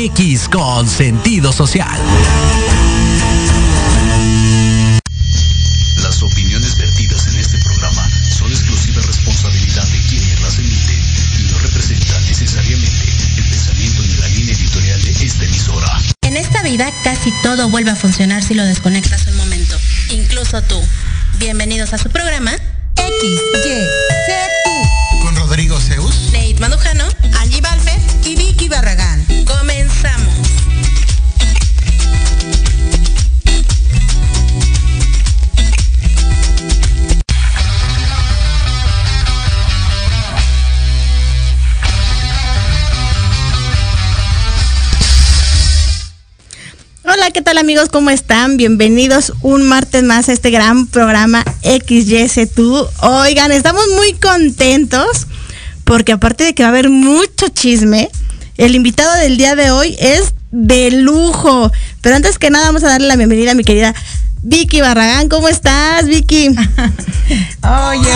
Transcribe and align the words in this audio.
MX 0.00 0.48
con 0.48 0.88
sentido 0.88 1.52
social. 1.52 2.00
Las 6.02 6.22
opiniones 6.22 6.78
vertidas 6.78 7.26
en 7.26 7.36
este 7.36 7.58
programa 7.58 8.08
son 8.30 8.50
exclusiva 8.50 9.02
responsabilidad 9.02 9.86
de 9.88 9.98
quienes 10.08 10.40
las 10.40 10.58
emiten 10.58 11.02
y 11.38 11.52
no 11.52 11.58
representan 11.58 12.24
necesariamente 12.24 13.04
el 13.36 13.44
pensamiento 13.44 14.02
ni 14.02 14.14
la 14.14 14.28
línea 14.28 14.54
editorial 14.54 15.02
de 15.02 15.10
esta 15.10 15.44
emisora. 15.44 16.00
En 16.22 16.36
esta 16.38 16.62
vida 16.62 16.90
casi 17.04 17.30
todo 17.42 17.68
vuelve 17.68 17.90
a 17.90 17.96
funcionar 17.96 18.42
si 18.42 18.54
lo 18.54 18.64
desconectas 18.64 19.26
un 19.26 19.36
momento, 19.36 19.76
incluso 20.08 20.62
tú. 20.62 20.80
Bienvenidos 21.38 21.92
a 21.92 21.98
su 21.98 22.08
programa 22.08 22.52
Hola, 47.60 47.66
¿qué 47.66 47.74
tal 47.74 47.76
amigos? 47.76 47.88
¿Cómo 47.90 48.08
están? 48.08 48.56
Bienvenidos 48.56 49.34
un 49.42 49.68
martes 49.68 50.02
más 50.02 50.30
a 50.30 50.32
este 50.32 50.50
gran 50.50 50.86
programa 50.86 51.44
XYZ2. 51.62 52.88
Oigan, 53.02 53.52
estamos 53.52 53.84
muy 53.96 54.14
contentos 54.14 55.26
porque 55.84 56.12
aparte 56.12 56.44
de 56.44 56.54
que 56.54 56.62
va 56.62 56.68
a 56.68 56.72
haber 56.72 56.88
mucho 56.88 57.48
chisme, 57.48 58.08
el 58.56 58.74
invitado 58.74 59.14
del 59.16 59.36
día 59.36 59.56
de 59.56 59.70
hoy 59.72 59.94
es 60.00 60.32
de 60.52 60.90
lujo. 60.90 61.70
Pero 62.00 62.16
antes 62.16 62.38
que 62.38 62.48
nada 62.48 62.64
vamos 62.64 62.82
a 62.82 62.88
darle 62.88 63.08
la 63.08 63.16
bienvenida 63.16 63.50
a 63.50 63.54
mi 63.54 63.64
querida 63.64 63.94
Vicky 64.40 64.80
Barragán. 64.80 65.28
¿Cómo 65.28 65.46
estás, 65.46 66.06
Vicky? 66.06 66.48
Oye, 66.48 66.58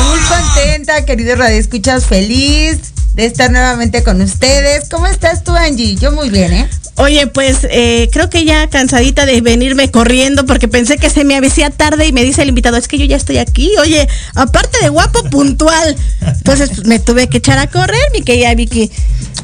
muy 0.09 0.21
contenta, 0.26 1.05
queridos 1.05 1.37
radioescuchas, 1.37 2.06
feliz 2.06 2.78
de 3.15 3.26
estar 3.26 3.50
nuevamente 3.50 4.03
con 4.05 4.22
ustedes. 4.22 4.88
¿Cómo 4.88 5.06
estás 5.06 5.44
tú, 5.44 5.53
Angie? 5.55 5.97
Yo 5.97 6.12
muy 6.12 6.31
bien, 6.31 6.53
¿eh? 6.53 6.71
Oye, 6.97 7.27
pues 7.27 7.66
eh, 7.71 8.09
creo 8.12 8.31
que 8.31 8.44
ya 8.44 8.69
cansadita 8.69 9.27
de 9.27 9.41
venirme 9.41 9.91
corriendo 9.91 10.47
porque 10.47 10.69
pensé 10.69 10.97
que 10.97 11.10
se 11.10 11.25
me 11.25 11.37
avecía 11.37 11.71
tarde 11.71 12.06
y 12.06 12.12
me 12.12 12.22
dice 12.22 12.43
el 12.43 12.49
invitado, 12.49 12.77
es 12.77 12.87
que 12.87 12.99
yo 12.99 13.05
ya 13.05 13.16
estoy 13.16 13.38
aquí. 13.38 13.71
Oye, 13.81 14.09
aparte 14.34 14.78
de 14.81 14.88
guapo, 14.91 15.25
puntual. 15.25 15.97
Entonces 16.21 16.71
pues, 16.71 16.87
me 16.87 16.99
tuve 17.00 17.28
que 17.28 17.38
echar 17.38 17.59
a 17.59 17.66
correr, 17.66 18.03
mi 18.12 18.22
querida 18.22 18.55
Vicky. 18.55 18.91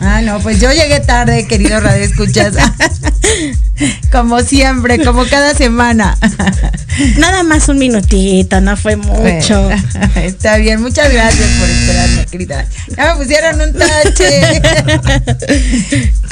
Ah, 0.01 0.23
no, 0.23 0.41
pues 0.41 0.61
yo 0.61 0.73
llegué 0.73 1.01
tarde, 1.01 1.47
queridos 1.47 1.83
radioescuchas. 1.83 2.55
como 4.13 4.41
siempre, 4.41 5.05
como 5.05 5.25
cada 5.27 5.55
semana. 5.55 6.17
Nada 7.19 7.43
más 7.43 7.69
un 7.69 7.79
minutito, 7.79 8.61
no 8.61 8.77
fue 8.77 8.97
mucho. 8.97 9.63
Bueno, 9.63 9.83
está 10.17 10.57
bien, 10.57 10.81
muchas 10.81 11.13
gracias 11.13 11.49
por 11.59 11.69
esperarme, 11.69 12.27
querida. 12.27 12.67
Ya 12.97 13.15
me 13.15 13.23
pusieron 13.23 13.61
un 13.61 13.73
tache. 13.73 14.63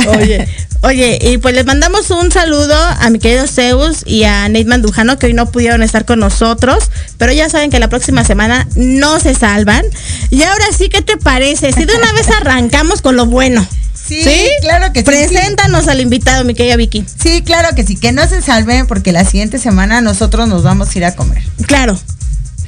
Oye, 0.18 0.48
oye, 0.82 1.07
y 1.20 1.38
pues 1.38 1.54
les 1.54 1.64
mandamos 1.64 2.10
un 2.10 2.30
saludo 2.30 2.74
a 2.74 3.08
mi 3.10 3.18
querido 3.18 3.46
Zeus 3.46 4.02
y 4.04 4.24
a 4.24 4.48
Nate 4.48 4.64
Mandujano 4.64 5.18
que 5.18 5.26
hoy 5.26 5.32
no 5.32 5.50
pudieron 5.50 5.82
estar 5.82 6.04
con 6.04 6.18
nosotros, 6.18 6.90
pero 7.16 7.32
ya 7.32 7.48
saben 7.48 7.70
que 7.70 7.78
la 7.78 7.88
próxima 7.88 8.24
semana 8.24 8.68
no 8.74 9.18
se 9.20 9.34
salvan. 9.34 9.84
Y 10.30 10.42
ahora 10.42 10.64
sí, 10.76 10.88
¿qué 10.88 11.00
te 11.02 11.16
parece? 11.16 11.72
Si 11.72 11.84
de 11.84 11.94
una 11.94 12.12
vez 12.12 12.28
arrancamos 12.30 13.00
con 13.00 13.16
lo 13.16 13.26
bueno. 13.26 13.66
Sí, 13.94 14.48
claro 14.60 14.92
que 14.92 15.00
sí. 15.00 15.04
Preséntanos 15.04 15.86
al 15.88 16.00
invitado, 16.00 16.44
mi 16.44 16.54
querida 16.54 16.76
Vicky. 16.76 17.04
Sí, 17.22 17.42
claro 17.42 17.74
que 17.74 17.84
sí, 17.84 17.96
que 17.96 18.12
no 18.12 18.26
se 18.26 18.42
salven 18.42 18.86
porque 18.86 19.12
la 19.12 19.24
siguiente 19.24 19.58
semana 19.58 20.00
nosotros 20.00 20.48
nos 20.48 20.62
vamos 20.62 20.94
a 20.94 20.98
ir 20.98 21.04
a 21.04 21.14
comer. 21.14 21.42
Claro. 21.66 21.98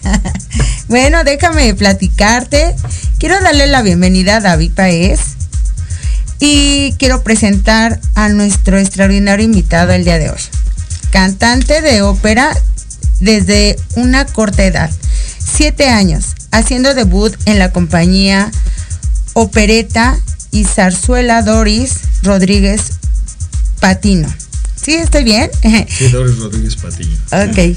bueno, 0.89 1.25
déjame 1.25 1.75
platicarte. 1.75 2.75
Quiero 3.19 3.41
darle 3.41 3.67
la 3.67 3.83
bienvenida 3.83 4.37
a 4.37 4.41
David 4.41 4.73
Paez 4.75 5.40
y 6.41 6.95
quiero 6.99 7.23
presentar 7.23 8.01
a 8.15 8.31
nuestro 8.31 8.79
extraordinario 8.79 9.45
invitado 9.45 9.93
el 9.93 10.05
día 10.05 10.19
de 10.19 10.31
hoy. 10.31 10.41
Cantante 11.11 11.83
de 11.83 12.03
ópera 12.03 12.57
desde 13.21 13.77
una 13.95 14.25
corta 14.25 14.65
edad, 14.65 14.91
siete 15.39 15.89
años, 15.89 16.35
haciendo 16.51 16.95
debut 16.95 17.37
en 17.45 17.59
la 17.59 17.71
compañía 17.71 18.51
Opereta 19.35 20.19
y 20.51 20.65
Zarzuela 20.65 21.43
Doris 21.43 22.01
Rodríguez 22.23 22.93
Patino. 23.81 24.33
¿Sí 24.75 24.95
estoy 24.95 25.25
bien? 25.25 25.51
Sí, 25.89 26.09
Doris 26.09 26.39
Rodríguez 26.39 26.77
Patiño. 26.77 27.17
Ok. 27.33 27.77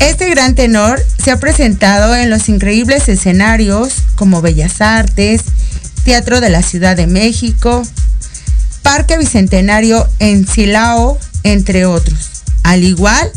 Este 0.00 0.28
gran 0.30 0.54
tenor 0.54 1.00
se 1.22 1.30
ha 1.30 1.38
presentado 1.38 2.14
en 2.16 2.28
los 2.28 2.48
increíbles 2.48 3.08
escenarios 3.08 3.94
como 4.16 4.42
Bellas 4.42 4.80
Artes, 4.80 5.42
Teatro 6.04 6.40
de 6.40 6.50
la 6.50 6.62
Ciudad 6.62 6.96
de 6.96 7.06
México, 7.06 7.82
Parque 8.82 9.16
Bicentenario 9.16 10.06
en 10.18 10.46
Silao, 10.46 11.18
entre 11.42 11.86
otros. 11.86 12.42
Al 12.62 12.84
igual, 12.84 13.30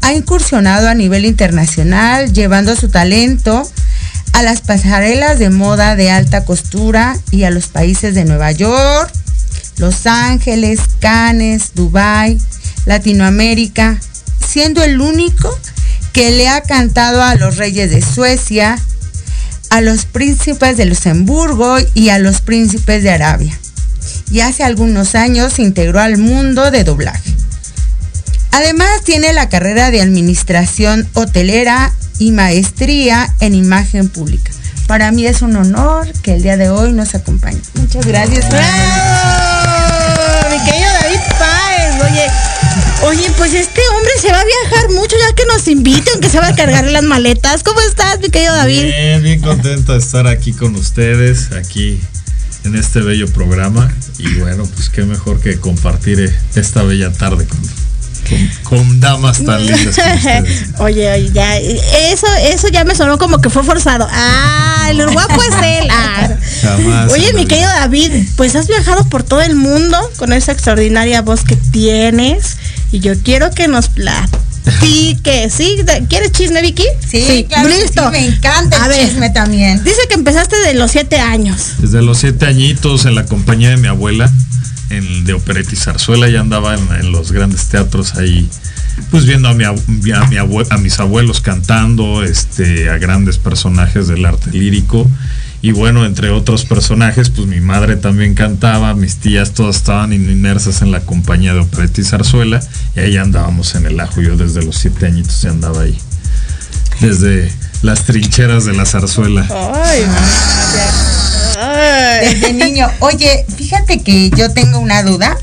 ha 0.00 0.12
incursionado 0.12 0.88
a 0.88 0.94
nivel 0.94 1.24
internacional, 1.24 2.32
llevando 2.32 2.74
su 2.74 2.88
talento 2.88 3.70
a 4.32 4.42
las 4.42 4.62
pasarelas 4.62 5.38
de 5.38 5.50
moda 5.50 5.94
de 5.94 6.10
alta 6.10 6.44
costura 6.44 7.16
y 7.30 7.44
a 7.44 7.50
los 7.50 7.68
países 7.68 8.14
de 8.14 8.24
Nueva 8.24 8.50
York, 8.52 9.12
Los 9.76 10.06
Ángeles, 10.06 10.80
Cannes, 11.00 11.72
Dubai, 11.74 12.38
Latinoamérica, 12.84 14.00
siendo 14.46 14.82
el 14.82 15.00
único 15.00 15.56
que 16.12 16.30
le 16.30 16.48
ha 16.48 16.62
cantado 16.62 17.22
a 17.22 17.34
los 17.34 17.56
reyes 17.56 17.90
de 17.90 18.02
Suecia, 18.02 18.78
a 19.70 19.80
los 19.80 20.04
príncipes 20.06 20.76
de 20.76 20.84
Luxemburgo 20.84 21.76
y 21.94 22.10
a 22.10 22.18
los 22.18 22.40
príncipes 22.40 23.02
de 23.02 23.10
Arabia. 23.10 23.58
Y 24.30 24.40
hace 24.40 24.64
algunos 24.64 25.14
años 25.14 25.54
se 25.54 25.62
integró 25.62 26.00
al 26.00 26.18
mundo 26.18 26.70
de 26.70 26.84
doblaje. 26.84 27.32
Además 28.52 29.02
tiene 29.04 29.32
la 29.32 29.48
carrera 29.48 29.90
de 29.90 30.00
administración 30.00 31.08
hotelera 31.14 31.92
y 32.18 32.30
maestría 32.30 33.34
en 33.40 33.54
imagen 33.54 34.08
pública. 34.08 34.52
Para 34.86 35.10
mí 35.10 35.26
es 35.26 35.42
un 35.42 35.56
honor 35.56 36.12
que 36.22 36.34
el 36.34 36.42
día 36.42 36.56
de 36.56 36.68
hoy 36.68 36.92
nos 36.92 37.14
acompañe. 37.14 37.60
Muchas 37.74 38.06
gracias. 38.06 38.48
¡Bravo! 38.50 38.64
Mi 40.50 40.64
querido 40.64 40.90
David 41.00 41.20
Páez, 41.38 42.02
oye. 42.02 42.53
Oye, 43.02 43.30
pues 43.36 43.52
este 43.52 43.80
hombre 43.96 44.12
se 44.20 44.28
va 44.28 44.40
a 44.40 44.44
viajar 44.44 44.90
mucho 44.90 45.16
ya 45.18 45.34
que 45.34 45.44
nos 45.46 45.68
invite, 45.68 46.10
aunque 46.12 46.30
se 46.30 46.38
va 46.38 46.48
a 46.48 46.54
cargar 46.54 46.84
las 46.84 47.02
maletas. 47.02 47.62
¿Cómo 47.62 47.80
estás, 47.80 48.20
mi 48.20 48.30
querido 48.30 48.54
David? 48.54 48.84
Bien, 48.84 49.22
bien 49.22 49.40
contento 49.40 49.92
de 49.92 49.98
estar 49.98 50.26
aquí 50.26 50.52
con 50.52 50.74
ustedes, 50.74 51.52
aquí 51.52 52.00
en 52.64 52.76
este 52.76 53.00
bello 53.00 53.28
programa. 53.28 53.92
Y 54.18 54.34
bueno, 54.34 54.64
pues 54.74 54.88
qué 54.88 55.02
mejor 55.04 55.40
que 55.40 55.58
compartir 55.58 56.34
esta 56.54 56.82
bella 56.82 57.12
tarde 57.12 57.46
con, 57.46 57.60
con, 58.28 58.50
con 58.78 59.00
damas 59.00 59.44
tan 59.44 59.66
lindas 59.66 59.96
como 59.96 60.14
ustedes. 60.14 60.64
Oye, 60.78 61.12
oye, 61.12 61.30
ya, 61.32 61.58
eso, 61.58 62.26
eso 62.42 62.68
ya 62.68 62.84
me 62.84 62.94
sonó 62.94 63.18
como 63.18 63.40
que 63.40 63.50
fue 63.50 63.64
forzado. 63.64 64.08
Ah, 64.10 64.86
el 64.88 65.06
guapo 65.10 65.42
es 65.42 65.54
él. 65.62 65.88
Ah. 65.90 66.28
Jamás. 66.62 67.12
Oye, 67.12 67.32
mi 67.34 67.46
querido 67.46 67.68
David, 67.68 68.12
pues 68.36 68.56
has 68.56 68.66
viajado 68.66 69.04
por 69.08 69.22
todo 69.22 69.42
el 69.42 69.56
mundo 69.56 69.98
con 70.16 70.32
esa 70.32 70.52
extraordinaria 70.52 71.20
voz 71.20 71.44
que 71.44 71.56
tienes. 71.56 72.56
Y 72.94 73.00
yo 73.00 73.12
quiero 73.20 73.50
que 73.50 73.66
nos 73.66 73.88
platiques. 73.88 75.52
¿Sí? 75.52 75.76
¿Quieres 76.08 76.30
chisme, 76.30 76.62
Vicky? 76.62 76.84
Sí, 77.10 77.44
claro 77.48 77.68
que 77.68 77.88
sí, 77.88 78.00
me 78.12 78.24
encanta 78.26 78.76
el 78.76 78.82
A 78.84 78.88
ver, 78.88 79.08
chisme 79.08 79.30
también. 79.30 79.82
Dice 79.82 79.98
que 80.08 80.14
empezaste 80.14 80.56
de 80.60 80.74
los 80.74 80.92
siete 80.92 81.18
años. 81.18 81.72
Desde 81.78 82.02
los 82.02 82.18
siete 82.18 82.46
añitos 82.46 83.04
en 83.06 83.16
la 83.16 83.24
compañía 83.26 83.70
de 83.70 83.78
mi 83.78 83.88
abuela, 83.88 84.32
en, 84.90 85.24
de 85.24 85.32
opereta 85.32 85.70
y 85.72 85.76
zarzuela, 85.76 86.28
ya 86.28 86.38
andaba 86.38 86.74
en, 86.76 86.88
en 87.00 87.10
los 87.10 87.32
grandes 87.32 87.66
teatros 87.66 88.14
ahí, 88.14 88.48
pues 89.10 89.26
viendo 89.26 89.48
a, 89.48 89.54
mi, 89.54 89.64
a, 89.64 89.72
mi 89.72 90.36
abue- 90.36 90.68
a 90.70 90.76
mis 90.78 91.00
abuelos 91.00 91.40
cantando, 91.40 92.22
este, 92.22 92.90
a 92.90 92.98
grandes 92.98 93.38
personajes 93.38 94.06
del 94.06 94.24
arte 94.24 94.52
lírico. 94.52 95.10
Y 95.64 95.72
bueno, 95.72 96.04
entre 96.04 96.28
otros 96.28 96.66
personajes, 96.66 97.30
pues 97.30 97.46
mi 97.46 97.62
madre 97.62 97.96
también 97.96 98.34
cantaba, 98.34 98.92
mis 98.92 99.16
tías 99.16 99.52
todas 99.52 99.76
estaban 99.76 100.12
inmersas 100.12 100.82
en 100.82 100.90
la 100.90 101.00
compañía 101.00 101.54
de 101.54 101.60
opereta 101.60 102.02
y 102.02 102.04
zarzuela, 102.04 102.60
y 102.94 103.00
ahí 103.00 103.16
andábamos 103.16 103.74
en 103.74 103.86
el 103.86 103.98
ajo. 103.98 104.20
Yo 104.20 104.36
desde 104.36 104.62
los 104.62 104.76
siete 104.76 105.06
añitos 105.06 105.40
ya 105.40 105.48
andaba 105.48 105.80
ahí, 105.80 105.98
desde 107.00 107.50
las 107.80 108.04
trincheras 108.04 108.66
de 108.66 108.74
la 108.74 108.84
zarzuela. 108.84 109.48
Ay, 109.72 110.04
Desde 112.20 112.52
niño. 112.52 112.86
Oye, 112.98 113.46
fíjate 113.56 114.02
que 114.02 114.28
yo 114.36 114.52
tengo 114.52 114.80
una 114.80 115.02
duda 115.02 115.34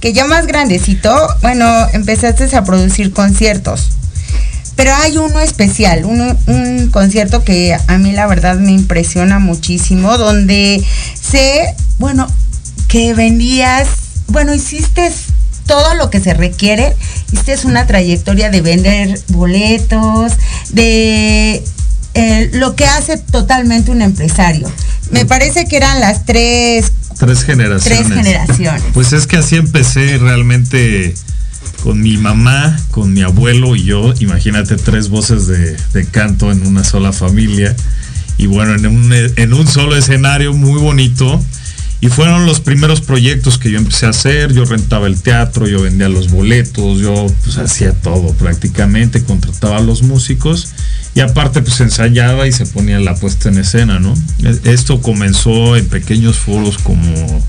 que 0.00 0.14
ya 0.14 0.24
más 0.24 0.46
grandecito, 0.46 1.14
bueno, 1.42 1.66
empezaste 1.92 2.56
a 2.56 2.64
producir 2.64 3.12
conciertos. 3.12 3.97
Pero 4.78 4.94
hay 4.94 5.18
uno 5.18 5.40
especial, 5.40 6.04
un 6.04 6.88
concierto 6.92 7.42
que 7.42 7.76
a 7.88 7.98
mí 7.98 8.12
la 8.12 8.28
verdad 8.28 8.60
me 8.60 8.70
impresiona 8.70 9.40
muchísimo, 9.40 10.16
donde 10.18 10.80
sé, 11.20 11.74
bueno, 11.98 12.28
que 12.86 13.12
vendías, 13.12 13.88
bueno, 14.28 14.54
hiciste 14.54 15.10
todo 15.66 15.96
lo 15.96 16.10
que 16.10 16.20
se 16.20 16.32
requiere. 16.32 16.94
Hiciste 17.32 17.58
una 17.66 17.88
trayectoria 17.88 18.50
de 18.50 18.60
vender 18.60 19.20
boletos, 19.30 20.34
de 20.70 21.60
eh, 22.14 22.50
lo 22.52 22.76
que 22.76 22.84
hace 22.84 23.18
totalmente 23.18 23.90
un 23.90 24.00
empresario. 24.00 24.70
Me 25.10 25.26
parece 25.26 25.66
que 25.66 25.76
eran 25.76 25.98
las 25.98 26.24
tres... 26.24 26.92
Tres 27.18 27.42
generaciones. 27.42 28.06
Tres 28.06 28.16
generaciones. 28.16 28.84
Pues 28.94 29.12
es 29.12 29.26
que 29.26 29.38
así 29.38 29.56
empecé 29.56 30.18
realmente 30.18 31.16
con 31.82 32.00
mi 32.00 32.16
mamá, 32.16 32.78
con 32.90 33.12
mi 33.12 33.22
abuelo 33.22 33.76
y 33.76 33.84
yo, 33.84 34.12
imagínate 34.20 34.76
tres 34.76 35.08
voces 35.08 35.46
de, 35.46 36.06
canto 36.10 36.50
en 36.50 36.66
una 36.66 36.84
sola 36.84 37.12
familia. 37.12 37.74
Y 38.36 38.46
bueno, 38.46 38.74
en 38.74 39.52
un, 39.52 39.66
solo 39.66 39.96
escenario 39.96 40.52
muy 40.52 40.80
bonito. 40.80 41.42
Y 42.00 42.06
fueron 42.08 42.46
los 42.46 42.60
primeros 42.60 43.00
proyectos 43.00 43.58
que 43.58 43.72
yo 43.72 43.78
empecé 43.78 44.06
a 44.06 44.10
hacer. 44.10 44.52
Yo 44.52 44.64
rentaba 44.64 45.08
el 45.08 45.20
teatro, 45.20 45.66
yo 45.66 45.82
vendía 45.82 46.08
los 46.08 46.30
boletos, 46.30 47.00
yo 47.00 47.26
pues 47.42 47.58
hacía 47.58 47.92
todo 47.92 48.32
prácticamente, 48.34 49.24
contrataba 49.24 49.78
a 49.78 49.80
los 49.80 50.02
músicos 50.02 50.68
y 51.16 51.20
aparte 51.20 51.60
pues 51.62 51.80
ensayaba 51.80 52.46
y 52.46 52.52
se 52.52 52.66
ponía 52.66 53.00
la 53.00 53.16
puesta 53.16 53.48
en 53.48 53.58
escena, 53.58 53.98
¿no? 53.98 54.14
Esto 54.62 55.00
comenzó 55.00 55.76
en 55.76 55.88
pequeños 55.88 56.36
foros 56.38 56.78
como 56.78 57.42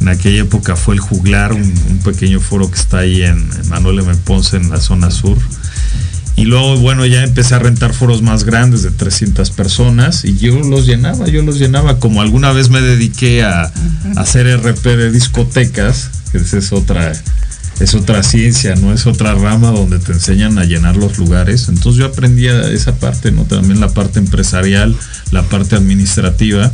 en 0.00 0.08
aquella 0.08 0.42
época 0.42 0.76
fue 0.76 0.94
el 0.94 1.00
Juglar, 1.00 1.52
un, 1.52 2.00
pequeño 2.04 2.40
foro 2.40 2.70
que 2.70 2.78
está 2.78 2.98
ahí 2.98 3.22
en, 3.22 3.48
Manuel 3.68 4.00
M. 4.00 4.14
Ponce, 4.24 4.56
en 4.56 4.70
la 4.70 4.80
zona 4.80 5.10
sur. 5.10 5.38
Y 6.36 6.44
luego, 6.44 6.76
bueno, 6.76 7.06
ya 7.06 7.24
empecé 7.24 7.54
a 7.54 7.58
rentar 7.58 7.94
foros 7.94 8.20
más 8.20 8.44
grandes 8.44 8.82
de 8.82 8.90
300 8.90 9.50
personas 9.52 10.24
y 10.24 10.36
yo 10.36 10.60
los 10.60 10.86
llenaba, 10.86 11.26
yo 11.28 11.42
los 11.42 11.58
llenaba. 11.58 11.98
Como 11.98 12.20
alguna 12.20 12.52
vez 12.52 12.68
me 12.68 12.82
dediqué 12.82 13.42
a, 13.42 13.72
hacer 14.16 14.46
RP 14.46 14.84
de 14.84 15.10
discotecas, 15.10 16.10
que 16.30 16.38
esa 16.38 16.58
es 16.58 16.72
otra, 16.72 17.12
es 17.80 17.94
otra 17.94 18.22
ciencia, 18.22 18.76
¿no? 18.76 18.92
Es 18.92 19.06
otra 19.06 19.34
rama 19.34 19.70
donde 19.70 19.98
te 19.98 20.12
enseñan 20.12 20.58
a 20.58 20.64
llenar 20.64 20.96
los 20.96 21.16
lugares. 21.16 21.70
Entonces 21.70 21.98
yo 21.98 22.04
aprendía 22.04 22.68
esa 22.68 22.96
parte, 22.96 23.32
¿no? 23.32 23.44
También 23.44 23.80
la 23.80 23.88
parte 23.88 24.18
empresarial, 24.18 24.94
la 25.30 25.42
parte 25.44 25.74
administrativa. 25.74 26.70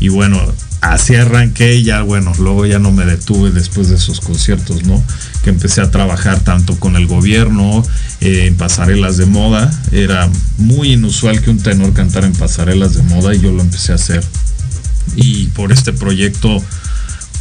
Y 0.00 0.08
bueno, 0.08 0.40
así 0.80 1.14
arranqué 1.14 1.76
y 1.76 1.84
ya, 1.84 2.02
bueno, 2.02 2.32
luego 2.38 2.66
ya 2.66 2.78
no 2.78 2.92
me 2.92 3.04
detuve 3.04 3.50
después 3.50 3.88
de 3.88 3.96
esos 3.96 4.20
conciertos, 4.20 4.84
¿no? 4.84 5.02
Que 5.42 5.50
empecé 5.50 5.80
a 5.80 5.90
trabajar 5.90 6.40
tanto 6.40 6.78
con 6.78 6.96
el 6.96 7.06
gobierno, 7.06 7.82
eh, 8.20 8.46
en 8.46 8.56
pasarelas 8.56 9.16
de 9.16 9.26
moda. 9.26 9.70
Era 9.92 10.28
muy 10.58 10.92
inusual 10.92 11.40
que 11.40 11.50
un 11.50 11.58
tenor 11.58 11.92
cantara 11.92 12.26
en 12.26 12.34
pasarelas 12.34 12.94
de 12.94 13.02
moda 13.02 13.34
y 13.34 13.40
yo 13.40 13.52
lo 13.52 13.62
empecé 13.62 13.92
a 13.92 13.96
hacer. 13.96 14.24
Y 15.16 15.46
por 15.48 15.72
este 15.72 15.92
proyecto, 15.92 16.62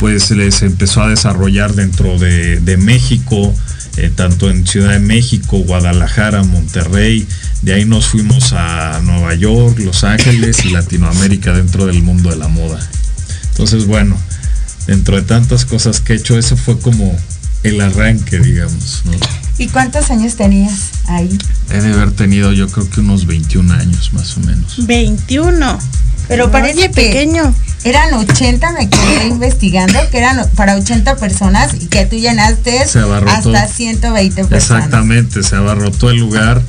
pues 0.03 0.31
les 0.31 0.63
empezó 0.63 1.01
a 1.01 1.07
desarrollar 1.07 1.75
dentro 1.75 2.19
de, 2.19 2.77
México, 2.77 3.55
eh, 3.95 4.11
tanto 4.13 4.49
en 4.49 4.67
Ciudad 4.67 4.91
de 4.91 4.99
México, 4.99 5.59
Guadalajara, 5.59 6.43
Monterrey. 6.43 7.25
De 7.61 7.73
ahí 7.73 7.85
nos 7.85 8.07
fuimos 8.07 8.51
a 8.51 8.99
Nueva 9.05 9.33
York, 9.33 9.79
Los 9.79 10.03
Ángeles 10.03 10.65
y 10.65 10.71
Latinoamérica 10.71 11.53
dentro 11.53 11.85
del 11.85 12.03
mundo 12.03 12.31
de 12.31 12.35
la 12.35 12.49
moda. 12.49 12.85
Entonces, 13.51 13.85
bueno, 13.85 14.17
dentro 14.87 15.15
de 15.15 15.21
tantas 15.21 15.63
cosas 15.63 16.01
que 16.01 16.11
he 16.11 16.15
hecho, 16.17 16.37
eso 16.37 16.57
fue 16.57 16.77
como 16.79 17.17
el 17.63 17.79
arranque, 17.79 18.39
digamos. 18.39 19.03
¿Y 19.57 19.69
cuántos 19.69 20.11
años 20.11 20.35
tenías 20.35 20.91
ahí? 21.07 21.37
He 21.69 21.81
de 21.81 21.93
haber 21.93 22.11
tenido 22.11 22.51
yo 22.53 22.67
creo 22.69 22.89
que 22.89 22.99
unos 22.99 23.25
21 23.25 23.73
años 23.73 24.13
más 24.13 24.37
o 24.37 24.41
menos. 24.41 24.85
21. 24.85 25.79
Pero 26.27 26.51
parece 26.51 26.89
pequeño. 26.89 27.53
Eran 27.83 28.13
80, 28.13 28.71
me 28.71 28.89
quedé 28.89 29.27
investigando, 29.27 29.99
que 30.09 30.17
eran 30.17 30.37
para 30.55 30.75
80 30.75 31.17
personas 31.17 31.73
y 31.73 31.87
que 31.87 32.05
tú 32.05 32.15
llenaste 32.15 32.79
hasta 32.79 33.67
120 33.67 34.45
personas. 34.45 34.85
Exactamente, 34.85 35.43
se 35.43 35.55
abarrotó 35.55 36.09
el 36.09 36.17
lugar 36.17 36.61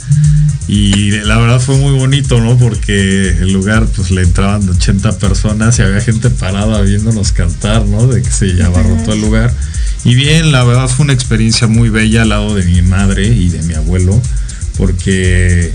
y 0.66 1.10
la 1.10 1.38
verdad 1.38 1.60
fue 1.60 1.76
muy 1.76 1.92
bonito, 1.96 2.40
¿no? 2.40 2.56
Porque 2.56 3.28
el 3.28 3.52
lugar 3.52 3.86
pues 3.94 4.10
le 4.10 4.22
entraban 4.22 4.66
80 4.68 5.18
personas 5.18 5.78
y 5.78 5.82
había 5.82 6.00
gente 6.00 6.30
parada 6.30 6.80
viéndonos 6.80 7.32
cantar, 7.32 7.84
¿no? 7.84 8.06
De 8.06 8.22
que 8.22 8.30
se 8.30 8.62
abarrotó 8.62 9.12
el 9.12 9.20
lugar. 9.20 9.52
Y 10.04 10.14
bien, 10.14 10.52
la 10.52 10.64
verdad 10.64 10.88
fue 10.88 11.04
una 11.04 11.12
experiencia 11.12 11.66
muy 11.66 11.90
bella 11.90 12.22
al 12.22 12.30
lado 12.30 12.54
de 12.54 12.64
mi 12.64 12.82
madre 12.82 13.26
y 13.26 13.50
de 13.50 13.62
mi 13.62 13.74
abuelo, 13.74 14.20
porque, 14.76 15.72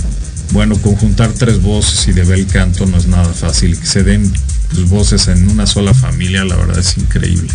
bueno, 0.51 0.75
conjuntar 0.81 1.31
tres 1.33 1.61
voces 1.61 2.07
y 2.07 2.13
de 2.13 2.23
bel 2.23 2.47
canto 2.47 2.85
no 2.85 2.97
es 2.97 3.07
nada 3.07 3.33
fácil. 3.33 3.77
Que 3.77 3.85
se 3.85 4.03
den 4.03 4.31
pues, 4.69 4.89
voces 4.89 5.27
en 5.27 5.49
una 5.49 5.65
sola 5.65 5.93
familia, 5.93 6.43
la 6.45 6.55
verdad 6.55 6.79
es 6.79 6.97
increíble. 6.97 7.49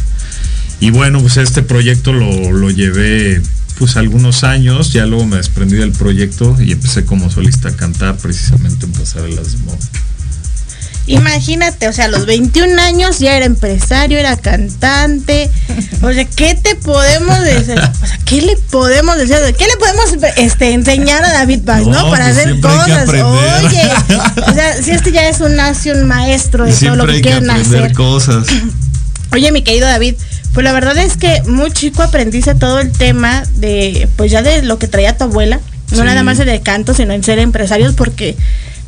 Y 0.80 0.90
bueno, 0.90 1.20
pues 1.20 1.36
este 1.36 1.62
proyecto 1.62 2.12
lo, 2.12 2.52
lo 2.52 2.70
llevé 2.70 3.40
pues 3.78 3.96
algunos 3.96 4.44
años, 4.44 4.92
ya 4.92 5.06
luego 5.06 5.26
me 5.26 5.36
desprendí 5.36 5.76
del 5.76 5.92
proyecto 5.92 6.56
y 6.60 6.72
empecé 6.72 7.04
como 7.04 7.30
solista 7.30 7.70
a 7.70 7.76
cantar 7.76 8.16
precisamente 8.16 8.86
en 8.86 8.92
pasarelas 8.92 9.52
de 9.52 9.58
moda. 9.58 9.78
Imagínate, 11.06 11.86
o 11.88 11.92
sea, 11.92 12.06
a 12.06 12.08
los 12.08 12.24
21 12.24 12.80
años 12.80 13.18
ya 13.18 13.36
era 13.36 13.44
empresario, 13.44 14.18
era 14.18 14.36
cantante. 14.38 15.50
O 16.02 16.12
sea, 16.12 16.24
¿qué 16.24 16.54
te 16.54 16.76
podemos 16.76 17.40
decir? 17.42 17.78
O 17.78 18.06
sea, 18.06 18.18
¿qué 18.24 18.40
le 18.40 18.56
podemos 18.56 19.18
decir? 19.18 19.36
¿Qué 19.58 19.66
le 19.66 19.76
podemos 19.76 20.32
este, 20.36 20.72
enseñar 20.72 21.22
a 21.22 21.32
David 21.32 21.60
no? 21.60 22.10
Para 22.10 22.24
pues 22.24 22.38
hacer 22.38 22.60
cosas. 22.60 23.08
Oye, 23.08 23.82
o 24.48 24.54
sea, 24.54 24.82
si 24.82 24.92
este 24.92 25.12
ya 25.12 25.28
es 25.28 25.40
un 25.40 25.56
nace 25.56 25.92
un 25.92 26.06
maestro 26.06 26.64
de 26.64 26.72
todo 26.72 26.96
lo 26.96 27.06
que, 27.06 27.20
quieren 27.20 27.50
hacer. 27.50 27.92
cosas. 27.92 28.46
Oye, 29.32 29.52
mi 29.52 29.62
querido 29.62 29.86
David, 29.86 30.14
pues 30.54 30.64
la 30.64 30.72
verdad 30.72 30.96
es 30.96 31.16
que 31.16 31.42
muy 31.46 31.70
chico 31.70 32.02
aprendiste 32.02 32.54
todo 32.54 32.80
el 32.80 32.92
tema 32.92 33.42
de, 33.56 34.08
pues 34.16 34.30
ya 34.30 34.42
de 34.42 34.62
lo 34.62 34.78
que 34.78 34.88
traía 34.88 35.18
tu 35.18 35.24
abuela. 35.24 35.60
No 35.90 36.02
nada 36.02 36.22
más 36.24 36.38
de 36.38 36.60
canto, 36.60 36.94
sino 36.94 37.12
en 37.12 37.22
ser 37.22 37.38
empresarios, 37.38 37.94
porque 37.94 38.36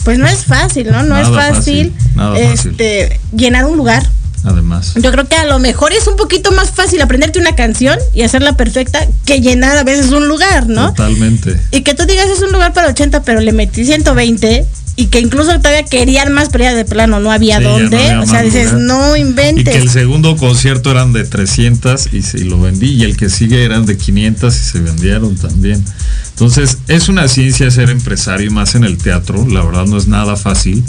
pues 0.07 0.21
no 0.21 0.29
es 0.29 0.45
fácil, 0.45 0.93
¿no? 0.93 1.03
No 1.03 1.19
es 1.19 1.29
fácil, 1.29 1.93
este, 2.37 3.19
llenar 3.37 3.65
un 3.65 3.77
lugar. 3.77 4.09
Además. 4.45 4.95
Yo 4.95 5.11
creo 5.11 5.25
que 5.25 5.35
a 5.35 5.45
lo 5.47 5.59
mejor 5.59 5.93
es 5.93 6.07
un 6.07 6.15
poquito 6.15 6.53
más 6.53 6.71
fácil 6.71 7.03
aprenderte 7.03 7.41
una 7.41 7.57
canción 7.57 7.99
y 8.15 8.23
hacerla 8.23 8.53
perfecta 8.53 9.05
que 9.25 9.41
llenar 9.41 9.77
a 9.77 9.83
veces 9.83 10.13
un 10.13 10.29
lugar, 10.29 10.69
¿no? 10.69 10.91
Totalmente. 10.91 11.61
Y 11.73 11.81
que 11.81 11.95
tú 11.95 12.05
digas 12.07 12.27
es 12.29 12.41
un 12.41 12.53
lugar 12.53 12.73
para 12.73 12.87
80, 12.87 13.25
pero 13.25 13.41
le 13.41 13.51
metí 13.51 13.85
120 13.85 14.65
y 14.99 15.07
que 15.09 15.21
incluso 15.21 15.51
todavía 15.59 15.85
querían 15.85 16.33
más, 16.33 16.49
pero 16.49 16.65
ya 16.65 16.75
de 16.75 16.87
plano 16.87 17.21
no 17.21 17.31
había 17.31 17.61
dónde. 17.61 18.17
o 18.17 18.27
sea, 18.27 18.43
dices, 18.43 18.73
no 18.73 19.15
inventes. 19.15 19.75
Y 19.75 19.79
que 19.79 19.83
el 19.83 19.91
segundo 19.91 20.37
concierto 20.37 20.91
eran 20.91 21.13
de 21.13 21.25
300 21.25 22.15
y, 22.15 22.23
se, 22.23 22.45
lo 22.45 22.59
vendí, 22.59 22.95
y 22.95 23.03
el 23.03 23.17
que 23.17 23.29
sigue 23.29 23.63
eran 23.63 23.85
de 23.85 23.99
500 23.99 24.57
y 24.57 24.59
se 24.59 24.81
vendieron 24.81 25.37
también. 25.37 25.85
Entonces, 26.31 26.79
es 26.89 27.11
una 27.11 27.29
ciencia 27.29 27.71
ser 27.71 27.91
empresario, 27.91 28.51
más 28.51 28.75
en 28.75 28.85
el 28.85 28.97
teatro, 28.97 29.47
la 29.47 29.63
verdad 29.63 29.85
no 29.85 29.99
es 29.99 30.09
nada 30.09 30.35
fácil. 30.37 30.83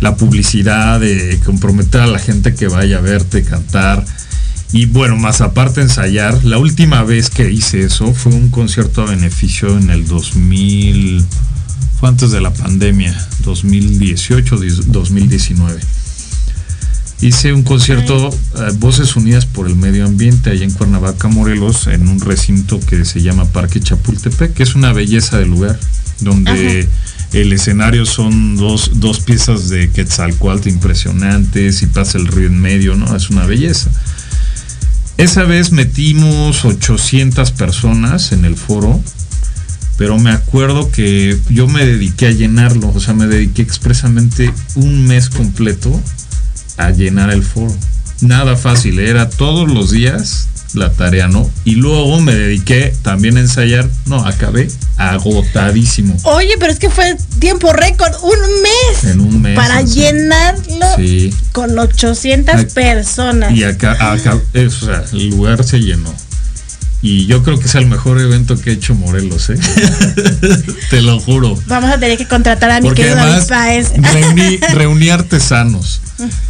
La 0.00 0.16
publicidad, 0.16 0.98
de 0.98 1.38
comprometer 1.44 2.00
a 2.00 2.06
la 2.06 2.18
gente 2.18 2.54
que 2.54 2.68
vaya 2.68 2.98
a 2.98 3.00
verte 3.02 3.42
cantar. 3.42 4.06
Y 4.72 4.86
bueno, 4.86 5.16
más 5.16 5.42
aparte 5.42 5.82
ensayar, 5.82 6.44
la 6.44 6.58
última 6.58 7.02
vez 7.02 7.28
que 7.28 7.50
hice 7.50 7.82
eso 7.82 8.14
fue 8.14 8.32
un 8.32 8.48
concierto 8.48 9.02
a 9.02 9.06
beneficio 9.06 9.76
en 9.76 9.90
el 9.90 10.06
2000 10.06 11.26
fue 11.98 12.08
antes 12.08 12.30
de 12.30 12.40
la 12.40 12.52
pandemia, 12.52 13.12
2018-2019. 13.44 15.80
Hice 17.20 17.52
un 17.52 17.64
concierto, 17.64 18.30
eh, 18.30 18.70
Voces 18.78 19.16
Unidas 19.16 19.44
por 19.46 19.66
el 19.66 19.74
Medio 19.74 20.04
Ambiente, 20.04 20.50
allá 20.50 20.64
en 20.64 20.70
Cuernavaca, 20.70 21.26
Morelos, 21.26 21.88
en 21.88 22.06
un 22.06 22.20
recinto 22.20 22.78
que 22.78 23.04
se 23.04 23.22
llama 23.22 23.46
Parque 23.46 23.80
Chapultepec, 23.80 24.54
que 24.54 24.62
es 24.62 24.76
una 24.76 24.92
belleza 24.92 25.38
de 25.38 25.46
lugar, 25.46 25.76
donde 26.20 26.88
el 27.32 27.52
escenario 27.52 28.06
son 28.06 28.56
dos, 28.56 29.00
dos 29.00 29.18
piezas 29.18 29.68
de 29.68 29.90
Quetzalcoatl 29.90 30.68
impresionantes 30.68 31.82
y 31.82 31.86
pasa 31.86 32.18
el 32.18 32.28
río 32.28 32.46
en 32.46 32.60
medio, 32.60 32.94
¿no? 32.94 33.16
Es 33.16 33.30
una 33.30 33.44
belleza. 33.44 33.90
Esa 35.16 35.42
vez 35.42 35.72
metimos 35.72 36.64
800 36.64 37.50
personas 37.50 38.30
en 38.30 38.44
el 38.44 38.54
foro 38.54 39.02
pero 39.98 40.16
me 40.16 40.30
acuerdo 40.30 40.90
que 40.90 41.36
yo 41.50 41.66
me 41.66 41.84
dediqué 41.84 42.28
a 42.28 42.30
llenarlo, 42.30 42.90
o 42.94 43.00
sea, 43.00 43.12
me 43.12 43.26
dediqué 43.26 43.62
expresamente 43.62 44.50
un 44.76 45.06
mes 45.06 45.28
completo 45.28 46.00
a 46.76 46.90
llenar 46.92 47.30
el 47.30 47.42
foro. 47.42 47.74
Nada 48.20 48.56
fácil, 48.56 49.00
era 49.00 49.28
todos 49.28 49.70
los 49.70 49.90
días 49.90 50.48
la 50.74 50.92
tarea, 50.92 51.28
¿no? 51.28 51.50
Y 51.64 51.76
luego 51.76 52.20
me 52.20 52.34
dediqué 52.34 52.94
también 53.02 53.36
a 53.38 53.40
ensayar, 53.40 53.88
no, 54.06 54.24
acabé 54.24 54.68
agotadísimo. 54.96 56.16
Oye, 56.24 56.54
pero 56.60 56.72
es 56.72 56.78
que 56.78 56.90
fue 56.90 57.16
tiempo 57.38 57.72
récord, 57.72 58.12
un 58.22 58.38
mes. 58.62 59.04
En 59.04 59.20
un 59.20 59.42
mes. 59.42 59.56
Para 59.56 59.82
llenarlo 59.82 60.86
con 61.52 61.78
800 61.78 62.66
personas. 62.66 63.52
Y 63.52 63.64
acá, 63.64 63.92
acá 64.12 64.34
o 64.36 64.70
sea, 64.70 65.04
el 65.12 65.30
lugar 65.30 65.64
se 65.64 65.80
llenó. 65.80 66.14
Y 67.00 67.26
yo 67.26 67.44
creo 67.44 67.58
que 67.60 67.66
es 67.66 67.74
el 67.76 67.86
mejor 67.86 68.18
evento 68.20 68.60
que 68.60 68.70
ha 68.70 68.72
hecho 68.72 68.94
Morelos, 68.94 69.50
¿eh? 69.50 69.58
Te 70.90 71.00
lo 71.00 71.20
juro. 71.20 71.56
Vamos 71.66 71.90
a 71.90 71.98
tener 72.00 72.18
que 72.18 72.26
contratar 72.26 72.70
a 72.70 72.80
mi 72.80 72.88
Porque 72.88 73.02
querido 73.02 73.20
además 73.20 73.46
Páez. 73.46 73.92
reuní, 73.96 74.56
reuní 74.74 75.08
artesanos, 75.10 76.00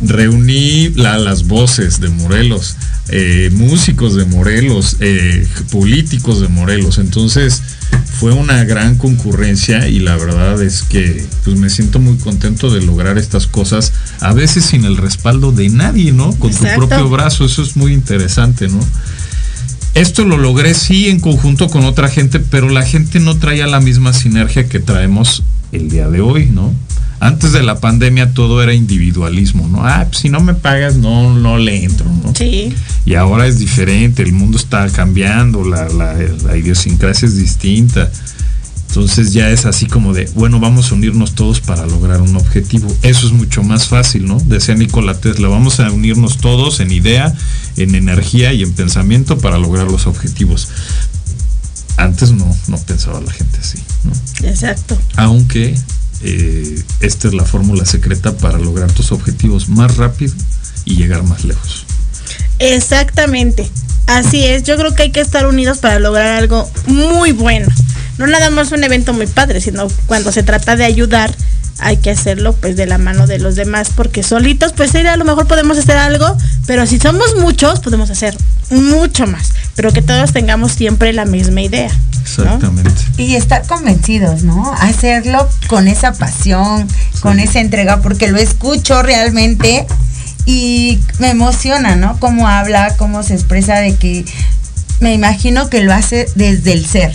reuní 0.00 0.90
la- 0.94 1.18
las 1.18 1.46
voces 1.46 2.00
de 2.00 2.08
Morelos, 2.08 2.76
eh, 3.08 3.50
músicos 3.52 4.14
de 4.16 4.24
Morelos, 4.24 4.96
eh, 5.00 5.46
políticos 5.70 6.40
de 6.40 6.48
Morelos. 6.48 6.96
Entonces 6.98 7.62
fue 8.18 8.32
una 8.32 8.64
gran 8.64 8.96
concurrencia 8.96 9.86
y 9.88 9.98
la 10.00 10.16
verdad 10.16 10.60
es 10.62 10.82
que 10.82 11.26
pues 11.44 11.56
me 11.58 11.68
siento 11.70 11.98
muy 11.98 12.16
contento 12.16 12.70
de 12.72 12.80
lograr 12.82 13.18
estas 13.18 13.46
cosas, 13.46 13.92
a 14.20 14.32
veces 14.32 14.64
sin 14.64 14.84
el 14.84 14.96
respaldo 14.96 15.52
de 15.52 15.68
nadie, 15.68 16.12
¿no? 16.12 16.32
Con 16.36 16.50
Exacto. 16.50 16.80
tu 16.82 16.88
propio 16.88 17.08
brazo, 17.10 17.44
eso 17.44 17.62
es 17.62 17.76
muy 17.76 17.92
interesante, 17.92 18.68
¿no? 18.68 18.80
Esto 19.98 20.24
lo 20.24 20.38
logré 20.38 20.74
sí 20.74 21.08
en 21.08 21.18
conjunto 21.20 21.68
con 21.68 21.84
otra 21.84 22.08
gente, 22.08 22.38
pero 22.38 22.68
la 22.68 22.82
gente 22.84 23.18
no 23.20 23.36
traía 23.36 23.66
la 23.66 23.80
misma 23.80 24.12
sinergia 24.12 24.68
que 24.68 24.78
traemos 24.78 25.42
el 25.72 25.90
día 25.90 26.08
de 26.08 26.20
hoy, 26.20 26.46
¿no? 26.46 26.72
Antes 27.20 27.50
de 27.50 27.64
la 27.64 27.80
pandemia 27.80 28.32
todo 28.32 28.62
era 28.62 28.72
individualismo, 28.74 29.66
¿no? 29.66 29.84
Ah, 29.84 30.06
pues 30.08 30.18
si 30.18 30.28
no 30.28 30.38
me 30.40 30.54
pagas, 30.54 30.96
no, 30.96 31.34
no 31.34 31.58
le 31.58 31.82
entro, 31.84 32.06
¿no? 32.22 32.32
Sí. 32.32 32.72
Y 33.06 33.14
ahora 33.14 33.48
es 33.48 33.58
diferente, 33.58 34.22
el 34.22 34.32
mundo 34.32 34.56
está 34.56 34.88
cambiando, 34.88 35.64
la, 35.64 35.88
la- 35.88 36.14
la 36.14 36.56
idiosincrasia 36.56 37.26
es 37.26 37.36
distinta. 37.36 38.08
Entonces 38.88 39.32
ya 39.34 39.50
es 39.50 39.66
así 39.66 39.86
como 39.86 40.14
de, 40.14 40.30
bueno, 40.34 40.60
vamos 40.60 40.90
a 40.90 40.94
unirnos 40.94 41.34
todos 41.34 41.60
para 41.60 41.86
lograr 41.86 42.22
un 42.22 42.34
objetivo. 42.36 42.88
Eso 43.02 43.26
es 43.26 43.32
mucho 43.32 43.62
más 43.62 43.86
fácil, 43.86 44.26
¿no? 44.26 44.38
Decía 44.40 44.74
Nikola 44.74 45.14
Tesla, 45.20 45.48
vamos 45.48 45.78
a 45.78 45.90
unirnos 45.90 46.38
todos 46.38 46.80
en 46.80 46.90
idea, 46.90 47.34
en 47.76 47.94
energía 47.94 48.52
y 48.54 48.62
en 48.62 48.72
pensamiento 48.72 49.38
para 49.38 49.58
lograr 49.58 49.90
los 49.90 50.06
objetivos. 50.06 50.68
Antes 51.98 52.32
no, 52.32 52.56
no 52.68 52.78
pensaba 52.78 53.20
la 53.20 53.30
gente 53.30 53.58
así, 53.60 53.78
¿no? 54.04 54.48
Exacto. 54.48 54.98
Aunque 55.16 55.76
eh, 56.22 56.82
esta 57.00 57.28
es 57.28 57.34
la 57.34 57.44
fórmula 57.44 57.84
secreta 57.84 58.36
para 58.38 58.58
lograr 58.58 58.90
tus 58.90 59.12
objetivos 59.12 59.68
más 59.68 59.96
rápido 59.96 60.34
y 60.86 60.96
llegar 60.96 61.22
más 61.24 61.44
lejos. 61.44 61.84
Exactamente. 62.58 63.68
Así 64.08 64.44
es. 64.44 64.64
Yo 64.64 64.76
creo 64.76 64.94
que 64.94 65.04
hay 65.04 65.10
que 65.10 65.20
estar 65.20 65.46
unidos 65.46 65.78
para 65.78 65.98
lograr 65.98 66.38
algo 66.38 66.68
muy 66.86 67.32
bueno. 67.32 67.68
No 68.16 68.26
nada 68.26 68.50
más 68.50 68.72
un 68.72 68.82
evento 68.82 69.12
muy 69.12 69.26
padre, 69.26 69.60
sino 69.60 69.86
cuando 70.06 70.32
se 70.32 70.42
trata 70.42 70.74
de 70.74 70.84
ayudar, 70.84 71.32
hay 71.78 71.98
que 71.98 72.10
hacerlo 72.10 72.54
pues 72.54 72.76
de 72.76 72.86
la 72.86 72.98
mano 72.98 73.26
de 73.26 73.38
los 73.38 73.54
demás, 73.54 73.90
porque 73.94 74.22
solitos 74.22 74.72
pues 74.72 74.94
a 74.94 75.16
lo 75.16 75.24
mejor 75.24 75.46
podemos 75.46 75.78
hacer 75.78 75.96
algo, 75.96 76.36
pero 76.66 76.86
si 76.86 76.98
somos 76.98 77.36
muchos 77.36 77.80
podemos 77.80 78.10
hacer 78.10 78.36
mucho 78.70 79.26
más, 79.26 79.52
pero 79.76 79.92
que 79.92 80.02
todos 80.02 80.32
tengamos 80.32 80.72
siempre 80.72 81.12
la 81.12 81.24
misma 81.24 81.60
idea. 81.62 81.90
¿no? 81.90 82.44
Exactamente. 82.44 82.90
Y 83.16 83.36
estar 83.36 83.66
convencidos, 83.66 84.42
¿no? 84.42 84.72
Hacerlo 84.80 85.48
con 85.68 85.86
esa 85.86 86.12
pasión, 86.12 86.88
con 87.20 87.40
esa 87.40 87.60
entrega, 87.60 88.00
porque 88.00 88.28
lo 88.28 88.38
escucho 88.38 89.02
realmente 89.02 89.86
y 90.48 90.98
me 91.18 91.28
emociona, 91.28 91.94
¿no? 91.94 92.18
Cómo 92.20 92.48
habla, 92.48 92.96
cómo 92.96 93.22
se 93.22 93.34
expresa 93.34 93.80
de 93.80 93.96
que 93.96 94.24
me 94.98 95.12
imagino 95.12 95.68
que 95.68 95.82
lo 95.82 95.92
hace 95.92 96.26
desde 96.36 96.72
el 96.72 96.86
ser. 96.86 97.12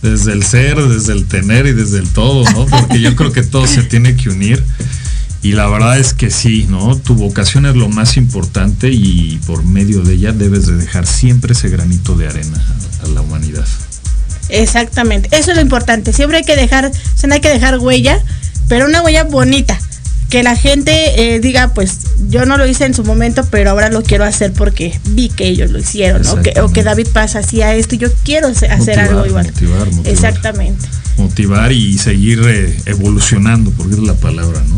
Desde 0.00 0.32
el 0.32 0.42
ser, 0.44 0.82
desde 0.82 1.12
el 1.12 1.26
tener 1.26 1.66
y 1.66 1.74
desde 1.74 1.98
el 1.98 2.08
todo, 2.08 2.50
¿no? 2.52 2.64
Porque 2.80 3.02
yo 3.02 3.14
creo 3.16 3.32
que 3.32 3.42
todo 3.42 3.66
se 3.66 3.82
tiene 3.82 4.16
que 4.16 4.30
unir. 4.30 4.64
Y 5.42 5.52
la 5.52 5.66
verdad 5.66 5.98
es 5.98 6.14
que 6.14 6.30
sí, 6.30 6.66
¿no? 6.70 6.96
Tu 6.96 7.14
vocación 7.14 7.66
es 7.66 7.76
lo 7.76 7.90
más 7.90 8.16
importante 8.16 8.90
y 8.90 9.38
por 9.46 9.62
medio 9.62 10.00
de 10.00 10.14
ella 10.14 10.32
debes 10.32 10.66
de 10.66 10.76
dejar 10.76 11.06
siempre 11.06 11.52
ese 11.52 11.68
granito 11.68 12.16
de 12.16 12.28
arena 12.28 12.64
a, 13.02 13.08
la 13.08 13.20
humanidad. 13.20 13.66
Exactamente, 14.48 15.28
eso 15.36 15.50
es 15.50 15.56
lo 15.58 15.62
importante. 15.62 16.14
Siempre 16.14 16.38
hay 16.38 16.44
que 16.44 16.56
dejar, 16.56 16.86
o 16.86 17.18
sea, 17.18 17.28
no 17.28 17.34
hay 17.34 17.42
que 17.42 17.50
dejar 17.50 17.78
huella, 17.78 18.18
pero 18.68 18.86
una 18.86 19.02
huella 19.02 19.24
bonita. 19.24 19.78
Que 20.34 20.42
la 20.42 20.56
gente 20.56 21.36
eh, 21.36 21.38
diga, 21.38 21.74
pues 21.74 21.96
yo 22.28 22.44
no 22.44 22.56
lo 22.56 22.66
hice 22.66 22.84
en 22.84 22.92
su 22.92 23.04
momento, 23.04 23.46
pero 23.52 23.70
ahora 23.70 23.88
lo 23.88 24.02
quiero 24.02 24.24
hacer 24.24 24.52
porque 24.52 24.98
vi 25.10 25.28
que 25.28 25.46
ellos 25.46 25.70
lo 25.70 25.78
hicieron. 25.78 26.26
O 26.26 26.42
que, 26.42 26.60
o 26.60 26.72
que 26.72 26.80
Exactamente. 26.80 26.82
David 26.82 27.06
Paz 27.12 27.36
hacía 27.36 27.72
esto 27.76 27.94
y 27.94 27.98
yo 27.98 28.08
quiero 28.24 28.48
hacer 28.48 28.68
Motivar, 28.76 28.98
algo 28.98 29.26
igual. 29.26 29.46
motivar, 29.46 29.86
motivar. 29.92 30.06
Exactamente. 30.08 30.88
Motivar 31.18 31.70
y 31.70 31.98
seguir 31.98 32.42
eh, 32.48 32.76
evolucionando, 32.86 33.70
porque 33.70 33.94
es 33.94 34.00
la 34.00 34.16
palabra, 34.16 34.60
¿no? 34.68 34.76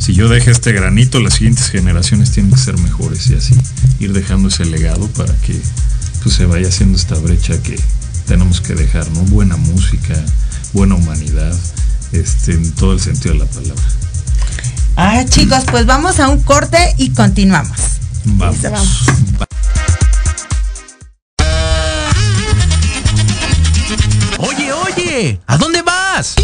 Si 0.00 0.12
yo 0.12 0.28
dejo 0.28 0.50
este 0.50 0.72
granito, 0.72 1.20
las 1.20 1.34
siguientes 1.34 1.68
generaciones 1.68 2.32
tienen 2.32 2.50
que 2.50 2.58
ser 2.58 2.76
mejores 2.76 3.30
y 3.30 3.34
así 3.34 3.54
ir 4.00 4.12
dejando 4.12 4.48
ese 4.48 4.64
legado 4.64 5.06
para 5.10 5.32
que 5.36 5.56
pues, 6.24 6.34
se 6.34 6.46
vaya 6.46 6.66
haciendo 6.66 6.98
esta 6.98 7.14
brecha 7.14 7.62
que 7.62 7.78
tenemos 8.26 8.60
que 8.60 8.74
dejar, 8.74 9.08
¿no? 9.12 9.20
Buena 9.20 9.56
música, 9.56 10.20
buena 10.72 10.96
humanidad, 10.96 11.56
este, 12.10 12.54
en 12.54 12.72
todo 12.72 12.92
el 12.92 12.98
sentido 12.98 13.34
de 13.34 13.38
la 13.38 13.46
palabra. 13.46 13.84
Ah, 14.96 15.24
chicos, 15.28 15.64
pues 15.70 15.84
vamos 15.84 16.20
a 16.20 16.28
un 16.28 16.42
corte 16.42 16.94
y 16.96 17.10
continuamos. 17.10 17.78
Vamos. 18.24 18.58
Oye, 24.38 24.72
oye, 24.72 25.40
¿a 25.46 25.58
dónde 25.58 25.82
vas? 25.82 26.34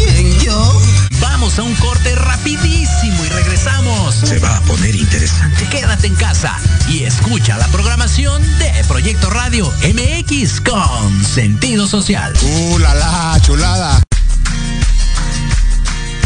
yo? 0.43 0.81
Vamos 1.19 1.57
a 1.57 1.63
un 1.63 1.73
corte 1.75 2.13
rapidísimo 2.15 3.25
y 3.25 3.29
regresamos. 3.29 4.13
Se 4.13 4.37
va 4.37 4.57
a 4.57 4.61
poner 4.61 4.95
interesante. 4.95 5.65
Quédate 5.69 6.07
en 6.07 6.15
casa 6.15 6.55
y 6.87 7.03
escucha 7.05 7.57
la 7.57 7.67
programación 7.69 8.41
de 8.59 8.71
Proyecto 8.87 9.31
Radio 9.31 9.71
MX 9.81 10.61
con 10.61 11.23
sentido 11.25 11.87
social. 11.87 12.33
¡Uh, 12.43 12.77
la, 12.77 12.93
la, 12.93 13.39
chulada! 13.41 14.01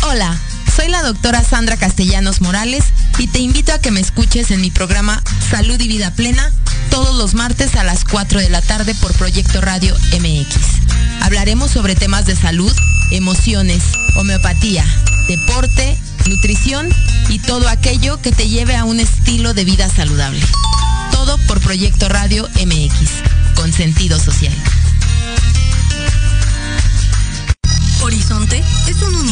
Hola, 0.04 0.38
soy 0.78 0.90
la 0.90 1.02
doctora 1.02 1.44
Sandra 1.44 1.76
Castellanos 1.76 2.40
Morales 2.40 2.84
y 3.18 3.26
te 3.26 3.40
invito 3.40 3.74
a 3.74 3.80
que 3.80 3.90
me 3.90 4.00
escuches 4.00 4.52
en 4.52 4.62
mi 4.62 4.70
programa 4.70 5.24
Salud 5.50 5.82
y 5.82 5.88
Vida 5.88 6.14
Plena 6.14 6.52
todos 6.92 7.16
los 7.16 7.34
martes 7.34 7.76
a 7.76 7.84
las 7.84 8.06
4 8.06 8.40
de 8.40 8.50
la 8.52 8.62
tarde 8.62 8.94
por 8.94 9.12
Proyecto 9.14 9.60
Radio 9.60 9.96
MX. 10.20 11.24
Hablaremos 11.24 11.72
sobre 11.72 11.96
temas 11.96 12.28
de 12.28 12.36
salud, 12.36 12.72
emociones, 13.10 13.82
homeopatía, 14.18 14.86
deporte, 15.28 15.98
nutrición 16.28 16.94
y 17.30 17.40
todo 17.40 17.68
aquello 17.70 18.22
que 18.22 18.32
te 18.32 18.48
lleve 18.48 18.76
a 18.76 18.84
un 18.84 19.00
estilo 19.00 19.56
de 19.56 19.66
vida 19.66 19.90
saludable. 19.90 20.46
Todo 21.12 21.40
por 21.48 21.60
Proyecto 21.60 22.08
Radio 22.08 22.48
MX, 22.54 23.10
con 23.56 23.74
sentido 23.74 24.20
social. 24.20 24.54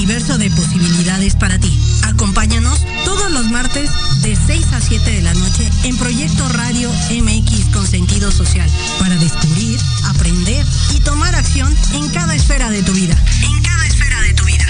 Universo 0.05 0.37
de 0.37 0.51
posibilidades 0.51 1.35
para 1.35 1.57
ti. 1.57 1.75
Acompáñanos 2.03 2.85
todos 3.05 3.31
los 3.31 3.49
martes 3.49 3.89
de 4.21 4.35
6 4.35 4.65
a 4.73 4.79
7 4.79 5.09
de 5.09 5.21
la 5.23 5.33
noche 5.33 5.67
en 5.83 5.97
Proyecto 5.97 6.47
Radio 6.49 6.91
MX 7.09 7.73
con 7.73 7.87
sentido 7.87 8.29
social 8.29 8.69
para 8.99 9.15
descubrir, 9.15 9.79
aprender 10.05 10.63
y 10.95 10.99
tomar 10.99 11.33
acción 11.33 11.75
en 11.93 12.07
cada 12.09 12.35
esfera 12.35 12.69
de 12.69 12.83
tu 12.83 12.91
vida. 12.91 13.17
En 13.41 13.63
cada 13.63 13.87
esfera 13.87 14.21
de 14.21 14.33
tu 14.35 14.45
vida. 14.45 14.65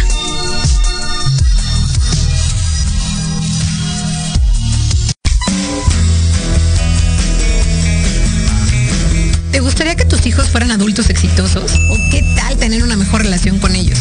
¿Te 9.51 9.59
gustaría 9.59 9.95
que 9.95 10.05
tus 10.05 10.25
hijos 10.27 10.49
fueran 10.49 10.71
adultos 10.71 11.09
exitosos? 11.09 11.73
¿O 11.89 11.97
qué 12.09 12.23
tal 12.37 12.55
tener 12.55 12.83
una 12.83 12.95
mejor 12.95 13.23
relación 13.23 13.59
con 13.59 13.75
ellos? 13.75 13.99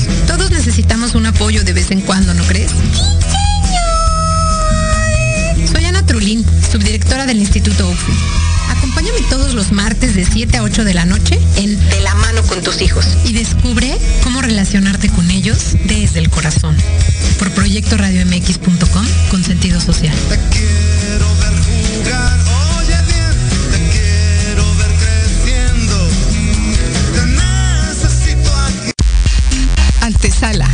Todos 9.55 9.69
los 9.69 9.73
martes 9.73 10.17
de 10.17 10.25
7 10.25 10.57
a 10.57 10.63
8 10.65 10.85
de 10.85 10.95
la 10.95 11.05
noche 11.05 11.39
en 11.57 11.79
De 11.89 12.01
la 12.01 12.15
mano 12.17 12.43
con 12.43 12.61
tus 12.63 12.83
hijos 12.83 13.07
y 13.25 13.35
descubre 13.35 13.97
cómo 14.25 14.43
relacionarte 14.43 15.09
con 15.11 15.31
ellos 15.31 15.77
desde 15.85 16.19
el 16.19 16.29
corazón. 16.29 16.77
Por 17.39 17.53
proyectoradiomx.com 17.53 19.07
con 19.31 19.45
sentido 19.45 19.81
social. 19.81 20.17
Te 20.29 20.39
quiero 20.51 21.27
ver 21.37 21.55
jugar, 21.63 22.41
oye 22.79 22.97
bien, 23.07 23.35
te 23.71 23.79
quiero 23.93 24.75
ver 24.75 24.91
creciendo. 24.99 26.09
Te 27.15 27.27
necesito 27.27 28.53
aquí. 28.57 28.93
Antesala, 30.01 30.69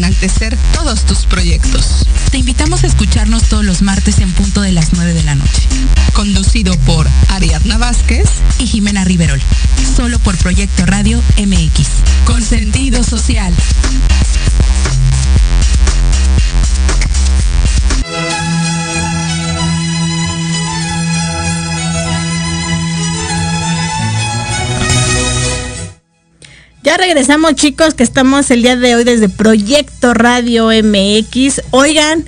enaltecer 0.00 0.56
todos 0.72 1.04
tus 1.04 1.26
proyectos. 1.26 2.06
Te 2.30 2.38
invitamos 2.38 2.84
a 2.84 2.86
escucharnos 2.86 3.42
todos 3.50 3.66
los 3.66 3.82
martes 3.82 4.18
en 4.20 4.32
punto 4.32 4.62
de 4.62 4.72
las 4.72 4.94
9 4.94 5.12
de 5.12 5.22
la 5.24 5.34
noche. 5.34 5.68
Conducido 6.14 6.74
por 6.86 7.06
Ariadna 7.28 7.76
Vázquez 7.76 8.26
Y 8.58 8.66
Jimena 8.66 9.04
Riverol. 9.04 9.40
Solo 9.94 10.18
por 10.18 10.38
Proyecto 10.38 10.86
Radio 10.86 11.22
MX. 11.36 11.88
con 12.24 12.40
sentido 12.40 13.04
social. 13.04 13.52
Ya 26.90 26.96
regresamos 26.96 27.54
chicos, 27.54 27.94
que 27.94 28.02
estamos 28.02 28.50
el 28.50 28.62
día 28.62 28.74
de 28.74 28.96
hoy 28.96 29.04
desde 29.04 29.28
Proyecto 29.28 30.12
Radio 30.12 30.70
MX. 30.70 31.62
Oigan, 31.70 32.24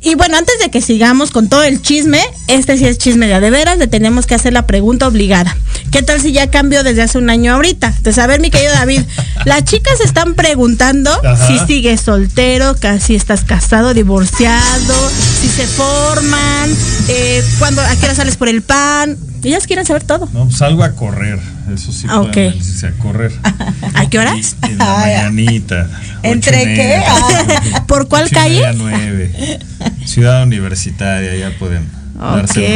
y 0.00 0.14
bueno, 0.14 0.38
antes 0.38 0.58
de 0.58 0.70
que 0.70 0.80
sigamos 0.80 1.30
con 1.30 1.50
todo 1.50 1.62
el 1.64 1.82
chisme, 1.82 2.22
este 2.48 2.78
sí 2.78 2.86
es 2.86 2.96
chisme 2.96 3.26
de 3.26 3.38
de 3.38 3.50
veras, 3.50 3.76
le 3.76 3.88
tenemos 3.88 4.24
que 4.24 4.34
hacer 4.34 4.54
la 4.54 4.66
pregunta 4.66 5.06
obligada. 5.06 5.54
¿Qué 5.92 6.02
tal 6.02 6.18
si 6.18 6.32
ya 6.32 6.50
cambió 6.50 6.82
desde 6.82 7.02
hace 7.02 7.18
un 7.18 7.28
año 7.28 7.52
ahorita? 7.52 7.88
Entonces, 7.88 8.16
a 8.16 8.26
ver, 8.26 8.40
mi 8.40 8.48
querido 8.48 8.72
David, 8.72 9.02
las 9.44 9.64
chicas 9.64 10.00
están 10.00 10.32
preguntando 10.32 11.10
Ajá. 11.22 11.46
si 11.46 11.58
sigues 11.66 12.00
soltero, 12.00 12.76
casi 12.80 13.14
estás 13.14 13.44
casado, 13.44 13.92
divorciado, 13.92 15.10
si 15.42 15.48
se 15.48 15.66
forman, 15.66 16.74
eh, 17.08 17.44
cuando, 17.58 17.82
a 17.82 17.94
qué 17.96 18.06
hora 18.06 18.14
sales 18.14 18.38
por 18.38 18.48
el 18.48 18.62
pan. 18.62 19.18
Ellas 19.42 19.66
quieren 19.66 19.84
saber 19.84 20.04
todo. 20.04 20.26
No, 20.32 20.46
pues 20.46 20.56
salgo 20.56 20.84
a 20.84 20.92
correr. 20.92 21.38
Eso 21.74 21.92
sí, 21.92 22.06
Ah, 22.10 22.20
pueden 22.20 22.86
a 22.86 22.90
correr. 22.98 23.32
¿A 23.94 24.08
qué 24.08 24.18
horas? 24.18 24.56
En 24.62 24.78
la 24.78 24.84
mañanita. 24.98 25.88
¿Entre 26.22 26.58
qué? 26.64 26.66
media. 26.66 27.04
Ah. 27.08 27.84
¿Por 27.86 28.08
cuál 28.08 28.28
calle? 28.30 28.62
nueve. 28.76 29.58
Ciudad 30.04 30.42
Universitaria, 30.42 31.36
ya 31.36 31.56
pueden 31.58 31.88
darse 32.18 32.60
un 32.60 32.66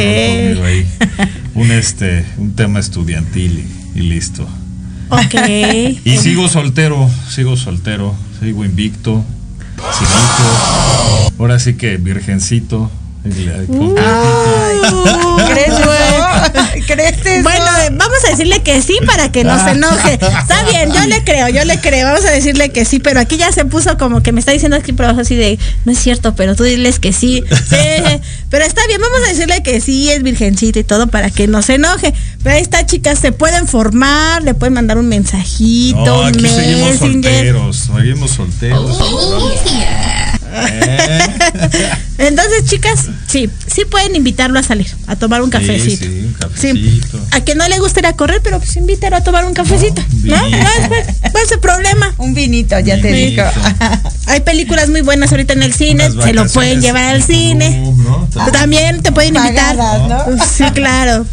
ahí. 0.65 0.85
Un 1.53 1.71
este, 1.71 2.25
un 2.37 2.53
tema 2.55 2.79
estudiantil 2.79 3.65
y, 3.95 3.99
y 3.99 4.01
listo. 4.03 4.47
Ok. 5.09 5.35
Y 6.03 6.17
sigo 6.17 6.47
soltero, 6.49 7.09
sigo 7.29 7.55
soltero, 7.57 8.15
sigo 8.41 8.65
invicto, 8.65 9.23
civito. 9.93 11.33
Ahora 11.39 11.59
sí 11.59 11.75
que 11.75 11.97
virgencito. 11.97 12.89
el-. 13.23 13.67
¿Crees? 16.87 17.43
Bueno, 17.43 17.65
vamos 17.93 18.17
a 18.25 18.31
decirle 18.31 18.61
que 18.61 18.81
sí 18.81 18.97
para 19.05 19.31
que 19.31 19.43
no 19.43 19.63
se 19.63 19.71
enoje. 19.71 20.13
Está 20.13 20.63
bien, 20.69 20.91
yo 20.91 21.05
le 21.05 21.23
creo, 21.23 21.49
yo 21.49 21.63
le 21.65 21.79
creo. 21.79 22.07
Vamos 22.07 22.25
a 22.25 22.31
decirle 22.31 22.69
que 22.69 22.85
sí, 22.85 22.99
pero 22.99 23.19
aquí 23.19 23.37
ya 23.37 23.51
se 23.51 23.65
puso 23.65 23.97
como 23.97 24.21
que 24.21 24.31
me 24.31 24.39
está 24.39 24.51
diciendo 24.51 24.77
aquí 24.77 24.93
pero 24.93 25.09
así 25.09 25.35
de, 25.35 25.59
no 25.85 25.91
es 25.91 25.99
cierto, 25.99 26.35
pero 26.35 26.55
tú 26.55 26.63
diles 26.63 26.99
que 26.99 27.13
sí. 27.13 27.43
Sí, 27.69 28.21
pero 28.49 28.65
está 28.65 28.85
bien, 28.87 29.01
vamos 29.01 29.19
a 29.25 29.29
decirle 29.29 29.63
que 29.63 29.81
sí, 29.81 30.09
es 30.09 30.23
virgencita 30.23 30.79
y 30.79 30.83
todo 30.83 31.07
para 31.07 31.29
que 31.29 31.47
no 31.47 31.61
se 31.61 31.75
enoje. 31.75 32.13
Pero 32.43 32.55
ahí 32.55 32.61
está, 32.61 32.85
chicas, 32.85 33.19
se 33.19 33.31
pueden 33.31 33.67
formar, 33.67 34.43
le 34.43 34.53
pueden 34.53 34.73
mandar 34.73 34.97
un 34.97 35.07
mensajito, 35.07 36.05
No, 36.05 36.21
un 36.21 36.27
aquí 36.27 36.47
seguimos 36.47 36.91
messenger. 36.91 37.33
solteros, 37.33 37.89
seguimos 37.95 38.31
solteros. 38.31 38.97
Eh, 40.55 41.89
Entonces, 42.17 42.65
chicas, 42.65 43.09
sí, 43.27 43.49
sí 43.67 43.83
pueden 43.85 44.15
invitarlo 44.15 44.57
a 44.57 44.63
salir, 44.63 44.87
a 45.07 45.15
tomar 45.15 45.41
un 45.41 45.49
cafecito. 45.49 46.05
Sí, 46.05 46.11
sí, 46.11 46.25
un 46.25 46.33
cafecito. 46.33 47.19
A 47.31 47.41
que 47.41 47.55
no 47.55 47.67
le 47.67 47.79
guste 47.79 47.99
ir 47.99 48.07
a 48.07 48.13
correr, 48.13 48.41
pero 48.43 48.59
pues 48.59 48.75
invítalo 48.77 49.17
a 49.17 49.21
tomar 49.21 49.45
un 49.45 49.53
cafecito. 49.53 50.01
¿No? 50.23 50.37
¿No? 50.49 50.57
¿Cuál 51.31 51.43
es 51.43 51.51
el 51.51 51.59
problema? 51.59 52.13
Un 52.17 52.33
vinito, 52.33 52.79
ya 52.79 52.99
te 53.01 53.11
digo. 53.11 53.43
Hay 54.27 54.39
películas 54.41 54.89
muy 54.89 55.01
buenas 55.01 55.31
ahorita 55.31 55.53
en 55.53 55.63
el 55.63 55.73
cine, 55.73 56.09
se 56.11 56.33
lo 56.33 56.47
pueden 56.47 56.81
llevar 56.81 57.03
al 57.15 57.23
cine. 57.23 57.83
También 58.51 59.01
te 59.01 59.11
pueden 59.11 59.35
invitar. 59.35 59.75
Pagadas, 59.75 60.27
¿no? 60.27 60.45
Sí, 60.45 60.63
claro. 60.73 61.25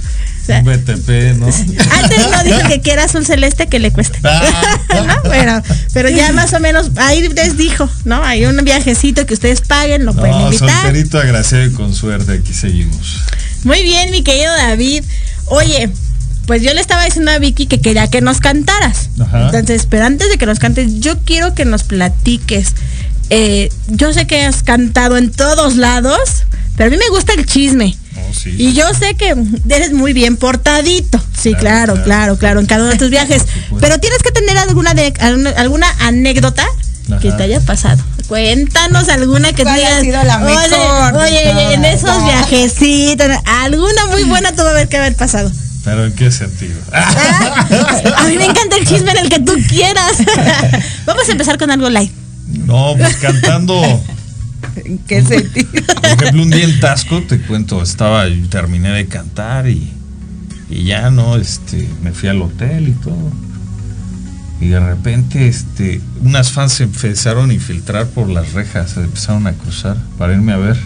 O 0.42 0.44
sea, 0.44 0.58
Un 0.58 0.64
BTP, 0.64 1.36
¿no? 1.38 1.46
antes 1.46 2.30
no 2.30 2.44
dijo 2.44 2.68
que 2.68 2.80
quiera 2.80 3.04
azul 3.04 3.24
celeste 3.24 3.68
que 3.68 3.78
le 3.78 3.92
cueste. 3.92 4.18
¿No? 4.22 5.22
Pero, 5.30 5.62
pero 5.92 6.08
ya 6.08 6.32
más 6.32 6.52
o 6.52 6.58
menos 6.60 6.90
ahí 6.96 7.26
les 7.28 7.56
dijo, 7.56 7.88
¿no? 8.04 8.22
Hay 8.24 8.44
un 8.44 8.56
viajecito 8.64 9.24
que 9.24 9.34
ustedes 9.34 9.60
paguen, 9.60 10.04
lo 10.04 10.14
pueden 10.14 10.32
No, 10.32 10.46
invitar. 10.46 10.68
solterito 10.82 11.18
agraciado 11.18 11.64
y 11.66 11.72
con 11.72 11.94
suerte, 11.94 12.32
aquí 12.32 12.52
seguimos. 12.52 13.20
Muy 13.64 13.82
bien, 13.84 14.10
mi 14.10 14.22
querido 14.24 14.52
David. 14.52 15.04
Oye, 15.46 15.90
pues 16.46 16.62
yo 16.62 16.74
le 16.74 16.80
estaba 16.80 17.04
diciendo 17.04 17.30
a 17.30 17.38
Vicky 17.38 17.66
que 17.66 17.80
quería 17.80 18.08
que 18.10 18.20
nos 18.20 18.40
cantaras. 18.40 19.10
Ajá. 19.20 19.44
Entonces, 19.46 19.86
pero 19.88 20.06
antes 20.06 20.28
de 20.28 20.38
que 20.38 20.46
nos 20.46 20.58
cantes, 20.58 20.98
yo 21.00 21.18
quiero 21.20 21.54
que 21.54 21.64
nos 21.64 21.84
platiques. 21.84 22.74
Eh, 23.30 23.70
yo 23.88 24.12
sé 24.12 24.26
que 24.26 24.42
has 24.44 24.62
cantado 24.64 25.16
en 25.16 25.30
todos 25.30 25.76
lados, 25.76 26.42
pero 26.76 26.88
a 26.88 26.90
mí 26.90 26.96
me 26.96 27.08
gusta 27.10 27.32
el 27.34 27.46
chisme. 27.46 27.96
Oh, 28.16 28.34
sí. 28.34 28.54
Y 28.58 28.72
yo 28.74 28.92
sé 28.94 29.14
que 29.14 29.34
eres 29.70 29.92
muy 29.92 30.12
bien 30.12 30.36
portadito. 30.36 31.18
Sí, 31.40 31.54
claro, 31.54 31.94
Claro, 31.94 32.04
claro, 32.04 32.04
claro. 32.04 32.36
claro, 32.38 32.60
en 32.60 32.66
cada 32.66 32.82
uno 32.82 32.92
de 32.92 32.98
tus 32.98 33.10
viajes. 33.16 33.44
Pero 33.80 33.98
tienes 33.98 34.22
que 34.22 34.30
tener 34.30 34.56
alguna 34.58 34.94
de, 34.94 35.12
alguna, 35.56 35.86
anécdota 36.00 36.64
que 37.20 37.32
te 37.32 37.42
haya 37.42 37.60
pasado. 37.60 38.02
Cuéntanos 38.28 39.08
alguna 39.08 39.52
que 39.52 39.64
¿Cuál 39.64 39.78
te 39.80 39.86
ha 39.86 40.00
digas, 40.00 40.02
sido 40.02 40.24
la 40.24 40.42
oye, 40.42 40.68
mejor 40.70 41.12
de 41.12 41.18
oye, 41.18 41.74
en 41.74 41.84
esos 41.84 42.16
No. 42.18 42.24
viajecitos, 42.24 43.26
alguna 43.44 44.06
muy 44.06 44.22
buena 44.24 44.52
tuvo 44.52 44.68
que 44.88 44.96
haber 44.96 45.14
pasado. 45.16 45.50
¿Pero 45.84 46.04
en 46.06 46.12
qué 46.14 46.30
sentido? 46.30 46.78
A 46.92 48.24
mí 48.28 48.36
me 48.36 48.44
encanta 48.46 48.76
el 48.76 48.86
chisme 48.86 49.10
en 49.10 49.18
el 49.18 49.28
que 49.28 49.40
tú 49.40 49.54
quieras. 49.68 50.12
Vamos 51.06 51.28
a 51.28 51.32
empezar 51.32 51.58
con 51.58 51.70
algo 51.70 51.90
light. 51.90 52.12
No, 52.46 52.94
pues 52.96 53.16
cantando. 53.16 53.82
¿En 54.76 54.98
qué 55.06 55.22
sentido? 55.22 55.70
Por 55.94 56.04
ejemplo, 56.04 56.42
un 56.42 56.50
día 56.50 56.64
en 56.64 56.80
Tasco, 56.80 57.22
te 57.22 57.40
cuento, 57.40 57.82
estaba, 57.82 58.24
terminé 58.48 58.90
de 58.90 59.06
cantar 59.06 59.68
y, 59.68 59.92
y 60.70 60.84
ya 60.84 61.10
no, 61.10 61.36
este, 61.36 61.88
me 62.02 62.12
fui 62.12 62.28
al 62.28 62.42
hotel 62.42 62.88
y 62.88 62.92
todo. 62.92 63.32
Y 64.60 64.68
de 64.68 64.80
repente, 64.80 65.48
este, 65.48 66.00
unas 66.20 66.52
fans 66.52 66.74
se 66.74 66.84
empezaron 66.84 67.50
a 67.50 67.54
infiltrar 67.54 68.06
por 68.06 68.28
las 68.28 68.52
rejas, 68.52 68.92
se 68.92 69.00
empezaron 69.00 69.46
a 69.46 69.52
cruzar 69.54 69.96
para 70.18 70.34
irme 70.34 70.52
a 70.52 70.56
ver. 70.56 70.76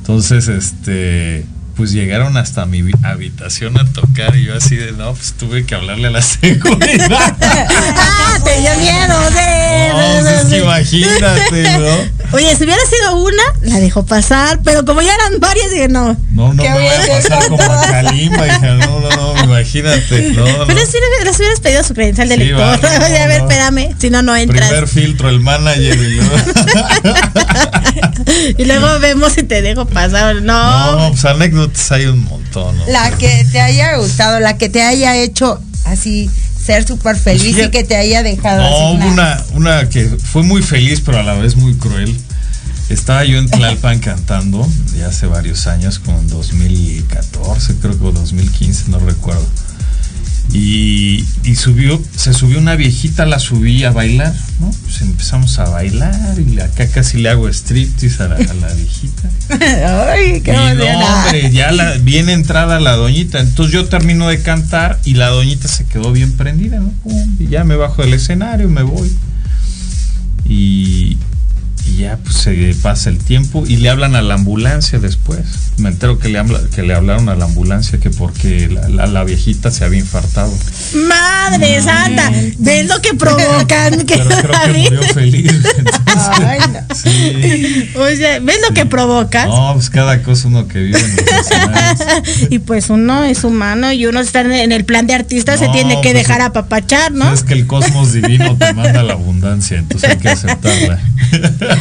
Entonces, 0.00 0.48
este, 0.48 1.46
pues 1.78 1.92
llegaron 1.92 2.36
hasta 2.36 2.66
mi 2.66 2.82
habitación 3.04 3.78
a 3.78 3.84
tocar 3.84 4.34
y 4.34 4.46
yo 4.46 4.56
así 4.56 4.74
de, 4.74 4.90
no, 4.90 5.14
pues 5.14 5.34
tuve 5.34 5.64
que 5.64 5.76
hablarle 5.76 6.08
a 6.08 6.10
la 6.10 6.22
seguridad. 6.22 7.36
Ah, 8.00 8.36
te 8.42 8.60
dio 8.60 8.70
miedo, 8.78 9.14
sí. 9.28 9.88
No, 9.90 10.22
pues 10.22 10.26
es 10.26 10.48
que 10.48 10.58
imagínate, 10.58 11.78
¿no? 11.78 12.17
Oye, 12.30 12.54
si 12.56 12.64
hubiera 12.64 12.80
sido 12.84 13.16
una, 13.22 13.42
la 13.62 13.80
dejó 13.80 14.04
pasar, 14.04 14.60
pero 14.62 14.84
como 14.84 15.00
ya 15.00 15.14
eran 15.14 15.40
varias, 15.40 15.70
dije 15.70 15.88
no. 15.88 16.14
No, 16.32 16.52
no 16.52 16.62
me 16.62 16.70
voy 16.72 16.86
a 16.86 17.06
pasar 17.06 17.48
como 17.48 17.62
a 17.62 17.80
Kalimba, 17.90 18.46
hija. 18.46 18.74
No, 18.74 19.00
no, 19.00 19.08
no, 19.34 19.44
imagínate. 19.44 20.32
No, 20.32 20.44
no. 20.58 20.66
Pero 20.66 20.80
si 20.80 20.98
les 21.24 21.38
hubieras 21.38 21.60
pedido 21.60 21.82
su 21.84 21.94
credencial 21.94 22.28
de 22.28 22.34
Sí, 22.34 22.40
lector. 22.44 22.60
va, 22.60 22.76
no, 22.98 23.06
Oye, 23.06 23.18
a 23.18 23.26
ver, 23.26 23.42
no. 23.42 23.48
espérame, 23.48 23.94
si 23.98 24.10
no, 24.10 24.22
no 24.22 24.36
entras. 24.36 24.68
Primer 24.68 24.88
filtro, 24.88 25.28
el 25.30 25.40
manager. 25.40 25.98
Y 25.98 26.14
luego, 26.16 26.36
y 28.58 28.64
luego 28.64 28.98
vemos 29.00 29.32
si 29.32 29.42
te 29.42 29.62
dejo 29.62 29.86
pasar. 29.86 30.42
No. 30.42 30.96
no, 30.96 31.08
pues 31.10 31.24
anécdotas 31.24 31.90
hay 31.92 32.06
un 32.06 32.24
montón. 32.24 32.76
¿no? 32.76 32.84
La 32.88 33.10
que 33.12 33.46
te 33.50 33.60
haya 33.60 33.96
gustado, 33.96 34.38
la 34.40 34.58
que 34.58 34.68
te 34.68 34.82
haya 34.82 35.16
hecho 35.16 35.60
así 35.86 36.30
ser 36.68 36.86
súper 36.86 37.16
feliz 37.16 37.56
y 37.58 37.70
que 37.70 37.82
te 37.82 37.96
haya 37.96 38.22
dejado 38.22 38.62
No, 38.62 38.90
hubo 38.92 39.06
una- 39.08 39.42
una, 39.54 39.88
que 39.88 40.04
fue 40.04 40.42
muy 40.42 40.62
feliz, 40.62 41.00
pero 41.04 41.18
a 41.18 41.22
la 41.22 41.32
vez 41.34 41.56
muy 41.56 41.74
cruel. 41.76 42.14
Estaba 42.90 43.24
yo 43.24 43.38
en 43.38 43.48
Tlalpan 43.48 44.00
cantando, 44.00 44.68
ya 44.96 45.06
hace 45.08 45.26
varios 45.26 45.66
años, 45.66 45.98
como 45.98 46.18
en 46.20 46.28
2014, 46.28 47.76
creo 47.80 47.98
que 47.98 48.04
o 48.04 48.12
2015, 48.12 48.90
no 48.90 48.98
recuerdo. 48.98 49.46
Y, 50.52 51.26
y 51.44 51.56
subió, 51.56 52.02
se 52.16 52.32
subió 52.32 52.58
una 52.58 52.74
viejita, 52.74 53.26
la 53.26 53.38
subí 53.38 53.84
a 53.84 53.90
bailar, 53.90 54.34
¿no? 54.60 54.70
Pues 54.82 55.02
empezamos 55.02 55.58
a 55.58 55.68
bailar 55.68 56.36
y 56.40 56.58
acá 56.58 56.88
casi 56.88 57.18
le 57.18 57.28
hago 57.28 57.48
striptease 57.48 58.22
a 58.22 58.28
la, 58.28 58.36
a 58.36 58.54
la 58.54 58.72
viejita. 58.72 59.30
Ay, 60.10 60.40
qué 60.40 60.52
Y 60.52 60.54
no, 60.54 60.86
hombre, 60.86 61.50
ya 61.52 61.70
la, 61.70 61.98
bien 61.98 62.30
entrada 62.30 62.80
la 62.80 62.92
doñita. 62.92 63.40
Entonces 63.40 63.74
yo 63.74 63.86
termino 63.86 64.28
de 64.28 64.40
cantar 64.40 64.98
y 65.04 65.14
la 65.14 65.28
doñita 65.28 65.68
se 65.68 65.84
quedó 65.84 66.12
bien 66.12 66.32
prendida, 66.32 66.80
¿no? 66.80 66.92
Pum, 67.02 67.36
y 67.38 67.48
ya 67.48 67.64
me 67.64 67.76
bajo 67.76 68.02
del 68.02 68.14
escenario, 68.14 68.68
me 68.70 68.82
voy. 68.82 69.14
Y, 70.48 71.18
y 71.86 71.98
ya 71.98 72.16
pues 72.22 72.36
se 72.36 72.74
pasa 72.82 73.10
el 73.10 73.18
tiempo 73.18 73.64
y 73.66 73.76
le 73.76 73.88
hablan 73.90 74.14
a 74.16 74.22
la 74.22 74.34
ambulancia 74.34 74.98
después. 74.98 75.40
Me 75.78 75.88
entero 75.90 76.18
que 76.18 76.28
le, 76.28 76.38
habla- 76.38 76.60
que 76.74 76.82
le 76.82 76.94
hablaron 76.94 77.28
a 77.28 77.34
la 77.36 77.44
ambulancia 77.46 77.98
que 78.00 78.10
porque 78.10 78.68
la, 78.68 78.88
la- 78.88 79.06
la 79.06 79.24
viejita 79.24 79.70
se 79.70 79.84
había 79.84 80.00
infartado. 80.00 80.52
Madre 81.08 81.80
santa, 81.82 82.30
¿ves 82.58 82.86
lo 82.86 83.00
que 83.00 83.14
provocan? 83.14 84.04
que 84.06 84.16
Pero 84.18 84.28
creo 84.28 84.62
que 84.72 84.78
murió 84.78 85.02
feliz. 85.14 85.52
Entonces, 85.78 86.40
Ay, 86.46 86.58
no. 86.72 86.94
sí. 86.94 87.90
Oye, 87.96 88.40
¿ves 88.40 88.56
lo 88.68 88.74
que 88.74 88.86
provocas? 88.86 89.46
No, 89.46 89.72
pues 89.74 89.90
cada 89.90 90.22
cosa 90.22 90.48
uno 90.48 90.66
que 90.68 90.78
vive 90.80 90.98
en. 90.98 91.16
Y 92.50 92.58
pues 92.58 92.90
uno 92.90 93.24
es 93.24 93.44
humano 93.44 93.92
y 93.92 94.06
uno 94.06 94.20
está 94.20 94.40
en- 94.40 94.72
el 94.72 94.84
plan 94.84 95.06
de 95.06 95.14
artista, 95.14 95.56
se 95.56 95.68
tiene 95.68 95.94
que 96.02 96.10
pues, 96.12 96.14
dejar 96.14 96.40
apapachar, 96.40 97.12
¿no? 97.12 97.32
Es 97.32 97.42
que 97.42 97.54
el 97.54 97.66
cosmos 97.66 98.12
divino 98.12 98.56
te 98.56 98.72
manda 98.74 99.02
la 99.02 99.14
abundancia, 99.14 99.78
entonces 99.78 100.10
hay 100.10 100.16
que 100.18 100.28
aceptarla. 100.28 100.98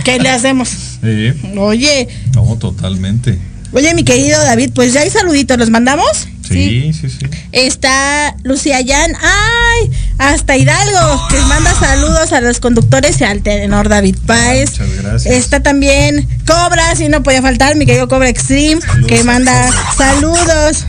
¿Qué 0.03 0.19
le 0.19 0.29
hacemos? 0.29 0.69
Sí, 1.01 1.33
Oye, 1.57 2.07
no, 2.33 2.55
totalmente. 2.57 3.37
oye, 3.71 3.93
mi 3.93 4.03
querido 4.03 4.41
David, 4.43 4.71
pues 4.73 4.93
ya 4.93 5.01
hay 5.01 5.09
saluditos, 5.09 5.57
¿los 5.57 5.69
mandamos? 5.69 6.27
Sí, 6.47 6.93
sí, 6.93 7.09
sí. 7.09 7.25
Está 7.51 8.33
Lucía 8.43 8.79
Yan, 8.79 9.11
ay, 9.21 9.91
hasta 10.17 10.55
Hidalgo, 10.55 11.27
que 11.29 11.37
manda 11.41 11.73
saludos 11.77 12.31
a 12.31 12.39
los 12.39 12.61
conductores 12.61 13.19
y 13.19 13.25
al 13.25 13.41
tenor 13.41 13.89
David 13.89 14.15
Páez. 14.25 14.71
Muchas 14.79 14.95
gracias. 15.03 15.33
Está 15.33 15.61
también 15.61 16.25
Cobra, 16.45 16.95
si 16.95 17.09
no 17.09 17.21
podía 17.21 17.41
faltar, 17.41 17.75
mi 17.75 17.85
querido 17.85 18.07
Cobra 18.07 18.29
Extreme, 18.29 18.79
que 19.09 19.25
manda 19.25 19.69
saludos. 19.97 20.85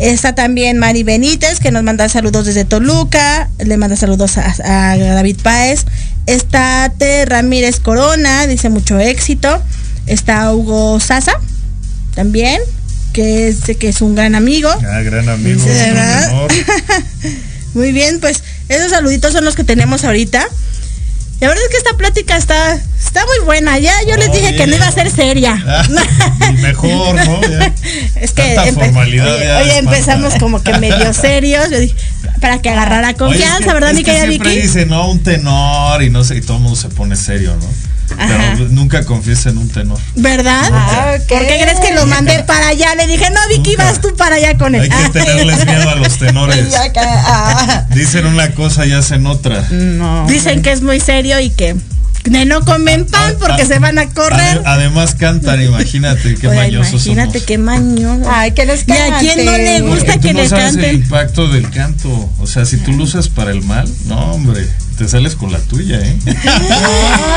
Está 0.00 0.34
también 0.34 0.78
Mari 0.78 1.02
Benítez, 1.02 1.60
que 1.60 1.70
nos 1.70 1.82
manda 1.82 2.08
saludos 2.08 2.46
desde 2.46 2.64
Toluca. 2.64 3.50
Le 3.58 3.76
manda 3.76 3.96
saludos 3.96 4.38
a, 4.38 4.54
a 4.64 4.96
David 4.96 5.36
Páez. 5.42 5.84
Está 6.24 6.90
T. 6.96 7.26
Ramírez 7.26 7.80
Corona, 7.80 8.46
dice 8.46 8.70
mucho 8.70 8.98
éxito. 8.98 9.62
Está 10.06 10.54
Hugo 10.54 10.98
Sasa, 11.00 11.34
también, 12.14 12.62
que 13.12 13.48
es, 13.48 13.58
que 13.78 13.90
es 13.90 14.00
un 14.00 14.14
gran 14.14 14.34
amigo. 14.34 14.70
Ah, 14.70 15.02
gran 15.02 15.28
amigo. 15.28 15.62
Sí, 15.62 15.68
¿verdad? 15.68 16.32
Muy 17.74 17.92
bien, 17.92 18.20
pues 18.20 18.42
esos 18.70 18.90
saluditos 18.90 19.34
son 19.34 19.44
los 19.44 19.54
que 19.54 19.64
tenemos 19.64 20.04
ahorita. 20.04 20.48
La 21.40 21.48
verdad 21.48 21.64
es 21.64 21.70
que 21.70 21.76
esta 21.78 21.96
plática 21.96 22.36
está, 22.36 22.74
está 22.74 23.24
muy 23.24 23.44
buena. 23.46 23.78
Ya 23.78 23.94
yo 24.06 24.16
les 24.16 24.30
dije 24.30 24.54
que 24.56 24.66
no 24.66 24.76
iba 24.76 24.86
a 24.86 24.92
ser 24.92 25.10
seria. 25.10 25.86
Y 26.50 26.52
mejor, 26.60 27.14
¿no? 27.14 27.40
Ya. 27.48 27.72
Es 28.16 28.32
que 28.32 28.56
empe- 28.56 28.74
formalidad 28.74 29.62
oye, 29.62 29.78
empezamos 29.78 30.34
como 30.34 30.62
que 30.62 30.74
medio 30.78 31.12
serios. 31.14 31.70
Yo 31.70 31.78
dije, 31.78 31.94
para 32.40 32.60
que 32.60 32.68
agarrara 32.68 33.14
confianza, 33.14 33.56
Oye, 33.56 33.60
es 33.60 33.66
que- 33.66 33.72
¿verdad, 33.72 33.90
es 33.90 33.96
mi 33.96 34.04
que 34.04 34.20
siempre 34.20 34.50
Vicky? 34.50 34.62
dice, 34.62 34.86
no, 34.86 35.08
un 35.10 35.22
tenor 35.22 36.02
y 36.02 36.10
no 36.10 36.24
sé, 36.24 36.36
y 36.36 36.40
todo 36.42 36.58
el 36.58 36.62
mundo 36.64 36.78
se 36.78 36.88
pone 36.90 37.16
serio, 37.16 37.56
¿no? 37.56 37.66
Ajá. 38.18 38.54
Pero 38.56 38.68
nunca 38.70 39.04
confiesa 39.04 39.50
en 39.50 39.58
un 39.58 39.68
tenor. 39.68 39.98
¿Verdad? 40.16 40.62
Ah, 40.72 41.14
ok. 41.20 41.28
¿Por 41.28 41.46
qué 41.46 41.58
crees 41.62 41.80
que 41.80 41.94
lo 41.94 42.06
mandé 42.06 42.42
para 42.44 42.68
allá? 42.68 42.94
Le 42.94 43.06
dije, 43.06 43.30
no, 43.30 43.40
Vicky, 43.48 43.76
vas 43.76 44.00
tú 44.00 44.14
para 44.16 44.36
allá 44.36 44.56
con 44.58 44.74
él. 44.74 44.82
Hay 44.82 44.88
que 44.88 45.10
tenerles 45.20 45.64
miedo 45.66 45.88
a 45.90 45.94
los 45.96 46.18
tenores. 46.18 46.66
Ah. 46.96 47.86
Dicen 47.94 48.26
una 48.26 48.50
cosa 48.52 48.86
y 48.86 48.92
hacen 48.92 49.26
otra. 49.26 49.62
No. 49.70 50.26
Dicen 50.26 50.62
que 50.62 50.72
es 50.72 50.82
muy 50.82 51.00
serio 51.00 51.40
y 51.40 51.50
que 51.50 51.76
de 52.24 52.44
no 52.44 52.60
comen 52.66 53.06
pan 53.06 53.36
porque 53.40 53.62
ah, 53.62 53.66
se 53.66 53.78
van 53.78 53.98
a 53.98 54.06
correr. 54.10 54.58
Ade- 54.58 54.62
además 54.66 55.14
cantan, 55.14 55.62
imagínate 55.64 56.34
qué 56.34 56.48
Oye, 56.48 56.56
mañosos 56.58 57.06
imagínate 57.06 57.32
somos. 57.38 57.46
qué 57.46 57.58
mañoso. 57.58 58.30
Ay, 58.30 58.52
que 58.52 58.66
les 58.66 58.86
¿Y 58.86 58.92
a 58.92 59.18
quién 59.20 59.44
no 59.46 59.52
le 59.52 59.64
canten. 59.64 59.88
gusta 59.88 60.18
que 60.18 60.34
no 60.34 60.40
le 60.42 60.48
sabes 60.48 60.74
el 60.74 60.80
canten? 60.82 60.94
impacto 60.96 61.48
del 61.48 61.70
canto. 61.70 62.30
O 62.38 62.46
sea, 62.46 62.66
si 62.66 62.76
tú 62.76 62.92
lo 62.92 63.04
usas 63.04 63.28
para 63.30 63.50
el 63.52 63.62
mal, 63.62 63.88
no, 64.06 64.32
hombre, 64.32 64.68
te 65.00 65.08
sales 65.08 65.34
con 65.34 65.50
la 65.50 65.58
tuya, 65.60 65.98
¿eh? 65.98 66.14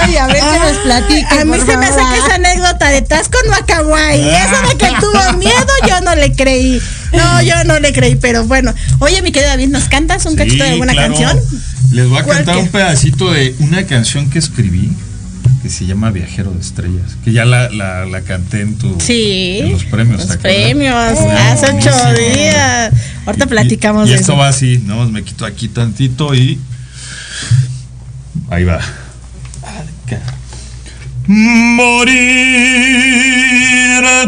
Ay, 0.02 0.18
a 0.18 0.28
ver 0.28 0.36
que 0.36 0.60
nos 0.60 0.78
platique. 0.84 1.26
A 1.40 1.46
mí 1.46 1.52
por 1.58 1.66
se 1.66 1.78
me 1.78 1.88
saca 1.88 2.18
esa 2.18 2.36
anécdota 2.36 2.90
de 2.90 3.02
Tasco 3.04 3.38
no 3.48 3.54
a 3.56 3.66
Kawaii. 3.66 4.20
Esa 4.20 4.68
de 4.68 4.78
que 4.78 4.88
tuvo 5.00 5.38
miedo, 5.38 5.66
yo 5.88 6.02
no 6.02 6.14
le 6.14 6.34
creí. 6.34 6.82
No, 7.14 7.42
yo 7.42 7.64
no 7.64 7.80
le 7.80 7.94
creí, 7.94 8.16
pero 8.16 8.44
bueno. 8.46 8.74
Oye, 9.00 9.22
mi 9.22 9.32
querido 9.32 9.50
David, 9.52 9.70
¿nos 9.70 9.86
cantas 9.86 10.26
un 10.26 10.36
cachito 10.36 10.62
de 10.62 10.72
Sí, 10.72 10.74
alguna 10.74 10.92
claro. 10.92 11.14
canción? 11.16 11.40
Les 11.92 12.10
voy 12.10 12.18
a 12.20 12.24
¿Cuál 12.24 12.38
cantar 12.38 12.56
qué? 12.56 12.62
un 12.64 12.68
pedacito 12.68 13.32
de 13.32 13.56
una 13.60 13.86
canción 13.86 14.30
que 14.30 14.40
escribí 14.40 14.92
que 15.62 15.70
se 15.70 15.86
llama 15.86 16.12
Viajero 16.12 16.52
de 16.52 16.60
Estrellas, 16.60 17.12
que 17.24 17.32
ya 17.32 17.46
la, 17.46 17.70
la, 17.70 18.06
la 18.06 18.22
canté 18.24 18.60
en 18.60 18.78
tu 18.78 18.98
Sí. 19.00 19.60
en 19.62 19.72
los 19.72 19.86
premios. 19.86 20.28
Los 20.28 20.36
premios, 20.36 20.94
hace 21.18 21.66
ocho 21.72 22.14
días. 22.18 22.92
Ahorita 23.26 23.46
platicamos 23.46 24.08
Y, 24.10 24.12
y 24.12 24.16
de 24.16 24.20
esto 24.20 24.34
eso. 24.34 24.42
va 24.42 24.50
así, 24.50 24.84
¿no? 24.86 25.08
Me 25.08 25.24
quito 25.24 25.46
aquí 25.46 25.70
tantito 25.70 26.36
y 26.36 26.60
ahí 28.50 28.64
va. 28.64 28.80
Morir 31.28 32.64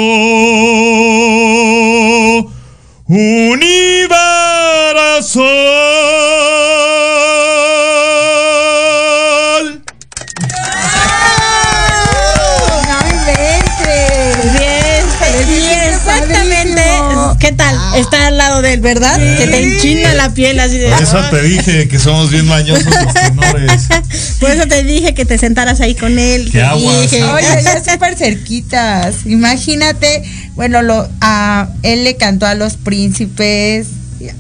él, 18.80 18.84
¿verdad? 18.84 19.16
Que 19.18 19.48
te 19.48 19.64
enchina 19.64 20.14
la 20.14 20.34
piel 20.34 20.60
así 20.60 20.78
de. 20.78 20.90
Por 20.90 21.02
eso 21.04 21.22
te 21.30 21.42
dije 21.44 21.88
que 21.88 22.00
somos 22.00 22.32
bien 22.32 22.48
mañosos 22.48 22.86
los 22.86 23.14
tenores. 23.14 23.88
Por 24.40 24.50
eso 24.52 24.68
te 24.68 24.84
dije 24.84 25.14
que 25.14 25.26
te 25.26 25.38
sentaras 25.38 25.82
ahí 25.82 25.96
con 25.96 26.18
él. 26.18 26.46
Qué 26.46 26.60
te 26.60 26.64
aguas. 26.64 27.02
dije- 27.02 27.24
Oye, 27.24 27.46
ya 27.64 27.84
súper 27.94 28.16
cerquitas. 28.18 29.26
Imagínate, 29.26 30.24
bueno, 30.56 30.82
lo, 30.82 31.08
a 31.22 31.70
él 31.84 32.04
le 32.04 32.16
cantó 32.16 32.46
a 32.46 32.56
los 32.56 32.78
príncipes. 32.78 33.88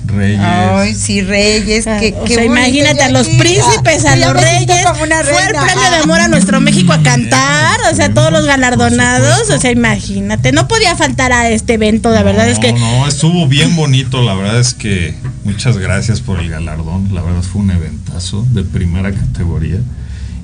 Reyes. 0.06 0.39
Ay, 0.42 0.94
sí, 0.94 1.22
reyes. 1.22 1.86
Que, 1.86 2.13
O 2.20 2.28
sea, 2.28 2.44
imagínate 2.44 3.02
a 3.04 3.10
los 3.10 3.28
príncipes, 3.28 4.06
a 4.06 4.15
los 4.15 4.34
reyes. 4.34 4.86
Fue 4.98 5.08
el 5.08 5.56
premio 5.56 5.89
de 5.89 5.98
amor 6.04 6.20
a 6.20 6.28
nuestro 6.28 6.60
México 6.60 6.94
a 6.94 7.02
cantar, 7.02 7.80
o 7.92 7.96
sea, 7.96 8.13
todos 8.13 8.32
los 8.32 8.46
galardonados, 8.46 9.50
o 9.50 9.60
sea, 9.60 9.72
imagínate, 9.72 10.52
no 10.52 10.68
podía 10.68 10.96
faltar 10.96 11.32
a 11.32 11.50
este 11.50 11.76
evento, 11.76 12.12
la 12.12 12.24
verdad 12.24 12.50
es 12.50 12.60
que 12.60 12.74
No, 12.74 13.00
no, 13.00 13.08
estuvo 13.08 13.48
bien 13.48 13.76
bonito. 13.76 14.22
La 14.22 14.34
verdad 14.34 14.60
es 14.60 14.74
que 14.74 15.15
muchas 15.44 15.78
gracias 15.78 16.22
por 16.22 16.39
el 16.39 16.50
galardón. 16.50 17.13
La 17.13 17.22
verdad 17.22 17.42
fue 17.42 17.62
un 17.62 17.72
eventazo 17.72 18.46
de 18.52 18.63
primera 18.63 19.12
categoría. 19.12 19.80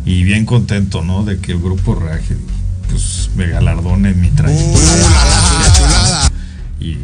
Y 0.05 0.23
bien 0.23 0.45
contento, 0.45 1.01
¿no? 1.01 1.23
De 1.23 1.39
que 1.39 1.53
el 1.53 1.59
grupo 1.59 1.95
Reaje 1.95 2.35
pues 2.89 3.29
me 3.35 3.47
galardone 3.47 4.13
mi 4.13 4.29
trayectoria. 4.29 4.79
Y, 6.79 6.97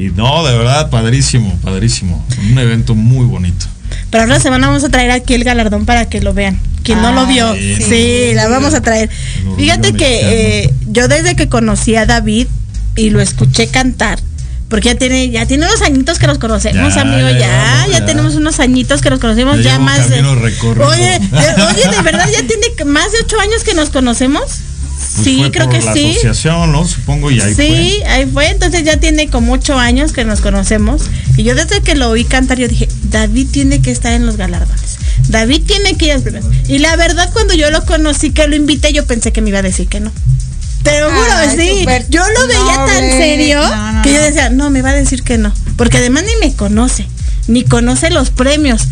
y 0.00 0.10
no, 0.10 0.44
de 0.46 0.56
verdad, 0.56 0.88
padrísimo, 0.88 1.58
padrísimo. 1.62 2.24
Un 2.50 2.58
evento 2.58 2.94
muy 2.94 3.26
bonito. 3.26 3.66
Pero 4.10 4.26
la 4.26 4.40
semana 4.40 4.68
vamos 4.68 4.82
a 4.84 4.88
traer 4.88 5.10
aquí 5.10 5.34
el 5.34 5.44
galardón 5.44 5.84
para 5.84 6.08
que 6.08 6.20
lo 6.22 6.32
vean. 6.32 6.58
Quien 6.82 7.02
no 7.02 7.12
lo 7.12 7.26
vio, 7.26 7.54
sí. 7.54 8.32
la 8.34 8.48
vamos 8.48 8.72
a 8.72 8.80
traer. 8.80 9.10
Fíjate 9.58 9.92
que 9.92 10.62
eh, 10.62 10.74
yo 10.86 11.06
desde 11.08 11.36
que 11.36 11.48
conocí 11.50 11.94
a 11.96 12.06
David 12.06 12.46
y 12.96 13.10
lo 13.10 13.20
escuché 13.20 13.66
cantar, 13.68 14.18
porque 14.70 14.88
ya 14.88 14.94
tiene, 14.94 15.28
ya 15.28 15.44
tiene 15.44 15.66
unos 15.66 15.82
añitos 15.82 16.18
que 16.18 16.26
nos 16.26 16.38
conocemos, 16.38 16.94
Ya, 16.94 17.02
amigo, 17.02 17.28
ya 17.28 17.32
ya, 17.32 17.38
ya, 17.38 17.46
llevamos, 17.48 17.98
ya. 17.98 18.06
tenemos 18.06 18.34
unos 18.36 18.58
añitos 18.60 19.02
que 19.02 19.10
nos 19.10 19.20
conocemos, 19.20 19.62
Ya 19.62 19.78
más 19.78 20.08
de. 20.08 20.22
recorrido. 20.22 20.88
Oye, 20.88 21.20
oye, 21.32 21.96
de 21.96 22.02
verdad 22.02 22.26
ya 22.32 22.38
tiene 22.46 22.90
más 22.90 23.12
de 23.12 23.18
ocho 23.22 23.38
años 23.38 23.62
que 23.64 23.74
nos 23.74 23.90
conocemos. 23.90 24.44
Pues 25.14 25.24
sí, 25.24 25.38
fue 25.38 25.50
creo 25.50 25.66
por 25.68 25.78
que 25.78 25.84
la 25.84 25.92
sí. 25.92 26.10
asociación, 26.10 26.72
¿no? 26.72 26.86
Supongo, 26.86 27.30
y 27.30 27.40
ahí 27.40 27.54
sí, 27.54 27.96
fue. 28.02 28.08
ahí 28.08 28.26
fue. 28.26 28.48
Entonces 28.48 28.84
ya 28.84 28.96
tiene 28.98 29.28
como 29.28 29.52
ocho 29.52 29.76
años 29.78 30.12
que 30.12 30.24
nos 30.24 30.40
conocemos. 30.40 31.02
Y 31.36 31.42
yo 31.42 31.54
desde 31.54 31.80
que 31.82 31.94
lo 31.94 32.10
oí 32.10 32.24
cantar, 32.24 32.58
yo 32.58 32.68
dije, 32.68 32.88
David 33.04 33.48
tiene 33.50 33.82
que 33.82 33.90
estar 33.90 34.12
en 34.12 34.26
los 34.26 34.36
galardones. 34.36 34.98
David 35.28 35.62
tiene 35.66 35.94
que 35.96 36.06
ir 36.06 36.10
a 36.12 36.14
los 36.14 36.22
premios. 36.22 36.46
Y 36.68 36.78
la 36.78 36.94
verdad, 36.96 37.30
cuando 37.32 37.54
yo 37.54 37.70
lo 37.70 37.84
conocí, 37.84 38.30
que 38.30 38.46
lo 38.46 38.54
invité, 38.56 38.92
yo 38.92 39.04
pensé 39.06 39.32
que 39.32 39.40
me 39.42 39.50
iba 39.50 39.58
a 39.58 39.62
decir 39.62 39.88
que 39.88 40.00
no. 40.00 40.12
Te 40.82 40.98
lo 41.00 41.10
juro, 41.10 41.30
Ay, 41.34 41.48
sí. 41.58 41.86
Yo 42.08 42.22
lo 42.26 42.46
veía 42.46 42.86
tan 42.86 43.10
serio 43.10 43.60
No, 43.60 43.92
no, 43.92 44.02
que 44.02 44.12
yo 44.12 44.18
no. 44.18 44.24
decía, 44.24 44.48
no, 44.50 44.70
me 44.70 44.80
va 44.80 44.90
a 44.90 44.94
decir 44.94 45.22
que 45.22 45.36
no. 45.38 45.52
Porque 45.76 45.98
además 45.98 46.24
ni 46.24 46.48
me 46.48 46.54
conoce, 46.56 47.06
ni 47.48 47.64
conoce 47.64 48.10
los 48.10 48.30
premios. 48.30 48.82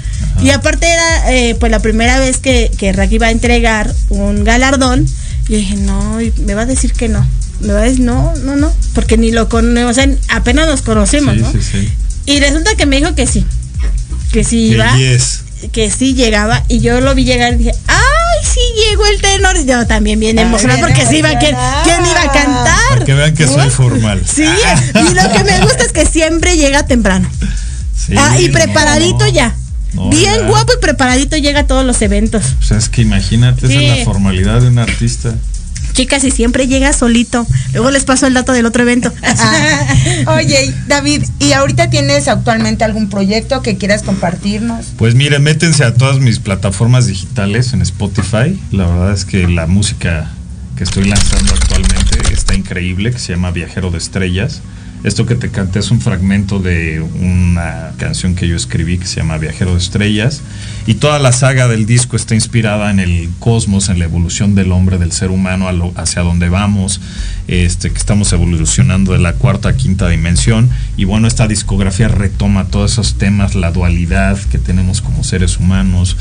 Y 0.43 0.51
aparte 0.51 0.87
era 0.87 1.33
eh, 1.33 1.57
pues 1.59 1.73
la 1.73 1.79
primera 1.81 2.21
vez 2.21 2.39
que, 2.39 2.71
que 2.77 2.93
Rack 2.93 3.11
iba 3.13 3.29
a 3.29 3.31
entregar 3.31 3.93
un 4.11 4.45
galardón. 4.45 5.07
Y 5.49 5.53
yo 5.53 5.59
dije, 5.59 5.77
no, 5.77 6.21
y 6.21 6.33
me 6.45 6.55
va 6.55 6.63
a 6.63 6.67
decir 6.67 6.93
que 6.93 7.09
no. 7.09 7.27
Me 7.61 7.73
va 7.73 7.81
a 7.81 7.85
decir, 7.85 8.01
no, 8.01 8.35
no, 8.45 8.57
no. 8.57 8.73
Porque 8.95 9.17
ni 9.17 9.33
lo 9.33 9.49
conocemos, 9.49 9.91
o 9.91 9.95
sea, 9.95 10.09
apenas 10.29 10.67
nos 10.69 10.83
conocemos, 10.83 11.35
Sí, 11.35 11.41
¿no? 11.41 11.53
sí, 11.53 11.59
sí. 11.63 11.93
Y 12.27 12.41
resulta 12.41 12.75
que 12.77 12.87
me 12.87 12.97
dijo 12.97 13.15
que 13.15 13.27
sí. 13.27 13.45
Que 14.33 14.45
sí 14.45 14.69
iba. 14.73 14.95
yes. 14.97 15.41
Que 15.73 15.91
sí 15.91 16.15
llegaba. 16.15 16.63
Y 16.69 16.81
yo 16.81 17.01
lo 17.01 17.15
vi 17.15 17.25
llegar 17.25 17.55
y 17.55 17.57
dije, 17.57 17.73
¡ay, 17.89 18.45
sí 18.45 18.61
llegó 18.89 19.07
el 19.07 19.21
tenor! 19.21 19.57
Y 19.57 19.65
yo 19.65 19.87
también 19.87 20.21
bien 20.21 20.39
emocionada 20.39 20.81
porque 20.81 21.05
sí 21.07 21.17
iba, 21.17 21.31
¿quién, 21.39 21.57
quién 21.85 22.05
iba 22.07 22.23
a 22.23 22.33
cantar? 22.33 22.89
Para 22.91 23.05
que 23.05 23.15
vean 23.15 23.35
que 23.35 23.47
soy 23.47 23.71
formal. 23.71 24.23
Sí, 24.25 24.45
y 24.45 25.15
lo 25.15 25.33
que 25.33 25.45
me 25.45 25.61
gusta 25.63 25.83
es 25.85 25.93
que 25.93 26.05
siempre 26.07 26.57
llega 26.57 26.87
temprano. 26.87 27.29
Sí, 27.97 28.15
ah, 28.17 28.39
y 28.41 28.49
no, 28.49 28.53
preparadito 28.53 29.25
no. 29.25 29.29
ya. 29.29 29.57
Bien 30.11 30.47
guapo 30.47 30.73
y 30.77 30.81
preparadito 30.81 31.37
llega 31.37 31.61
a 31.61 31.67
todos 31.67 31.85
los 31.85 32.01
eventos. 32.03 32.43
Pues 32.59 32.71
es 32.71 32.89
que 32.89 33.03
imagínate, 33.03 33.67
esa 33.67 33.81
es 33.81 33.99
la 33.99 34.05
formalidad 34.05 34.61
de 34.61 34.69
un 34.69 34.79
artista. 34.79 35.35
chicas 35.93 36.23
y 36.25 36.31
siempre 36.31 36.69
llega 36.69 36.93
solito. 36.93 37.47
Luego 37.73 37.91
les 37.91 38.05
paso 38.05 38.27
el 38.27 38.35
dato 38.35 38.53
del 38.53 38.67
otro 38.67 38.83
evento. 38.83 39.13
Oye, 40.27 40.73
David, 40.87 41.25
¿y 41.41 41.53
ahorita 41.53 41.91
tienes 41.91 42.29
actualmente 42.29 42.85
algún 42.85 43.09
proyecto 43.09 43.63
que 43.63 43.77
quieras 43.77 44.03
compartirnos? 44.03 44.87
Pues 44.97 45.15
miren, 45.15 45.43
métense 45.43 45.85
a 45.85 45.95
todas 45.95 46.21
mis 46.21 46.39
plataformas 46.39 47.07
digitales 47.07 47.73
en 47.73 47.83
Spotify. 47.83 48.59
La 48.71 48.87
verdad 48.87 49.13
es 49.13 49.25
que 49.25 49.49
la 49.49 49.67
música 49.67 50.31
que 50.77 50.85
estoy 50.85 51.09
lanzando 51.09 51.53
actualmente 51.53 52.33
está 52.33 52.55
increíble, 52.55 53.11
que 53.11 53.19
se 53.19 53.33
llama 53.33 53.51
Viajero 53.51 53.91
de 53.91 53.99
Estrellas. 53.99 54.61
Esto 55.05 55.27
que 55.27 55.37
te 55.37 55.51
canté 55.51 55.79
es 55.79 55.91
un 55.93 56.01
fragmento 56.01 56.59
de 56.59 57.01
una 57.01 57.93
canción 57.99 58.35
que 58.35 58.49
yo 58.49 58.57
escribí 58.57 58.99
que 58.99 59.07
se 59.07 59.17
llama 59.21 59.39
Viajero 59.39 59.73
de 59.73 59.79
Estrellas. 59.79 60.43
Y 60.87 60.95
toda 60.95 61.19
la 61.21 61.31
saga 61.33 61.69
del 61.69 61.87
disco 61.87 62.17
está 62.17 62.35
inspirada 62.35 62.91
en 62.91 62.99
el 62.99 63.29
cosmos, 63.39 63.89
en 63.91 64.01
la 64.01 64.07
evolución 64.07 64.55
del 64.57 64.73
hombre, 64.73 64.99
del 64.99 65.13
ser 65.13 65.31
humano, 65.31 65.71
lo- 65.71 65.93
hacia 65.97 66.23
dónde 66.23 66.49
vamos, 66.49 67.01
este, 67.47 67.91
que 67.91 67.99
estamos 67.99 68.33
evolucionando 68.33 69.13
de 69.13 69.19
la 69.21 69.35
cuarta 69.35 69.69
a 69.71 69.77
quinta 69.77 70.09
dimensión. 70.09 70.69
Y 70.97 71.05
bueno, 71.05 71.29
esta 71.29 71.47
discografía 71.47 72.09
retoma 72.09 72.65
todos 72.65 72.93
esos 72.93 73.15
temas, 73.15 73.55
la 73.55 73.71
dualidad 73.71 74.37
que 74.51 74.59
tenemos 74.59 75.01
como 75.01 75.23
seres 75.23 75.59
humanos, 75.59 76.17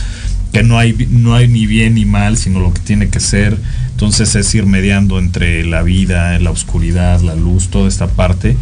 que 0.58 0.64
no 0.64 0.80
hay, 0.80 1.08
no 1.12 1.36
hay 1.36 1.48
ni 1.48 1.68
bien 1.68 1.94
ni 1.94 2.06
mal, 2.06 2.36
sino 2.36 2.60
lo 2.60 2.74
que 2.74 2.82
tiene 2.82 3.10
que 3.10 3.20
ser. 3.20 3.56
Entonces 3.92 4.34
es 4.36 4.56
ir 4.56 4.66
mediando 4.66 5.20
entre 5.20 5.64
la 5.64 5.84
vida, 5.84 6.40
la 6.40 6.50
oscuridad, 6.50 7.22
la 7.22 7.36
luz, 7.36 7.68
toda 7.68 7.88
esta 7.88 8.08
parte. 8.08 8.58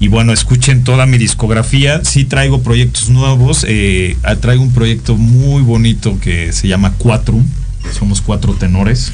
Y 0.00 0.08
bueno, 0.08 0.32
escuchen 0.32 0.84
toda 0.84 1.04
mi 1.04 1.18
discografía. 1.18 2.02
Sí 2.02 2.24
traigo 2.24 2.62
proyectos 2.62 3.10
nuevos. 3.10 3.66
eh, 3.68 4.16
ah, 4.22 4.36
traigo 4.36 4.62
un 4.62 4.72
proyecto 4.72 5.16
muy 5.16 5.62
bonito 5.62 6.18
que 6.18 6.50
se 6.54 6.66
llama 6.66 6.94
Quatrum. 6.94 7.44
Somos 7.92 8.22
cuatro 8.22 8.54
tenores. 8.54 9.12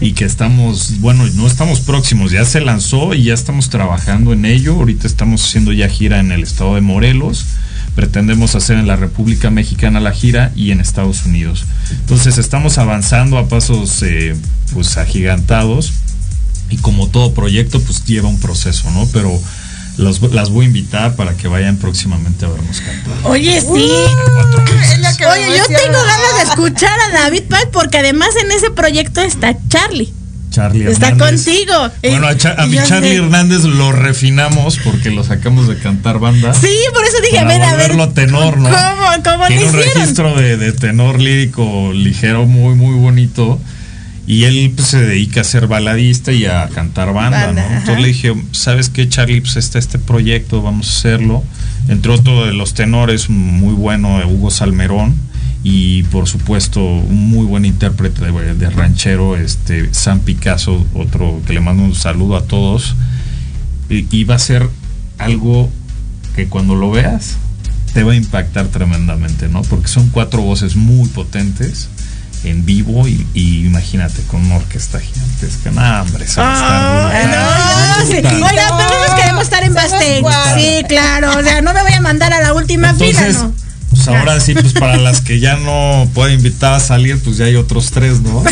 Y 0.00 0.12
que 0.12 0.24
estamos, 0.24 1.00
bueno, 1.00 1.24
no 1.36 1.46
estamos 1.46 1.80
próximos, 1.80 2.32
ya 2.32 2.44
se 2.46 2.60
lanzó 2.60 3.14
y 3.14 3.24
ya 3.24 3.34
estamos 3.34 3.70
trabajando 3.70 4.32
en 4.32 4.44
ello. 4.44 4.74
Ahorita 4.74 5.06
estamos 5.06 5.44
haciendo 5.44 5.72
ya 5.72 5.88
gira 5.88 6.18
en 6.18 6.32
el 6.32 6.42
estado 6.42 6.74
de 6.74 6.80
Morelos 6.80 7.46
pretendemos 7.94 8.54
hacer 8.54 8.78
en 8.78 8.86
la 8.86 8.96
República 8.96 9.50
Mexicana 9.50 10.00
la 10.00 10.12
gira 10.12 10.52
y 10.56 10.70
en 10.70 10.80
Estados 10.80 11.24
Unidos. 11.26 11.64
Entonces 11.90 12.38
estamos 12.38 12.78
avanzando 12.78 13.36
a 13.38 13.48
pasos 13.48 14.02
eh, 14.02 14.36
pues 14.72 14.96
agigantados 14.96 15.92
y 16.70 16.76
como 16.78 17.08
todo 17.08 17.34
proyecto 17.34 17.80
pues 17.80 18.04
lleva 18.04 18.28
un 18.28 18.38
proceso, 18.38 18.90
¿no? 18.92 19.06
Pero 19.12 19.38
los- 19.96 20.22
las 20.32 20.50
voy 20.50 20.64
a 20.64 20.68
invitar 20.68 21.16
para 21.16 21.36
que 21.36 21.48
vayan 21.48 21.76
próximamente 21.76 22.44
a 22.46 22.48
vernos 22.48 22.80
cantar. 22.80 23.12
Oye, 23.24 23.60
sí. 23.60 23.66
Oye, 23.66 25.58
yo 25.58 25.66
tengo 25.66 25.98
ganas 25.98 26.36
de 26.38 26.42
escuchar 26.50 26.98
a 27.00 27.10
David 27.12 27.42
Paz 27.48 27.64
porque 27.72 27.98
además 27.98 28.30
en 28.42 28.50
ese 28.52 28.70
proyecto 28.70 29.20
está 29.20 29.56
Charlie. 29.68 30.12
Charlie 30.50 30.86
Está 30.90 31.08
Hernández. 31.08 31.44
contigo. 31.44 31.90
Bueno, 32.02 32.26
a, 32.26 32.66
mi 32.66 32.76
Charlie 32.76 33.08
sé. 33.10 33.16
Hernández 33.16 33.62
lo 33.64 33.92
refinamos 33.92 34.78
porque 34.82 35.10
lo 35.10 35.22
sacamos 35.24 35.68
de 35.68 35.78
cantar 35.78 36.18
banda. 36.18 36.52
Sí, 36.54 36.68
por 36.92 37.04
eso 37.04 37.16
dije, 37.22 37.38
a 37.38 37.44
ver, 37.44 37.62
a 37.62 37.76
ver. 37.76 38.12
tenor, 38.14 38.58
¿no? 38.58 38.68
¿Cómo, 38.68 39.22
cómo 39.24 39.46
Tiene 39.46 39.64
un 39.64 39.68
hicieron? 39.70 39.94
registro 39.94 40.34
de, 40.34 40.56
de 40.56 40.72
tenor 40.72 41.20
lírico 41.20 41.92
ligero 41.92 42.46
muy, 42.46 42.74
muy 42.74 42.94
bonito. 42.98 43.60
Y 44.26 44.44
él 44.44 44.72
pues, 44.76 44.88
se 44.88 45.00
dedica 45.04 45.40
a 45.40 45.44
ser 45.44 45.66
baladista 45.66 46.30
y 46.32 46.44
a 46.46 46.68
cantar 46.68 47.12
banda, 47.12 47.46
Banda, 47.46 47.62
¿no? 47.62 47.66
ajá. 47.66 47.78
Entonces 47.78 48.02
le 48.02 48.08
dije, 48.08 48.34
¿sabes 48.52 48.88
qué, 48.88 49.08
Charlie? 49.08 49.40
Pues 49.40 49.56
está 49.56 49.78
este 49.78 49.98
proyecto, 49.98 50.62
vamos 50.62 50.88
a 50.88 50.98
hacerlo. 50.98 51.42
Entre 51.88 52.12
otro 52.12 52.46
de 52.46 52.52
los 52.52 52.74
tenores, 52.74 53.28
muy 53.28 53.74
bueno, 53.74 54.20
Hugo 54.28 54.50
Salmerón. 54.50 55.14
Y 55.62 56.04
por 56.04 56.26
supuesto, 56.26 56.80
un 56.82 57.28
muy 57.30 57.44
buen 57.44 57.64
intérprete 57.66 58.24
de, 58.32 58.54
de 58.54 58.70
ranchero, 58.70 59.36
este 59.36 59.92
Sam 59.92 60.20
Picasso, 60.20 60.86
otro 60.94 61.42
que 61.46 61.52
le 61.52 61.60
mando 61.60 61.82
un 61.82 61.94
saludo 61.94 62.36
a 62.36 62.44
todos. 62.44 62.94
Y, 63.90 64.06
y 64.10 64.24
va 64.24 64.36
a 64.36 64.38
ser 64.38 64.68
algo 65.18 65.70
que 66.34 66.46
cuando 66.48 66.74
lo 66.74 66.90
veas 66.90 67.36
te 67.92 68.04
va 68.04 68.12
a 68.12 68.16
impactar 68.16 68.68
tremendamente, 68.68 69.48
¿no? 69.48 69.62
Porque 69.62 69.88
son 69.88 70.08
cuatro 70.10 70.40
voces 70.42 70.76
muy 70.76 71.08
potentes 71.08 71.88
en 72.44 72.64
vivo 72.64 73.06
y, 73.06 73.26
y 73.34 73.66
imagínate 73.66 74.22
con 74.22 74.42
una 74.46 74.56
orquesta 74.56 74.98
gigantesca. 75.00 75.72
No, 75.72 76.02
hombre, 76.02 76.24
eso 76.24 76.40
va 76.40 76.52
a 77.10 77.22
estar 77.22 77.38
Ah, 77.38 77.96
no, 77.98 78.06
sí. 78.06 78.12
brutal. 78.12 78.34
Oiga, 78.34 78.48
pero 78.78 78.88
nosotros 78.88 79.14
queremos 79.20 79.42
estar 79.42 79.64
en 79.64 79.74
backstage. 79.74 80.24
Sí, 80.56 80.84
claro. 80.88 81.38
O 81.38 81.42
sea, 81.42 81.60
no 81.60 81.74
me 81.74 81.82
voy 81.82 81.92
a 81.92 82.00
mandar 82.00 82.32
a 82.32 82.40
la 82.40 82.54
última 82.54 82.90
Entonces, 82.90 83.18
fila, 83.36 83.42
¿no? 83.42 83.54
Pues 84.04 84.16
ahora 84.16 84.40
sí, 84.40 84.54
pues 84.54 84.72
para 84.72 84.96
las 84.96 85.20
que 85.20 85.40
ya 85.40 85.56
no 85.56 86.08
puedo 86.14 86.30
invitar 86.32 86.72
a 86.74 86.80
salir, 86.80 87.18
pues 87.22 87.36
ya 87.36 87.44
hay 87.46 87.56
otros 87.56 87.90
tres, 87.90 88.20
¿no? 88.20 88.42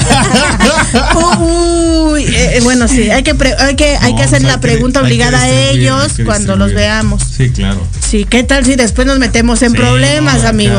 Uy, 1.41 2.25
eh, 2.27 2.61
bueno, 2.63 2.87
sí, 2.89 3.11
hay 3.11 3.23
que, 3.23 3.35
pre- 3.35 3.55
hay 3.59 3.75
que, 3.77 3.97
hay 3.97 4.13
No, 4.13 4.19
que 4.19 4.25
hacer 4.25 4.43
la 4.43 4.61
pregunta 4.61 5.01
que 5.01 5.07
obligada 5.07 5.43
a 5.43 5.49
ellos 5.51 6.13
cuando 6.25 6.57
los 6.57 6.73
veamos. 6.75 7.23
Sí, 7.37 7.51
claro. 7.51 7.83
Sí, 8.07 8.27
¿qué 8.29 8.43
tal 8.45 8.65
si 8.65 8.75
después 8.77 9.07
nos 9.07 9.19
metemos 9.19 9.63
en 9.63 9.73
Sí, 9.73 9.77
problemas, 9.77 10.43
no, 10.43 10.49
amigo? 10.49 10.79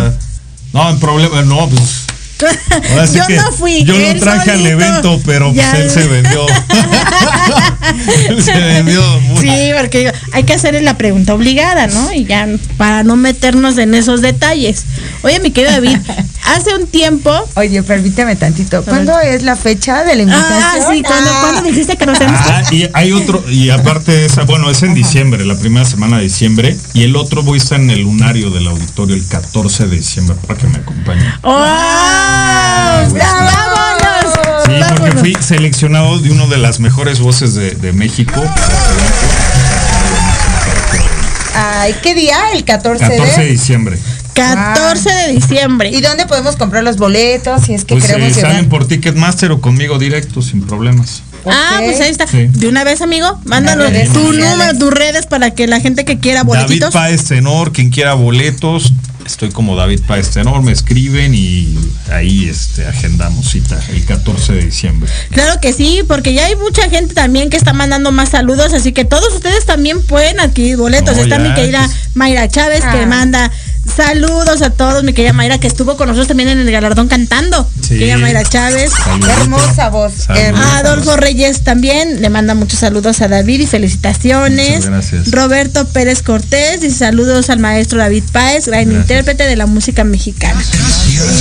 No, 0.74 0.90
en 0.90 1.00
problemas, 1.00 1.46
no, 1.46 1.68
pues. 1.68 2.06
Ahora 2.48 3.08
sí 3.08 3.18
Yo 3.18 3.28
que 3.28 3.36
no 3.38 3.52
fui. 3.52 3.84
Yo 3.84 3.98
lo 3.98 4.20
traje 4.20 4.52
al 4.52 4.58
solito. 4.60 4.70
evento, 4.84 5.22
pero 5.26 5.54
pues 5.54 5.74
él 5.76 5.90
se 5.90 6.08
vendió. 6.08 6.46
él 8.30 8.44
se 8.44 8.54
vendió. 8.54 9.02
Sí, 9.40 9.72
porque 9.80 10.12
hay 10.32 10.44
que 10.44 10.54
hacerle 10.54 10.82
la 10.82 10.98
pregunta 10.98 11.34
obligada, 11.34 11.88
¿no? 11.88 12.12
Y 12.14 12.26
ya 12.26 12.48
para 12.78 13.04
no 13.04 13.16
meternos 13.16 13.78
en 13.78 13.94
esos 13.96 14.22
detalles. 14.22 14.86
Oye, 15.24 15.40
mi 15.40 15.52
querido 15.52 15.74
David, 15.74 15.98
hace 16.46 16.76
un 16.76 16.88
tiempo. 16.88 17.32
Oye, 17.56 17.84
permíteme 17.84 18.36
tantito. 18.36 18.84
¿Cuándo 18.84 19.20
es 19.20 19.44
la 19.44 19.56
fecha 19.56 20.04
de 20.04 20.16
la 20.16 20.24
invitación? 20.24 20.60
Ah, 20.64 20.74
sí, 20.92 21.02
¿cuándo, 21.04 21.30
Ah. 21.32 21.40
¿cuándo 21.42 21.62
dijiste 21.70 21.96
que 21.98 22.06
nos 22.06 22.18
tenemos 22.18 22.42
que- 22.42 22.50
Ah, 22.52 22.64
y 22.72 22.90
hay 22.94 23.12
otro, 23.12 23.44
y 23.50 23.70
aparte 23.70 24.12
de 24.12 24.26
esa, 24.26 24.44
bueno, 24.44 24.70
es 24.70 24.82
en 24.84 24.94
diciembre, 24.94 25.46
la 25.46 25.56
primera 25.56 25.86
semana 25.86 26.18
de 26.18 26.24
diciembre, 26.24 26.76
y 26.94 27.04
el 27.04 27.16
otro 27.16 27.44
voy 27.44 27.60
a 27.60 27.62
estar 27.62 27.80
en 27.80 27.90
el 27.92 28.02
lunario 28.02 28.50
del 28.50 28.68
auditorio 28.68 29.16
el 29.16 29.26
14 29.28 29.88
de 29.88 29.98
diciembre 29.98 30.36
para 30.48 30.60
que 30.60 30.68
me 30.68 30.78
acompañen. 30.78 31.32
¡Oh! 31.44 32.29
¡Vámonos! 33.14 34.34
Sí, 34.66 34.72
porque 34.90 35.02
Vámonos. 35.10 35.20
fui 35.20 35.36
seleccionado 35.40 36.20
de 36.20 36.32
una 36.32 36.46
de 36.48 36.58
las 36.58 36.80
mejores 36.80 37.20
voces 37.20 37.54
de, 37.56 37.72
de 37.72 37.94
México. 37.94 38.42
Ay, 41.56 41.96
¿qué 42.02 42.16
día? 42.16 42.38
El 42.54 42.64
14, 42.64 43.04
14 43.04 43.42
de 43.42 43.46
de... 43.46 43.52
diciembre. 43.52 44.00
14 44.34 45.10
de 45.10 45.34
diciembre. 45.34 45.90
¿Y 45.90 46.00
dónde 46.02 46.26
podemos 46.26 46.56
comprar 46.56 46.84
los 46.84 46.98
boletos 46.98 47.64
si 47.64 47.74
es 47.74 47.84
que 47.84 47.96
Pues 47.96 48.06
queremos 48.06 48.38
eh, 48.38 48.42
salen 48.42 48.70
por 48.70 48.88
Ticketmaster 48.88 49.52
o 49.52 49.60
conmigo 49.60 49.98
directo, 49.98 50.42
sin 50.42 50.62
problemas. 50.62 51.24
Ah, 51.46 51.80
pues 51.84 52.00
ahí 52.02 52.12
está. 52.12 52.28
Sí. 52.28 52.48
De 52.48 52.68
una 52.68 52.84
vez, 52.84 53.02
amigo, 53.02 53.40
mándanos 53.46 53.92
tu 54.14 54.34
número, 54.34 54.78
tus 54.78 54.94
redes 54.94 55.26
para 55.26 55.52
que 55.52 55.68
la 55.68 55.80
gente 55.80 56.06
que 56.06 56.20
quiera 56.20 56.44
David 56.44 56.62
boletitos. 56.62 56.94
Páez 56.94 57.26
Tenor, 57.26 57.72
quien 57.72 57.90
quiera 57.90 58.14
boletos, 58.14 58.94
estoy 59.30 59.50
como 59.52 59.76
David 59.76 60.02
Páez 60.08 60.32
Tenor, 60.32 60.62
me 60.64 60.72
escriben 60.72 61.34
y 61.34 61.78
ahí 62.12 62.50
este, 62.50 62.86
agendamos 62.88 63.50
cita 63.52 63.80
el 63.90 64.04
14 64.06 64.54
de 64.54 64.66
diciembre. 64.66 65.10
Claro 65.32 65.60
que 65.62 65.72
sí, 65.72 66.02
porque 66.08 66.34
ya 66.34 66.46
hay 66.46 66.56
mucha 66.56 66.90
gente 66.90 67.14
también 67.14 67.50
que 67.50 67.58
está 67.58 67.72
mandando 67.74 68.12
más 68.12 68.30
saludos, 68.30 68.74
así 68.74 68.92
que 68.92 69.06
todos 69.06 69.34
ustedes 69.34 69.66
también 69.66 70.02
pueden 70.04 70.40
adquirir 70.40 70.78
boletos. 70.78 71.16
No, 71.16 71.24
está 71.24 71.38
ya, 71.38 71.44
mi 71.50 71.54
querida 71.54 71.86
pues. 71.86 72.16
Mayra 72.16 72.48
Chávez 72.50 72.82
que 72.82 73.04
Ah. 73.04 73.06
manda 73.08 73.52
saludos 73.96 74.62
a 74.62 74.70
todos, 74.70 75.04
mi 75.04 75.14
querida 75.14 75.34
Mayra 75.34 75.60
que 75.60 75.68
estuvo 75.68 75.98
con 75.98 76.08
nosotros 76.08 76.28
también 76.28 76.50
en 76.50 76.60
el 76.60 76.72
galardón 76.72 77.08
cantando. 77.08 77.68
Sí. 77.82 77.98
Querida 78.00 78.18
Mayra 78.18 78.44
Chávez. 78.44 78.92
Saludito. 78.92 79.30
Hermosa 79.30 79.90
voz. 79.90 80.14
Hermosa. 80.30 80.78
Adolfo 80.80 81.18
Reyes 81.18 81.62
también 81.64 82.22
le 82.22 82.30
manda 82.30 82.54
muchos 82.56 82.80
saludos 82.80 83.22
a 83.22 83.28
David 83.28 83.62
y 83.62 83.68
felicitaciones. 83.68 84.76
Muchas 84.86 84.90
gracias. 84.90 85.32
Roberto 85.32 85.88
Pérez 85.88 86.22
Cortés 86.22 86.84
y 86.84 86.92
saludos 86.92 87.50
al 87.50 87.60
maestro 87.60 88.00
David 88.00 88.24
Páez, 88.32 88.68
gran 88.68 88.86
Gracias. 88.86 89.02
intérprete 89.02 89.44
de 89.46 89.56
la 89.56 89.66
música 89.66 90.04
mexicana. 90.04 90.62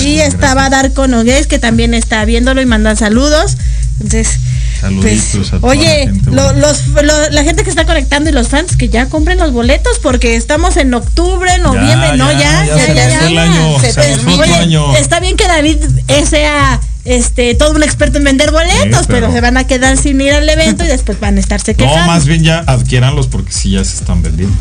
Y 0.05 0.19
estaba 0.21 0.69
Darko 0.71 1.07
Nogués 1.07 1.47
que 1.47 1.59
también 1.59 1.95
está 1.95 2.25
viéndolo 2.25 2.61
y 2.61 2.67
manda 2.67 2.97
saludos. 2.97 3.57
Entonces, 4.01 4.39
Saluditos 4.81 5.25
pues, 5.35 5.53
a 5.53 5.61
toda 5.61 5.75
la 5.75 5.81
oye, 5.81 5.99
gente 6.07 6.31
lo- 6.31 6.53
los, 6.53 6.87
lo- 6.89 7.31
la 7.31 7.43
gente 7.45 7.65
que 7.65 7.71
está 7.71 7.85
conectando 7.85 8.31
y 8.31 8.33
los 8.33 8.49
fans 8.49 8.77
que 8.77 8.89
ya 8.89 9.09
compren 9.09 9.39
los 9.39 9.53
boletos 9.53 9.99
porque 10.01 10.37
estamos 10.37 10.77
en 10.77 10.95
octubre, 10.95 11.59
noviembre, 11.59 12.17
no, 12.17 12.31
ya, 12.33 12.65
ya, 12.67 13.27
el 13.27 13.39
año, 13.39 13.79
se 13.81 14.01
Oye, 14.41 14.55
año. 14.55 14.97
está 14.97 15.21
bien 15.21 15.37
que 15.37 15.47
David 15.49 15.79
eh, 16.09 16.25
sea 16.27 16.81
este 17.05 17.55
todo 17.55 17.71
un 17.73 17.83
experto 17.83 18.19
en 18.19 18.25
vender 18.25 18.51
boletos, 18.53 19.01
Sí, 19.01 19.07
pero... 19.09 19.27
pero- 19.27 19.33
se 19.33 19.41
van 19.41 19.57
a 19.57 19.67
quedar 19.67 19.97
sin 19.97 20.21
ir 20.21 20.33
al 20.33 20.49
evento 20.49 20.85
y 20.85 20.89
después 20.89 21.19
van 21.19 21.37
a 21.37 21.41
estarse 21.41 21.75
quejando. 21.75 22.01
No, 22.01 22.07
más 22.07 22.27
bien 22.27 22.45
ya 22.45 22.59
adquiéranlos 22.67 23.27
porque 23.29 23.53
sí 23.53 23.71
ya 23.73 23.85
se 23.85 23.97
están 23.97 24.23
vendiendo. 24.23 24.55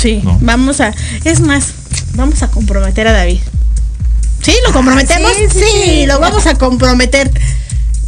Sí, 0.00 0.20
No. 0.22 0.38
vamos 0.42 0.80
a. 0.80 0.92
Es 1.24 1.40
más, 1.40 1.68
vamos 2.14 2.42
a 2.42 2.48
comprometer 2.48 3.08
a 3.08 3.12
David. 3.12 3.40
¿Sí? 4.42 4.52
¿Lo 4.66 4.72
comprometemos? 4.72 5.32
sí, 5.36 5.44
sí, 5.52 5.58
sí, 5.58 5.82
sí. 5.84 6.06
lo 6.06 6.20
vamos 6.20 6.46
a 6.46 6.54
comprometer. 6.54 7.30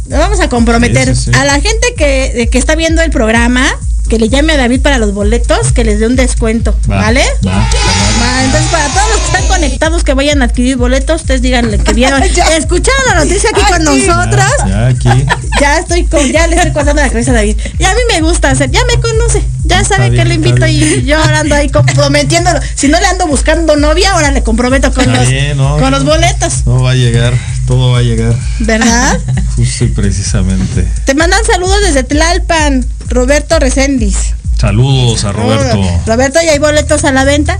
Lo 0.09 0.17
vamos 0.17 0.39
a 0.39 0.49
comprometer. 0.49 1.15
Sí, 1.15 1.25
sí, 1.25 1.31
sí. 1.31 1.39
A 1.39 1.45
la 1.45 1.53
gente 1.61 1.93
que, 1.95 2.49
que 2.51 2.57
está 2.57 2.75
viendo 2.75 3.01
el 3.01 3.11
programa, 3.11 3.65
que 4.09 4.17
le 4.17 4.27
llame 4.27 4.53
a 4.53 4.57
David 4.57 4.81
para 4.81 4.97
los 4.97 5.13
boletos, 5.13 5.71
que 5.71 5.83
les 5.83 5.99
dé 5.99 6.07
un 6.07 6.15
descuento. 6.15 6.75
Va, 6.89 6.97
¿Vale? 6.97 7.23
va, 7.45 7.51
va, 7.51 7.59
va. 7.59 8.43
Entonces 8.43 8.69
para 8.71 8.87
todos 8.87 9.07
los 9.11 9.19
que 9.19 9.25
están 9.27 9.47
conectados 9.47 10.03
que 10.03 10.13
vayan 10.15 10.41
a 10.41 10.45
adquirir 10.45 10.77
boletos, 10.77 11.21
ustedes 11.21 11.43
díganle 11.43 11.77
que 11.77 11.93
vieron, 11.93 12.23
escucharon 12.57 13.05
la 13.05 13.23
noticia 13.23 13.51
aquí 13.51 13.61
con 13.71 13.83
nosotras. 13.83 14.51
Ya 14.67 14.87
aquí. 14.87 15.09
Ya 15.59 15.77
estoy 15.77 16.05
con, 16.05 16.25
ya 16.31 16.47
le 16.47 16.55
estoy 16.55 16.71
contando 16.71 17.01
la 17.01 17.09
cabeza 17.09 17.31
a 17.31 17.33
David. 17.33 17.57
Y 17.77 17.83
a 17.83 17.93
mí 17.93 17.99
me 18.09 18.21
gusta 18.21 18.49
hacer, 18.49 18.71
ya 18.71 18.79
me 18.85 19.01
conoce, 19.01 19.43
ya 19.69 19.83
sabe 19.83 20.09
bien, 20.09 20.23
que 20.23 20.29
le 20.29 20.35
está 20.35 20.67
invito 20.67 20.67
y 20.67 21.03
yo 21.05 21.17
ahora 21.17 21.39
ando 21.41 21.55
ahí 21.55 21.69
comprometiéndolo. 21.69 22.59
Si 22.75 22.87
no 22.87 22.99
le 22.99 23.05
ando 23.05 23.27
buscando 23.27 23.75
novia, 23.75 24.11
ahora 24.13 24.31
le 24.31 24.43
comprometo 24.43 24.91
con 24.93 25.05
Está 25.05 25.19
los, 25.21 25.29
bien, 25.29 25.57
¿no? 25.57 25.77
con 25.77 25.91
los 25.91 26.03
boletos, 26.03 26.63
Todo 26.63 26.83
va 26.83 26.91
a 26.91 26.95
llegar, 26.95 27.33
todo 27.67 27.91
va 27.91 27.99
a 27.99 28.01
llegar. 28.01 28.35
¿verdad? 28.59 29.19
Justo 29.55 29.85
y 29.85 29.87
precisamente. 29.89 30.87
Te 31.05 31.13
mandan 31.15 31.43
saludos 31.45 31.77
desde 31.85 32.03
Tlalpan, 32.03 32.85
Roberto 33.09 33.59
Reséndiz. 33.59 34.33
Saludos 34.59 35.23
a 35.23 35.31
Roberto. 35.31 35.79
Roberto, 36.05 36.39
¿y 36.43 36.49
hay 36.49 36.59
boletos 36.59 37.05
a 37.05 37.13
la 37.13 37.23
venta? 37.23 37.59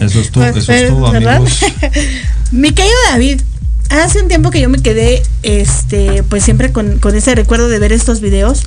Eso 0.00 0.20
es 0.20 0.30
todo, 0.32 0.44
eso 0.56 0.72
es 0.72 0.90
Pues, 0.90 1.12
¿verdad? 1.12 1.36
amigos. 1.36 1.58
Mi 2.50 2.72
querido 2.72 2.94
David, 3.10 3.40
hace 3.90 4.20
un 4.20 4.28
tiempo 4.28 4.50
que 4.50 4.60
yo 4.60 4.68
me 4.68 4.78
quedé, 4.78 5.22
este, 5.42 6.22
pues 6.24 6.44
siempre 6.44 6.72
con, 6.72 6.98
con 6.98 7.14
ese 7.14 7.34
recuerdo 7.34 7.68
de 7.68 7.78
ver 7.78 7.92
estos 7.92 8.20
videos, 8.20 8.62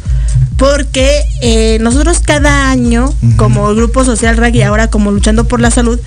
porque 0.58 1.24
eh, 1.42 1.78
nosotros 1.82 2.20
cada 2.20 2.70
año, 2.70 3.14
como 3.36 3.74
Grupo 3.76 4.04
Social 4.06 4.38
RAG 4.38 4.56
y 4.56 4.62
ahora 4.62 4.90
como 4.90 5.12
Luchando 5.12 5.48
por 5.48 5.60
la 5.60 5.72
Salud, 5.72 6.00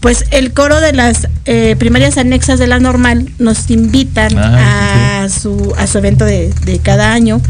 pues 0.00 0.26
el 0.32 0.52
coro 0.52 0.80
de 0.80 0.92
las 0.92 1.28
eh, 1.46 1.76
primarias 1.78 2.18
anexas 2.18 2.58
de 2.58 2.66
la 2.66 2.78
normal 2.78 3.30
nos 3.38 3.70
invitan 3.70 4.36
Ah, 4.36 5.22
a, 5.24 5.28
su, 5.30 5.74
a 5.78 5.86
su 5.86 5.98
evento 5.98 6.24
de, 6.26 6.52
de 6.64 6.78
cada 6.78 7.12
año. 7.12 7.40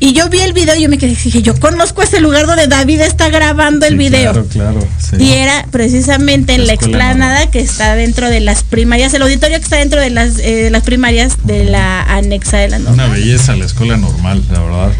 Y 0.00 0.12
yo 0.12 0.28
vi 0.28 0.40
el 0.40 0.52
video 0.52 0.74
y 0.76 0.82
yo 0.82 0.88
me 0.88 0.98
quedé, 0.98 1.10
dije, 1.14 1.40
yo 1.42 1.58
conozco 1.58 2.02
ese 2.02 2.20
lugar 2.20 2.46
donde 2.46 2.66
David 2.66 3.00
está 3.00 3.28
grabando 3.30 3.86
el 3.86 3.92
Sí, 3.92 3.98
video. 3.98 4.32
Claro, 4.32 4.46
claro. 4.48 4.88
sí. 4.98 5.16
Y 5.22 5.32
era 5.32 5.66
precisamente 5.70 6.54
en 6.54 6.66
La 6.66 6.72
explanada 6.74 7.50
que 7.50 7.60
está 7.60 7.94
dentro 7.94 8.28
de 8.28 8.40
las 8.40 8.62
primarias, 8.64 9.14
el 9.14 9.22
auditorio 9.22 9.56
que 9.58 9.64
está 9.64 9.76
dentro 9.76 10.00
de 10.00 10.10
las, 10.10 10.38
eh, 10.38 10.68
las 10.70 10.82
primarias 10.82 11.38
de 11.44 11.64
la 11.64 12.02
anexa 12.02 12.58
de 12.58 12.68
la 12.68 12.76
Una 12.78 12.88
normal. 12.90 13.10
belleza 13.12 13.56
la 13.56 13.64
escuela 13.64 13.96
normal, 13.96 14.44
la 14.50 14.60
verdad. 14.60 14.92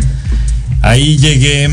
Ahí 0.81 1.17
llegué, 1.19 1.71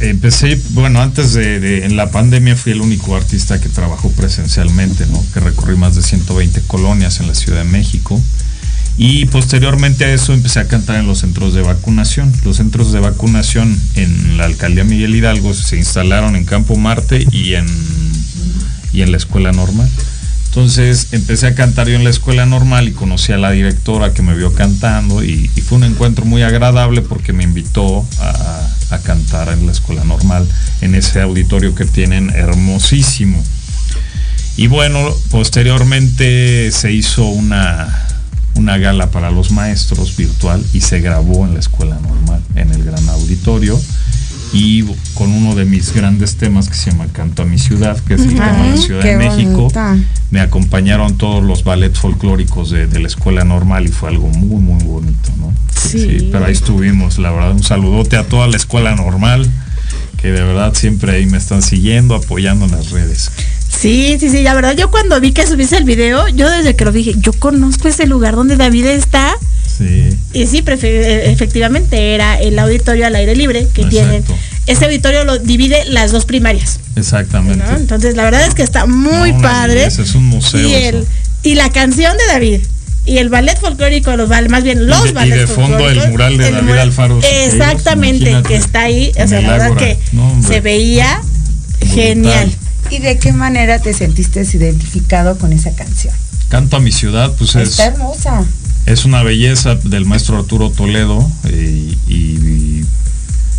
empecé, 0.00 0.60
bueno, 0.70 1.00
antes 1.00 1.32
de, 1.34 1.60
de- 1.60 1.84
en 1.86 1.96
la 1.96 2.10
pandemia 2.10 2.56
fui 2.56 2.72
el 2.72 2.80
único 2.80 3.16
artista 3.16 3.60
que 3.60 3.68
trabajó 3.68 4.10
presencialmente, 4.12 5.06
¿no? 5.06 5.24
Que 5.34 5.40
recorrí 5.40 5.76
más 5.76 5.94
de 5.96 6.02
120 6.02 6.60
colonias 6.66 7.20
en 7.20 7.26
la 7.28 7.34
Ciudad 7.34 7.58
de 7.58 7.64
México. 7.64 8.20
Y 8.98 9.26
posteriormente 9.26 10.04
a 10.04 10.12
eso 10.12 10.34
empecé 10.34 10.58
a 10.58 10.66
cantar 10.66 10.96
en 10.96 11.06
los 11.06 11.20
centros 11.20 11.54
de 11.54 11.62
vacunación. 11.62 12.32
Los 12.44 12.56
centros 12.56 12.90
de 12.92 12.98
vacunación 12.98 13.80
en 13.94 14.36
la 14.36 14.44
alcaldía 14.44 14.82
Miguel 14.82 15.14
Hidalgo 15.14 15.54
se 15.54 15.76
instalaron 15.76 16.34
en 16.34 16.44
Campo 16.44 16.74
Marte 16.74 17.24
y 17.30 17.54
en, 17.54 17.66
y 18.92 19.02
en 19.02 19.12
la 19.12 19.16
escuela 19.16 19.52
normal. 19.52 19.88
Entonces 20.46 21.08
empecé 21.12 21.46
a 21.46 21.54
cantar 21.54 21.88
yo 21.88 21.94
en 21.94 22.02
la 22.02 22.10
escuela 22.10 22.44
normal 22.44 22.88
y 22.88 22.92
conocí 22.92 23.32
a 23.32 23.38
la 23.38 23.52
directora 23.52 24.12
que 24.12 24.22
me 24.22 24.34
vio 24.34 24.52
cantando 24.52 25.22
y, 25.22 25.48
fue 25.64 25.78
un 25.78 25.84
encuentro 25.84 26.24
muy 26.24 26.42
agradable 26.42 27.02
porque 27.02 27.32
me 27.32 27.44
invitó 27.44 28.04
a, 28.18 28.68
a 28.90 28.98
cantar 28.98 29.50
en 29.50 29.66
la 29.66 29.72
escuela 29.72 30.02
normal, 30.02 30.48
en 30.80 30.96
ese 30.96 31.20
auditorio 31.20 31.74
que 31.76 31.84
tienen 31.84 32.30
hermosísimo. 32.30 33.44
Y 34.56 34.66
bueno, 34.66 35.14
posteriormente 35.30 36.72
se 36.72 36.90
hizo 36.90 37.26
una, 37.26 38.07
una 38.58 38.76
gala 38.76 39.10
para 39.10 39.30
los 39.30 39.50
maestros 39.50 40.16
virtual 40.16 40.64
y 40.72 40.80
se 40.80 41.00
grabó 41.00 41.46
en 41.46 41.54
la 41.54 41.60
escuela 41.60 41.98
normal, 42.00 42.42
en 42.54 42.70
el 42.72 42.84
gran 42.84 43.08
auditorio. 43.08 43.80
Y 44.50 44.82
con 45.12 45.30
uno 45.30 45.54
de 45.54 45.66
mis 45.66 45.92
grandes 45.92 46.36
temas 46.36 46.70
que 46.70 46.74
se 46.74 46.90
llama 46.90 47.06
Canto 47.12 47.42
a 47.42 47.44
mi 47.44 47.58
ciudad, 47.58 47.98
que 48.00 48.14
es 48.14 48.22
el 48.22 48.34
tema 48.34 48.62
de 48.62 48.78
Ciudad 48.78 49.02
de 49.02 49.16
México. 49.16 49.52
bonita. 49.52 49.98
Me 50.30 50.40
acompañaron 50.40 51.18
todos 51.18 51.44
los 51.44 51.64
ballets 51.64 51.98
folclóricos 51.98 52.70
de, 52.70 52.86
de 52.86 52.98
la 52.98 53.08
escuela 53.08 53.44
normal 53.44 53.84
y 53.84 53.88
fue 53.88 54.08
algo 54.08 54.28
muy, 54.28 54.60
muy 54.60 54.82
bonito, 54.84 55.30
¿no? 55.38 55.52
Sí. 55.78 56.30
pero 56.32 56.46
ahí 56.46 56.52
estuvimos, 56.52 57.18
la 57.18 57.30
verdad, 57.30 57.52
un 57.52 57.62
saludote 57.62 58.16
a 58.16 58.24
toda 58.24 58.46
la 58.48 58.56
escuela 58.56 58.94
normal, 58.94 59.46
que 60.16 60.28
de 60.28 60.42
verdad 60.42 60.72
siempre 60.74 61.12
ahí 61.12 61.26
me 61.26 61.36
están 61.36 61.60
siguiendo, 61.60 62.14
apoyando 62.14 62.64
en 62.64 62.72
las 62.72 62.90
redes. 62.90 63.30
Sí, 63.68 64.16
sí, 64.18 64.28
sí, 64.30 64.42
la 64.42 64.54
verdad 64.54 64.74
yo 64.76 64.90
cuando 64.90 65.20
vi 65.20 65.32
que 65.32 65.46
subiste 65.46 65.76
el 65.76 65.84
video, 65.84 66.26
yo 66.28 66.50
desde 66.50 66.74
que 66.74 66.84
lo 66.84 66.92
dije, 66.92 67.14
yo 67.18 67.32
conozco 67.34 67.86
ese 67.88 68.06
lugar 68.06 68.34
donde 68.34 68.56
David 68.56 68.86
está. 68.86 69.34
Sí. 69.76 70.08
Y 70.32 70.46
sí, 70.46 70.64
eh, 70.66 71.22
efectivamente 71.30 72.14
era 72.14 72.40
el 72.40 72.58
auditorio 72.58 73.06
al 73.06 73.14
aire 73.14 73.36
libre 73.36 73.60
que 73.72 73.82
Exacto. 73.82 73.88
tienen. 73.90 74.24
Ese 74.66 74.84
auditorio 74.86 75.24
lo 75.24 75.38
divide 75.38 75.84
las 75.86 76.10
dos 76.10 76.24
primarias. 76.24 76.80
Exactamente. 76.96 77.62
¿no? 77.64 77.76
Entonces 77.76 78.16
la 78.16 78.24
verdad 78.24 78.44
es 78.46 78.54
que 78.54 78.62
está 78.62 78.86
muy 78.86 79.32
No, 79.32 79.40
padre. 79.42 79.84
es 79.84 80.14
un 80.14 80.24
museo 80.26 80.66
Y, 80.68 80.74
el, 80.74 81.06
y 81.44 81.54
la 81.54 81.70
canción 81.70 82.16
de 82.16 82.26
David. 82.32 82.60
Y 83.06 83.18
el 83.18 83.28
ballet 83.30 83.58
folclórico, 83.58 84.14
los 84.16 84.28
más 84.28 84.64
bien 84.64 84.86
los 84.86 85.02
de- 85.04 85.10
y 85.10 85.12
ballets 85.12 85.40
de 85.40 85.46
fondo 85.46 85.88
el 85.88 86.10
mural 86.10 86.36
de 86.36 86.50
David 86.50 86.66
mural- 86.68 86.78
Alfaro 86.80 87.20
Exactamente, 87.22 88.42
que 88.46 88.56
está 88.56 88.80
ahí. 88.82 89.12
O 89.22 89.28
sea, 89.28 89.40
la 89.40 89.52
verdad 89.52 89.76
que 89.76 89.96
No, 90.12 90.42
se 90.46 90.60
veía 90.60 91.20
genial. 91.94 92.50
¿Y 92.90 92.98
de 92.98 93.18
qué 93.18 93.32
manera 93.32 93.78
te 93.80 93.92
sentiste 93.92 94.42
identificado 94.42 95.38
con 95.38 95.52
esa 95.52 95.72
canción? 95.74 96.14
Canto 96.48 96.76
a 96.76 96.80
mi 96.80 96.92
ciudad, 96.92 97.34
pues 97.36 97.54
es, 97.56 97.70
Está 97.70 97.86
hermosa. 97.86 98.44
es 98.86 99.04
una 99.04 99.22
belleza 99.22 99.74
del 99.74 100.06
maestro 100.06 100.38
Arturo 100.38 100.70
Toledo 100.70 101.30
eh, 101.44 101.94
y, 102.06 102.12
y 102.14 102.84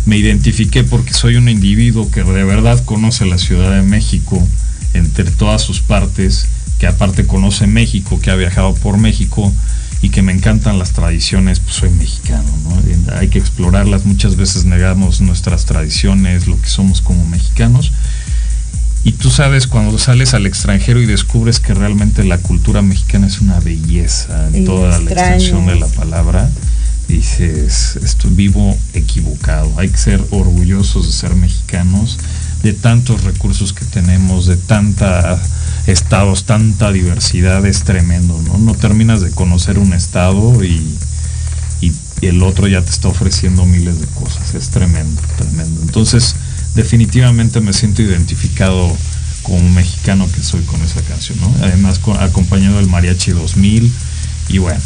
me 0.06 0.16
identifiqué 0.16 0.82
porque 0.82 1.12
soy 1.14 1.36
un 1.36 1.48
individuo 1.48 2.10
que 2.10 2.24
de 2.24 2.44
verdad 2.44 2.82
conoce 2.84 3.26
la 3.26 3.38
Ciudad 3.38 3.74
de 3.76 3.82
México 3.82 4.42
entre 4.94 5.24
todas 5.30 5.62
sus 5.62 5.80
partes, 5.80 6.46
que 6.78 6.86
aparte 6.88 7.26
conoce 7.26 7.66
México, 7.66 8.20
que 8.20 8.30
ha 8.30 8.36
viajado 8.36 8.74
por 8.74 8.98
México 8.98 9.52
y 10.02 10.08
que 10.08 10.22
me 10.22 10.32
encantan 10.32 10.78
las 10.78 10.92
tradiciones, 10.92 11.60
pues 11.60 11.76
soy 11.76 11.90
mexicano, 11.90 12.50
¿no? 12.64 13.14
Hay 13.18 13.28
que 13.28 13.38
explorarlas, 13.38 14.06
muchas 14.06 14.34
veces 14.36 14.64
negamos 14.64 15.20
nuestras 15.20 15.66
tradiciones, 15.66 16.46
lo 16.46 16.60
que 16.60 16.68
somos 16.68 17.02
como 17.02 17.24
mexicanos. 17.26 17.92
Y 19.02 19.12
tú 19.12 19.30
sabes, 19.30 19.66
cuando 19.66 19.98
sales 19.98 20.34
al 20.34 20.46
extranjero 20.46 21.00
y 21.00 21.06
descubres 21.06 21.58
que 21.58 21.72
realmente 21.72 22.22
la 22.22 22.38
cultura 22.38 22.82
mexicana 22.82 23.26
es 23.26 23.40
una 23.40 23.58
belleza 23.60 24.48
en 24.48 24.62
Y 24.62 24.64
toda 24.66 24.98
la 24.98 25.10
extensión 25.10 25.66
de 25.66 25.76
la 25.76 25.86
palabra, 25.86 26.50
dices, 27.08 27.98
estoy 28.02 28.32
vivo 28.34 28.76
equivocado. 28.92 29.72
Hay 29.78 29.88
que 29.88 29.96
ser 29.96 30.22
orgullosos 30.30 31.06
de 31.06 31.12
ser 31.12 31.34
mexicanos, 31.34 32.18
de 32.62 32.74
tantos 32.74 33.24
recursos 33.24 33.72
que 33.72 33.86
tenemos, 33.86 34.46
de 34.46 34.56
tanta 34.56 35.40
estados, 35.86 36.44
tanta 36.44 36.92
diversidad, 36.92 37.64
es 37.64 37.84
tremendo, 37.84 38.40
¿no? 38.42 38.58
No 38.58 38.74
terminas 38.74 39.22
de 39.22 39.30
conocer 39.30 39.78
un 39.78 39.94
estado 39.94 40.62
y, 40.62 40.98
y 41.80 41.92
el 42.20 42.42
otro 42.42 42.68
ya 42.68 42.82
te 42.82 42.90
está 42.90 43.08
ofreciendo 43.08 43.64
miles 43.64 43.98
de 43.98 44.06
cosas. 44.08 44.54
Es 44.54 44.68
tremendo, 44.68 45.20
tremendo. 45.38 45.80
Entonces, 45.82 46.36
definitivamente 46.74 47.60
me 47.60 47.72
siento 47.72 48.02
identificado 48.02 48.96
como 49.42 49.58
un 49.58 49.74
mexicano 49.74 50.28
que 50.34 50.42
soy 50.42 50.60
con 50.62 50.82
esa 50.82 51.00
canción, 51.02 51.38
¿no? 51.40 51.54
Además, 51.62 51.98
con- 51.98 52.20
acompañado 52.22 52.76
del 52.76 52.86
Mariachi 52.88 53.30
2000 53.32 53.90
y 54.48 54.58
bueno, 54.58 54.80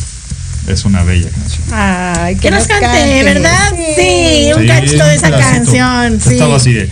es 0.68 0.84
una 0.84 1.02
bella 1.02 1.28
canción. 1.30 1.62
Ay, 1.72 2.36
Que 2.36 2.50
nos 2.50 2.66
cante, 2.66 3.22
¿verdad? 3.24 3.72
Sí, 3.96 4.50
un 4.54 4.62
Sí, 4.62 4.66
cachito 4.68 5.04
de 5.04 5.14
esa 5.16 5.28
pedacito. 5.30 5.50
canción. 5.56 6.20
Sí. 6.20 6.32
Estaba 6.34 6.56
así 6.56 6.72
de. 6.72 6.88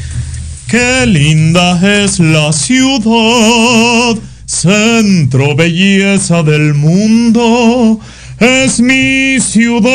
Qué 0.68 1.06
linda 1.06 1.80
es 2.02 2.18
la 2.18 2.52
ciudad, 2.52 4.16
centro 4.46 5.54
belleza 5.54 6.42
del 6.42 6.74
mundo, 6.74 8.00
es 8.38 8.80
mi 8.80 9.38
ciudad, 9.40 9.92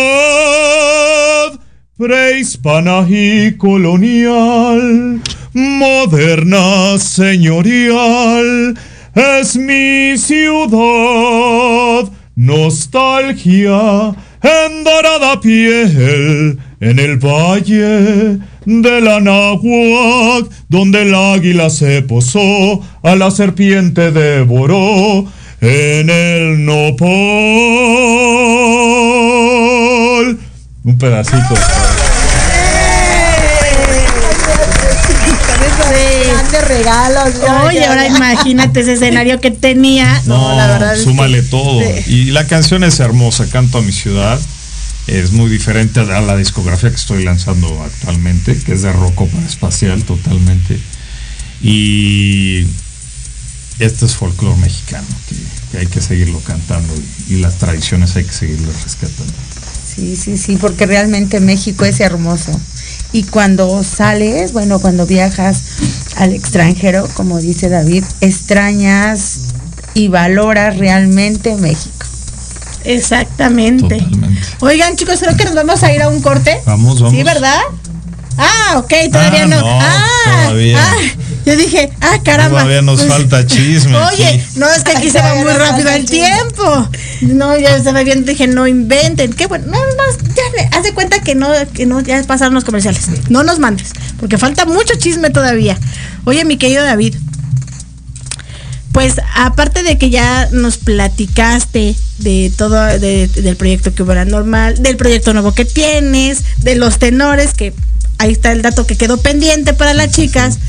prehispana 1.98 3.06
y 3.10 3.58
colonial, 3.58 5.20
moderna 5.54 7.00
señorial, 7.00 8.78
es 9.16 9.56
mi 9.56 10.16
ciudad, 10.18 12.12
nostalgia 12.36 14.16
en 14.44 14.84
dorada 14.84 15.42
piel, 15.42 16.60
en 16.80 17.00
el 17.00 17.18
valle 17.18 18.38
del 18.66 19.08
Anáhuac, 19.08 20.52
donde 20.70 21.02
el 21.02 21.16
águila 21.16 21.72
se 21.72 22.04
posó, 22.04 22.80
a 23.02 23.16
la 23.16 23.32
serpiente 23.32 24.12
devoró, 24.12 25.26
en 25.62 26.12
el 26.12 26.64
nopal. 26.64 27.08
Un 30.88 30.98
pedacito. 30.98 31.54
Grandes 36.26 36.68
regalos. 36.68 37.42
ya, 37.42 37.64
Oye, 37.64 37.80
ya, 37.80 37.90
ahora 37.90 38.08
ya. 38.08 38.16
imagínate 38.16 38.80
ese 38.82 38.94
escenario 38.94 39.42
que 39.42 39.52
tenía. 39.52 40.22
No, 40.26 40.56
la 40.56 40.68
verdad 40.68 40.96
es 40.96 41.04
súmale 41.04 41.42
que- 41.42 41.48
todo. 41.50 41.82
sí. 41.82 42.04
Y 42.12 42.26
la 42.32 42.48
canción 42.48 42.86
es 42.86 43.00
hermosa, 43.02 43.48
Canto 43.50 43.80
a 43.80 43.82
mi 43.82 43.92
ciudad. 43.92 44.40
Es 45.08 45.32
muy 45.34 45.50
diferente 45.50 46.00
a 46.02 46.22
la 46.22 46.36
discografía 46.38 46.90
que 46.90 46.96
estoy 46.96 47.24
lanzando 47.26 47.82
actualmente, 47.84 48.58
que 48.58 48.74
es 48.74 48.82
de 48.82 48.92
rock 48.94 49.20
ópera 49.22 49.46
espacial 49.46 50.04
totalmente. 50.04 50.80
Y 51.62 52.66
este 53.80 54.06
es 54.06 54.16
folclore 54.16 54.58
mexicano, 54.60 55.08
que, 55.28 55.36
que 55.72 55.78
hay 55.80 55.88
que 55.88 56.00
seguirlo 56.02 56.40
cantando 56.42 56.94
y, 57.30 57.34
y 57.36 57.40
las 57.40 57.56
tradiciones 57.56 58.16
hay 58.16 58.24
que 58.26 58.34
seguirlas 58.34 58.84
rescatando. 58.84 59.34
Sí, 59.98 60.16
sí, 60.16 60.38
sí, 60.38 60.58
porque 60.58 60.86
realmente 60.86 61.40
México 61.40 61.84
es 61.84 62.00
hermoso. 62.00 62.52
Y 63.14 63.24
cuando 63.24 63.84
sales, 63.84 64.54
bueno, 64.54 64.78
cuando 64.78 65.08
viajas 65.08 65.64
al 66.18 66.34
extranjero, 66.34 67.08
como 67.16 67.40
dice 67.40 67.68
David, 67.68 68.04
extrañas 68.22 69.40
y 69.96 70.10
valoras 70.10 70.78
realmente 70.78 71.56
México. 71.56 72.06
Exactamente. 72.84 74.06
Oigan, 74.60 74.96
chicos, 74.96 75.20
creo 75.20 75.36
que 75.36 75.46
nos 75.46 75.56
vamos 75.56 75.82
a 75.82 75.92
ir 75.92 76.04
a 76.04 76.10
un 76.10 76.22
corte. 76.22 76.62
Vamos, 76.66 77.02
vamos. 77.02 77.18
Sí, 77.18 77.24
¿verdad? 77.24 77.60
Ah, 78.38 78.74
ok, 78.78 78.94
todavía 79.12 79.44
Ah, 79.44 79.48
no. 79.48 79.60
no, 79.62 79.80
ah, 79.82 80.42
todavía. 80.46 80.78
ah, 80.80 80.96
yo 81.46 81.56
dije, 81.56 81.92
ah, 82.02 82.18
caramba. 82.24 82.60
Todavía 82.60 82.82
nos 82.82 83.00
Pues, 83.02 83.10
falta 83.12 83.46
chisme. 83.48 83.96
Oye, 84.14 84.28
aquí. 84.28 84.44
no, 84.56 84.70
es 84.72 84.84
que 84.84 84.92
aquí 84.92 85.10
se 85.10 85.20
va 85.20 85.36
muy 85.36 85.52
rápido 85.52 85.90
el 85.90 86.06
chisme. 86.06 86.28
tiempo. 86.28 86.90
No, 87.22 87.58
ya 87.58 87.76
estaba 87.78 88.04
viendo, 88.04 88.30
dije, 88.30 88.48
no 88.48 88.68
inventen. 88.68 89.34
Qué 89.34 89.48
bueno, 89.48 89.66
no, 89.68 89.78
más, 89.78 90.18
ya 90.36 90.44
le, 90.56 90.70
haz 90.78 90.84
de 90.84 90.94
cuenta 90.94 91.20
que 91.22 91.34
no, 91.36 91.50
que 91.74 91.86
no, 91.86 92.02
ya 92.02 92.22
pasaron 92.24 92.54
los 92.54 92.64
comerciales. 92.64 93.08
No 93.30 93.44
nos 93.44 93.60
mandes, 93.60 93.92
porque 94.20 94.38
falta 94.38 94.66
mucho 94.66 94.94
chisme 95.00 95.30
todavía. 95.30 95.78
Oye, 96.26 96.44
mi 96.46 96.58
querido 96.58 96.84
David, 96.84 97.16
pues 98.92 99.16
aparte 99.36 99.84
de 99.84 99.98
que 99.98 100.10
ya 100.10 100.50
nos 100.52 100.78
platicaste 100.78 101.96
de 102.20 102.52
todo, 102.58 102.76
de- 103.00 103.28
del 103.28 103.56
proyecto 103.56 103.94
que 103.94 104.02
hubo 104.04 104.12
era 104.12 104.26
normal, 104.26 104.82
del 104.82 104.98
proyecto 104.98 105.34
nuevo 105.34 105.54
que 105.54 105.66
tienes, 105.66 106.40
de 106.58 106.76
los 106.76 106.98
tenores, 106.98 107.54
que 107.54 107.74
ahí 108.18 108.32
está 108.32 108.52
el 108.52 108.62
dato 108.62 108.86
que 108.86 108.96
quedó 108.96 109.18
pendiente 109.18 109.74
para 109.74 109.94
las 109.94 110.12
chicas. 110.12 110.60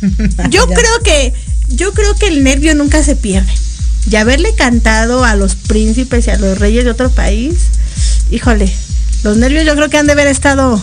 Yo 0.50 0.66
creo 0.66 1.02
que, 1.02 1.32
yo 1.68 1.92
creo 1.94 2.14
que 2.14 2.28
el 2.28 2.44
nervio 2.44 2.74
nunca 2.74 3.02
se 3.02 3.16
pierde. 3.16 3.50
Y 4.08 4.16
haberle 4.16 4.54
cantado 4.54 5.24
a 5.24 5.34
los 5.34 5.56
príncipes 5.56 6.26
y 6.26 6.30
a 6.30 6.38
los 6.38 6.58
reyes 6.58 6.84
de 6.84 6.90
otro 6.90 7.10
país, 7.10 7.54
híjole, 8.30 8.70
los 9.24 9.36
nervios 9.36 9.64
yo 9.64 9.74
creo 9.74 9.90
que 9.90 9.98
han 9.98 10.06
de 10.06 10.12
haber 10.12 10.28
estado 10.28 10.80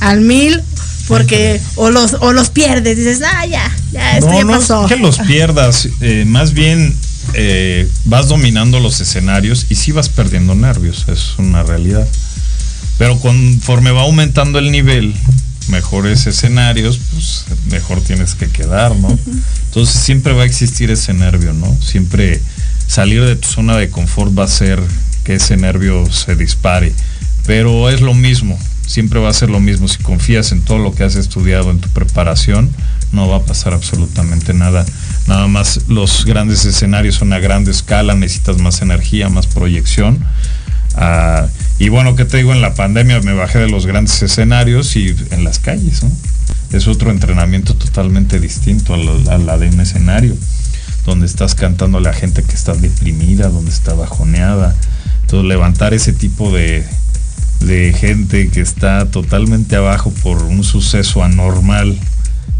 al 0.00 0.20
mil, 0.20 0.60
porque 1.06 1.60
o 1.76 1.90
los, 1.90 2.16
o 2.20 2.32
los 2.34 2.50
pierdes, 2.50 2.98
dices, 2.98 3.20
ah, 3.24 3.46
ya, 3.46 3.74
ya, 3.92 4.18
esto 4.18 4.30
no, 4.30 4.36
ya 4.36 4.44
no 4.44 4.52
pasó. 4.52 4.84
es 4.84 4.92
que 4.92 4.98
los 4.98 5.18
pierdas, 5.20 5.88
eh, 6.02 6.24
más 6.26 6.52
bien 6.52 6.94
eh, 7.34 7.88
vas 8.04 8.28
dominando 8.28 8.80
los 8.80 9.00
escenarios 9.00 9.66
y 9.68 9.74
sí 9.74 9.92
vas 9.92 10.08
perdiendo 10.08 10.54
nervios, 10.54 11.06
es 11.08 11.38
una 11.38 11.62
realidad. 11.62 12.06
Pero 12.98 13.18
conforme 13.20 13.92
va 13.92 14.02
aumentando 14.02 14.58
el 14.58 14.70
nivel, 14.70 15.14
mejores 15.68 16.26
escenarios, 16.26 16.98
pues 17.12 17.44
mejor 17.70 18.00
tienes 18.00 18.34
que 18.34 18.48
quedar, 18.48 18.96
¿no? 18.96 19.16
Entonces 19.66 19.94
siempre 19.94 20.32
va 20.32 20.42
a 20.42 20.46
existir 20.46 20.90
ese 20.90 21.14
nervio, 21.14 21.52
¿no? 21.52 21.74
Siempre 21.80 22.40
salir 22.86 23.24
de 23.24 23.36
tu 23.36 23.46
zona 23.46 23.76
de 23.76 23.90
confort 23.90 24.36
va 24.36 24.42
a 24.42 24.46
hacer 24.46 24.80
que 25.24 25.36
ese 25.36 25.56
nervio 25.56 26.10
se 26.10 26.34
dispare. 26.34 26.92
Pero 27.46 27.88
es 27.88 28.00
lo 28.00 28.14
mismo, 28.14 28.58
siempre 28.86 29.20
va 29.20 29.28
a 29.28 29.34
ser 29.34 29.50
lo 29.50 29.60
mismo. 29.60 29.86
Si 29.88 29.98
confías 29.98 30.52
en 30.52 30.62
todo 30.62 30.78
lo 30.78 30.94
que 30.94 31.04
has 31.04 31.14
estudiado, 31.14 31.70
en 31.70 31.80
tu 31.80 31.88
preparación, 31.90 32.70
no 33.12 33.28
va 33.28 33.36
a 33.36 33.42
pasar 33.42 33.74
absolutamente 33.74 34.54
nada. 34.54 34.84
Nada 35.26 35.46
más 35.46 35.80
los 35.88 36.24
grandes 36.24 36.64
escenarios 36.64 37.16
son 37.16 37.32
a 37.32 37.38
grande 37.38 37.70
escala, 37.70 38.14
necesitas 38.14 38.58
más 38.58 38.82
energía, 38.82 39.28
más 39.28 39.46
proyección. 39.46 40.24
Ah, 40.94 41.46
y 41.78 41.88
bueno, 41.90 42.16
¿qué 42.16 42.24
te 42.24 42.38
digo? 42.38 42.52
En 42.52 42.60
la 42.60 42.74
pandemia 42.74 43.20
me 43.20 43.32
bajé 43.34 43.58
de 43.58 43.68
los 43.68 43.86
grandes 43.86 44.20
escenarios 44.22 44.96
y 44.96 45.14
en 45.30 45.44
las 45.44 45.58
calles, 45.58 46.02
¿no? 46.02 46.10
Es 46.72 46.86
otro 46.88 47.10
entrenamiento 47.10 47.74
totalmente 47.74 48.40
distinto 48.40 48.94
a, 48.94 48.96
lo- 48.96 49.30
a 49.30 49.38
la 49.38 49.56
de 49.58 49.68
un 49.68 49.80
escenario, 49.80 50.36
donde 51.06 51.26
estás 51.26 51.54
cantando 51.54 51.98
a 51.98 52.00
la 52.00 52.12
gente 52.12 52.42
que 52.42 52.54
está 52.54 52.74
deprimida, 52.74 53.48
donde 53.48 53.70
está 53.70 53.94
bajoneada. 53.94 54.74
Entonces 55.22 55.48
levantar 55.48 55.94
ese 55.94 56.12
tipo 56.12 56.52
de, 56.52 56.84
de 57.60 57.92
gente 57.98 58.48
que 58.48 58.60
está 58.60 59.06
totalmente 59.10 59.76
abajo 59.76 60.10
por 60.22 60.42
un 60.42 60.64
suceso 60.64 61.22
anormal 61.22 61.98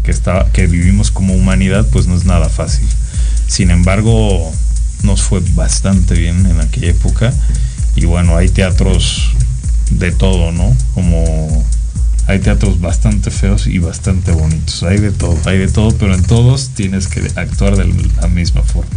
que, 0.03 0.11
está, 0.11 0.47
que 0.53 0.65
vivimos 0.67 1.11
como 1.11 1.33
humanidad, 1.35 1.85
pues 1.91 2.07
no 2.07 2.15
es 2.15 2.25
nada 2.25 2.49
fácil. 2.49 2.87
Sin 3.47 3.69
embargo, 3.69 4.51
nos 5.03 5.21
fue 5.21 5.41
bastante 5.55 6.13
bien 6.15 6.45
en 6.45 6.59
aquella 6.61 6.89
época. 6.91 7.33
Y 7.99 8.05
bueno, 8.05 8.37
hay 8.37 8.47
teatros 8.47 9.33
de 9.91 10.13
todo, 10.13 10.53
¿no? 10.53 10.73
Como 10.93 11.65
hay 12.27 12.39
teatros 12.39 12.79
bastante 12.79 13.29
feos 13.29 13.67
y 13.67 13.79
bastante 13.79 14.31
bonitos. 14.31 14.83
Hay 14.83 14.99
de 14.99 15.11
todo, 15.11 15.37
hay 15.43 15.57
de 15.57 15.67
todo, 15.67 15.91
pero 15.97 16.15
en 16.15 16.23
todos 16.23 16.69
tienes 16.69 17.07
que 17.07 17.29
actuar 17.35 17.75
de 17.75 17.93
la 18.21 18.27
misma 18.29 18.61
forma. 18.61 18.89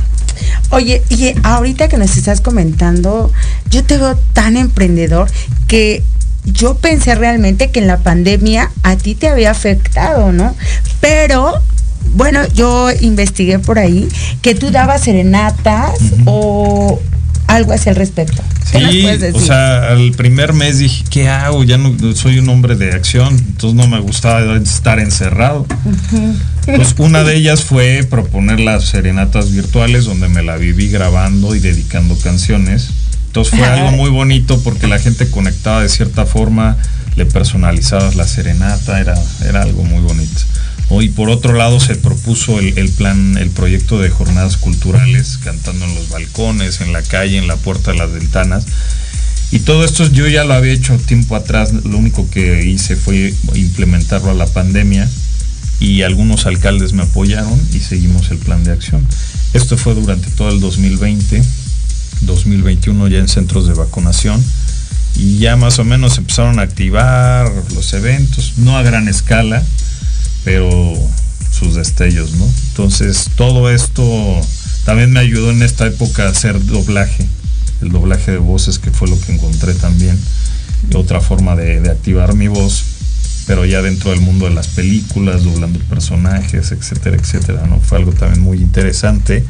Oye, 0.70 1.02
y 1.08 1.34
ahorita 1.42 1.88
que 1.88 1.96
nos 1.96 2.16
estás 2.16 2.40
comentando, 2.40 3.32
yo 3.70 3.82
te 3.82 3.98
veo 3.98 4.16
tan 4.34 4.56
emprendedor 4.56 5.28
que 5.66 6.04
yo 6.44 6.76
pensé 6.76 7.16
realmente 7.16 7.72
que 7.72 7.80
en 7.80 7.88
la 7.88 7.98
pandemia 7.98 8.70
a 8.84 8.94
ti 8.94 9.16
te 9.16 9.28
había 9.28 9.50
afectado, 9.50 10.30
¿no? 10.30 10.54
Pero, 11.00 11.54
bueno, 12.14 12.46
yo 12.54 12.88
investigué 13.00 13.58
por 13.58 13.80
ahí 13.80 14.08
que 14.42 14.54
tú 14.54 14.70
dabas 14.70 15.02
serenatas 15.02 15.98
o 16.24 17.00
algo 17.46 17.72
así 17.72 17.88
al 17.88 17.96
respecto. 17.96 18.42
¿Qué 18.70 18.80
nos 18.80 18.92
Sí, 18.92 19.02
puedes 19.02 19.34
o 19.34 19.40
sea, 19.40 19.88
al 19.88 20.12
primer 20.12 20.52
mes 20.52 20.78
dije, 20.78 21.04
¿qué 21.10 21.28
hago? 21.28 21.64
Ya 21.64 21.78
no 21.78 21.94
soy 22.14 22.38
un 22.38 22.48
hombre 22.48 22.76
de 22.76 22.92
acción, 22.92 23.34
entonces 23.34 23.74
no 23.74 23.86
me 23.88 24.00
gustaba 24.00 24.56
estar 24.56 24.98
encerrado. 24.98 25.66
Entonces, 26.66 26.94
una 26.98 27.24
de 27.24 27.36
ellas 27.36 27.62
fue 27.62 28.06
proponer 28.08 28.60
las 28.60 28.84
serenatas 28.84 29.52
virtuales, 29.52 30.04
donde 30.04 30.28
me 30.28 30.42
la 30.42 30.56
viví 30.56 30.88
grabando 30.88 31.54
y 31.54 31.60
dedicando 31.60 32.16
canciones. 32.16 32.90
Entonces 33.26 33.58
fue 33.58 33.66
algo 33.66 33.92
muy 33.92 34.10
bonito 34.10 34.60
porque 34.62 34.86
la 34.86 34.98
gente 34.98 35.30
conectaba 35.30 35.82
de 35.82 35.88
cierta 35.88 36.26
forma, 36.26 36.76
le 37.16 37.24
personalizabas 37.24 38.14
la 38.14 38.26
serenata, 38.26 39.00
era, 39.00 39.14
era 39.48 39.62
algo 39.62 39.84
muy 39.84 40.02
bonito. 40.02 40.40
Oh, 40.88 41.02
Y 41.02 41.08
por 41.08 41.30
otro 41.30 41.54
lado 41.54 41.80
se 41.80 41.94
propuso 41.94 42.58
el, 42.58 42.78
el 42.78 42.90
plan, 42.90 43.36
el 43.38 43.50
proyecto 43.50 43.98
de 43.98 44.10
jornadas 44.10 44.56
culturales, 44.56 45.38
cantando 45.42 45.84
en 45.86 45.94
los 45.94 46.08
balcones, 46.08 46.80
en 46.80 46.92
la 46.92 47.02
calle, 47.02 47.38
en 47.38 47.48
la 47.48 47.56
puerta 47.56 47.92
de 47.92 47.98
las 47.98 48.12
ventanas. 48.12 48.66
Y 49.52 49.60
todo 49.60 49.84
esto 49.84 50.06
yo 50.10 50.26
ya 50.28 50.44
lo 50.44 50.54
había 50.54 50.72
hecho 50.72 50.96
tiempo 50.96 51.36
atrás, 51.36 51.72
lo 51.72 51.98
único 51.98 52.28
que 52.30 52.64
hice 52.66 52.96
fue 52.96 53.34
implementarlo 53.54 54.30
a 54.30 54.34
la 54.34 54.46
pandemia 54.46 55.08
y 55.78 56.02
algunos 56.02 56.46
alcaldes 56.46 56.94
me 56.94 57.02
apoyaron 57.02 57.60
y 57.72 57.80
seguimos 57.80 58.30
el 58.30 58.38
plan 58.38 58.64
de 58.64 58.72
acción. 58.72 59.06
Esto 59.52 59.76
fue 59.76 59.94
durante 59.94 60.30
todo 60.30 60.48
el 60.48 60.60
2020, 60.60 61.42
2021 62.22 63.08
ya 63.08 63.18
en 63.18 63.28
centros 63.28 63.66
de 63.66 63.74
vacunación 63.74 64.42
y 65.16 65.38
ya 65.38 65.56
más 65.56 65.78
o 65.78 65.84
menos 65.84 66.16
empezaron 66.16 66.58
a 66.58 66.62
activar 66.62 67.52
los 67.74 67.92
eventos, 67.92 68.54
no 68.56 68.78
a 68.78 68.82
gran 68.82 69.06
escala, 69.08 69.62
pero 70.44 70.94
sus 71.50 71.74
destellos, 71.74 72.32
¿no? 72.32 72.48
Entonces 72.68 73.30
todo 73.36 73.70
esto 73.70 74.02
también 74.84 75.12
me 75.12 75.20
ayudó 75.20 75.50
en 75.50 75.62
esta 75.62 75.86
época 75.86 76.24
a 76.26 76.30
hacer 76.30 76.64
doblaje, 76.64 77.26
el 77.82 77.90
doblaje 77.90 78.32
de 78.32 78.38
voces 78.38 78.78
que 78.78 78.90
fue 78.90 79.08
lo 79.08 79.18
que 79.20 79.32
encontré 79.32 79.74
también, 79.74 80.18
otra 80.94 81.20
forma 81.20 81.54
de, 81.54 81.88
activar 81.90 82.34
mi 82.34 82.48
voz, 82.48 82.84
pero 83.46 83.64
ya 83.64 83.82
dentro 83.82 84.10
del 84.10 84.20
mundo 84.20 84.46
de 84.46 84.54
las 84.54 84.68
películas, 84.68 85.44
doblando 85.44 85.78
personajes, 85.80 86.72
etcétera, 86.72 87.16
etcétera, 87.16 87.66
¿no? 87.66 87.80
Fue 87.80 87.98
algo 87.98 88.12
también 88.12 88.42
muy 88.42 88.58
interesante 88.58 89.44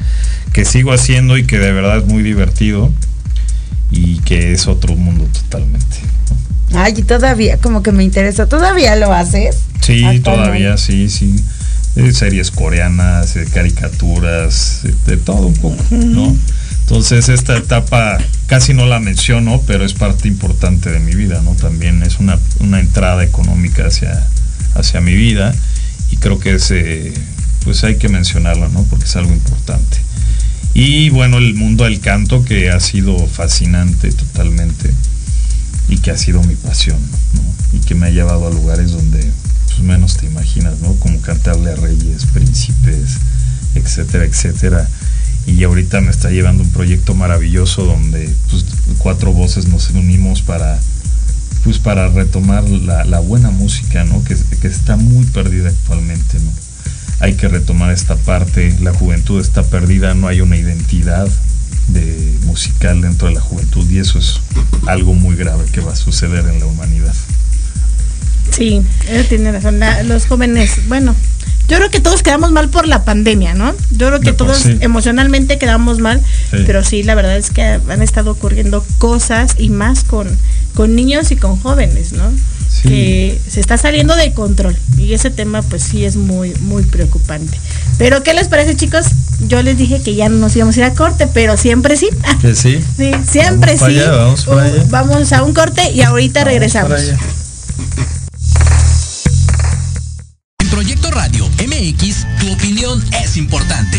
que 0.53 0.64
sigo 0.64 0.93
haciendo 0.93 1.36
y 1.38 1.47
que 1.47 1.59
de 1.59 1.72
verdad 1.72 1.99
es 1.99 2.07
muy 2.07 2.22
divertido 2.22 2.93
y 3.90 4.18
que 4.20 4.53
es 4.53 4.66
otro 4.66 4.97
mundo 4.97 5.24
totalmente. 5.32 5.97
Ay, 6.74 6.94
y 6.96 7.02
todavía, 7.02 7.58
como 7.58 7.82
que 7.82 7.92
me 7.92 8.04
interesa, 8.04 8.46
¿todavía 8.46 8.96
lo 8.96 9.12
haces? 9.12 9.56
Sí, 9.80 10.20
todavía 10.20 10.76
sí, 10.76 11.08
sí. 11.08 11.36
Eh, 11.94 12.12
series 12.12 12.50
coreanas, 12.50 13.36
eh, 13.36 13.46
caricaturas, 13.52 14.80
eh, 14.84 14.94
de 15.06 15.18
todo 15.18 15.46
un 15.46 15.54
poco, 15.54 15.84
¿no? 15.90 16.34
Entonces 16.80 17.28
esta 17.28 17.56
etapa 17.56 18.18
casi 18.46 18.72
no 18.72 18.86
la 18.86 18.98
menciono, 18.98 19.60
pero 19.66 19.84
es 19.84 19.92
parte 19.92 20.26
importante 20.26 20.90
de 20.90 21.00
mi 21.00 21.14
vida, 21.14 21.42
¿no? 21.42 21.54
También 21.54 22.02
es 22.02 22.18
una, 22.18 22.38
una 22.60 22.80
entrada 22.80 23.22
económica 23.22 23.86
hacia, 23.86 24.26
hacia 24.74 25.02
mi 25.02 25.14
vida 25.14 25.54
y 26.10 26.16
creo 26.16 26.38
que 26.38 26.54
es, 26.54 26.72
pues 27.64 27.84
hay 27.84 27.96
que 27.96 28.08
mencionarlo, 28.08 28.68
¿no? 28.70 28.84
Porque 28.84 29.04
es 29.04 29.16
algo 29.16 29.32
importante. 29.32 29.98
Y 30.72 31.10
bueno, 31.10 31.36
el 31.36 31.54
mundo 31.54 31.84
del 31.84 32.00
canto 32.00 32.42
que 32.42 32.70
ha 32.70 32.80
sido 32.80 33.26
fascinante 33.26 34.10
totalmente 34.12 34.90
y 35.93 35.99
que 35.99 36.11
ha 36.11 36.16
sido 36.16 36.43
mi 36.45 36.55
pasión. 36.55 36.99
Y 37.72 37.78
que 37.80 37.95
me 37.95 38.07
ha 38.07 38.11
llevado 38.11 38.47
a 38.47 38.51
lugares 38.51 38.93
donde 38.93 39.30
pues, 39.66 39.80
menos 39.80 40.16
te 40.16 40.26
imaginas, 40.26 40.80
¿no? 40.80 40.95
Como 40.95 41.20
cantarle 41.20 41.70
a 41.70 41.76
reyes, 41.76 42.24
príncipes, 42.26 43.18
etcétera, 43.74 44.24
etcétera. 44.24 44.88
Y 45.47 45.62
ahorita 45.64 46.01
me 46.01 46.11
está 46.11 46.30
llevando 46.30 46.62
un 46.62 46.70
proyecto 46.70 47.14
maravilloso 47.14 47.84
donde 47.84 48.34
pues, 48.51 48.64
cuatro 48.99 49.32
voces 49.32 49.68
nos 49.68 49.90
unimos 49.90 50.40
para 50.40 50.78
pues 51.64 51.78
para 51.78 52.09
retomar 52.09 52.68
la, 52.68 53.05
la 53.05 53.20
buena 53.20 53.51
música, 53.51 54.03
¿no? 54.05 54.24
Que, 54.24 54.34
que 54.61 54.66
está 54.66 54.97
muy 54.97 55.26
perdida 55.26 55.68
actualmente, 55.68 56.38
¿no? 56.40 56.51
hay 57.20 57.34
que 57.34 57.47
retomar 57.47 57.93
esta 57.93 58.16
parte, 58.16 58.76
la 58.80 58.93
juventud 58.93 59.40
está 59.40 59.62
perdida, 59.62 60.12
no 60.14 60.26
hay 60.26 60.40
una 60.40 60.57
identidad 60.57 61.28
de 61.88 62.38
musical 62.44 63.00
dentro 63.00 63.28
de 63.28 63.34
la 63.34 63.40
juventud 63.40 63.88
y 63.90 63.98
eso 63.98 64.18
es 64.18 64.40
algo 64.86 65.14
muy 65.14 65.36
grave 65.36 65.64
que 65.72 65.80
va 65.80 65.92
a 65.92 65.96
suceder 65.96 66.46
en 66.46 66.60
la 66.60 66.66
humanidad. 66.66 67.14
Sí, 68.50 68.82
él 69.08 69.26
tiene 69.28 69.52
razón. 69.52 69.78
La- 69.78 70.02
los 70.02 70.26
jóvenes, 70.26 70.86
bueno, 70.88 71.14
yo 71.68 71.76
creo 71.78 71.90
que 71.90 72.00
todos 72.00 72.22
quedamos 72.22 72.52
mal 72.52 72.68
por 72.68 72.86
la 72.86 73.04
pandemia, 73.04 73.54
¿no? 73.54 73.72
Yo 73.92 74.08
creo 74.08 74.20
que 74.20 74.32
todos 74.32 74.58
sí. 74.58 74.76
emocionalmente 74.80 75.58
quedamos 75.58 75.98
mal, 76.00 76.20
Sí. 76.50 76.58
pero 76.66 76.84
sí, 76.84 77.02
la 77.02 77.14
verdad 77.14 77.36
es 77.36 77.50
que 77.50 77.62
han 77.62 78.02
estado 78.02 78.30
ocurriendo 78.32 78.84
cosas 78.98 79.54
y 79.58 79.70
más 79.70 80.04
con, 80.04 80.28
con 80.74 80.94
niños 80.94 81.30
y 81.30 81.36
con 81.36 81.56
jóvenes, 81.58 82.12
¿no? 82.12 82.24
Sí. 82.72 82.88
Que 82.88 83.40
se 83.48 83.60
está 83.60 83.76
saliendo 83.76 84.16
de 84.16 84.32
control 84.32 84.76
y 84.96 85.12
ese 85.12 85.30
tema 85.30 85.62
pues 85.62 85.82
sí 85.82 86.04
es 86.04 86.16
muy, 86.16 86.54
muy 86.60 86.82
preocupante. 86.84 87.58
Pero 87.98 88.22
¿qué 88.22 88.34
les 88.34 88.48
parece 88.48 88.74
chicos? 88.76 89.06
Yo 89.46 89.62
les 89.62 89.76
dije 89.76 90.00
que 90.02 90.14
ya 90.14 90.28
no 90.28 90.36
nos 90.36 90.56
íbamos 90.56 90.76
a 90.76 90.80
ir 90.80 90.84
a 90.84 90.94
corte, 90.94 91.26
pero 91.26 91.56
siempre 91.56 91.96
sí. 91.96 92.08
Que 92.40 92.54
sí. 92.54 92.82
Sí, 92.96 93.12
siempre 93.30 93.76
Vamos 93.76 93.80
para 93.80 93.92
sí. 93.92 93.98
allá, 94.00 94.10
vamos 94.12 94.44
para 94.44 94.56
Uh, 94.56 94.60
allá. 94.74 94.84
vamos 94.88 95.32
a 95.32 95.42
un 95.44 95.54
corte 95.54 95.90
y 95.92 96.02
ahorita 96.02 96.44
regresamos. 96.44 97.00
En 100.60 100.68
Proyecto 100.70 101.10
Radio 101.10 101.48
MX, 101.66 102.26
tu 102.40 102.52
opinión 102.52 103.02
es 103.22 103.36
importante. 103.36 103.98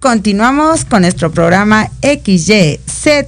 Continuamos 0.00 0.86
con 0.86 1.02
nuestro 1.02 1.30
programa 1.30 1.90
XY 2.00 2.80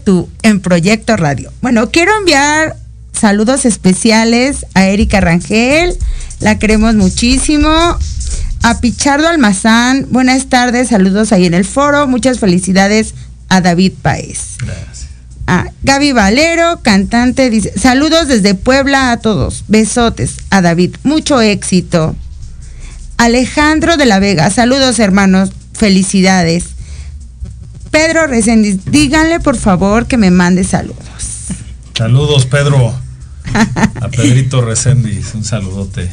tú 0.03 0.31
en 0.43 0.61
Proyecto 0.61 1.19
Radio. 1.19 1.53
Bueno, 1.61 1.91
quiero 1.91 2.17
enviar 2.17 2.77
saludos 3.13 3.67
especiales 3.67 4.65
a 4.73 4.87
Erika 4.87 5.21
Rangel, 5.21 5.95
la 6.41 6.59
queremos 6.59 6.95
muchísimo. 6.95 7.69
A 8.63 8.81
Pichardo 8.81 9.29
Almazán, 9.29 10.07
buenas 10.09 10.47
tardes, 10.47 10.89
saludos 10.89 11.33
ahí 11.33 11.45
en 11.45 11.53
el 11.53 11.67
foro, 11.67 12.07
muchas 12.07 12.39
felicidades 12.39 13.13
a 13.51 13.61
David 13.61 13.93
Paez. 14.01 14.57
Gracias. 14.59 15.09
A 15.47 15.67
Gaby 15.83 16.13
Valero, 16.13 16.81
cantante, 16.81 17.51
dice, 17.51 17.79
saludos 17.79 18.29
desde 18.29 18.55
Puebla 18.55 19.13
a 19.13 19.19
todos, 19.19 19.65
besotes 19.69 20.37
a 20.49 20.63
David, 20.63 20.95
mucho 21.03 21.43
éxito. 21.43 22.17
Alejandro 23.19 23.99
de 23.99 24.07
la 24.07 24.21
Vega, 24.21 24.49
saludos 24.49 24.99
hermanos, 25.01 25.51
felicidades. 25.83 26.77
Pedro 27.91 28.29
Reséndiz, 28.29 28.85
díganle 28.85 29.41
por 29.41 29.57
favor 29.57 30.07
que 30.07 30.17
me 30.17 30.31
mande 30.31 30.63
saludos. 30.63 31.03
Saludos, 31.99 32.47
Pedro. 32.47 32.95
A 34.01 34.09
Pedrito 34.09 34.61
Reséndiz, 34.61 35.35
un 35.35 35.43
saludote. 35.43 36.09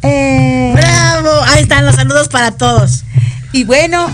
Eh, 0.00 0.72
¡Bravo! 0.74 1.28
Ahí 1.48 1.62
están 1.64 1.84
los 1.84 1.96
saludos 1.96 2.28
para 2.28 2.52
todos. 2.52 3.04
Y 3.52 3.64
bueno, 3.64 4.06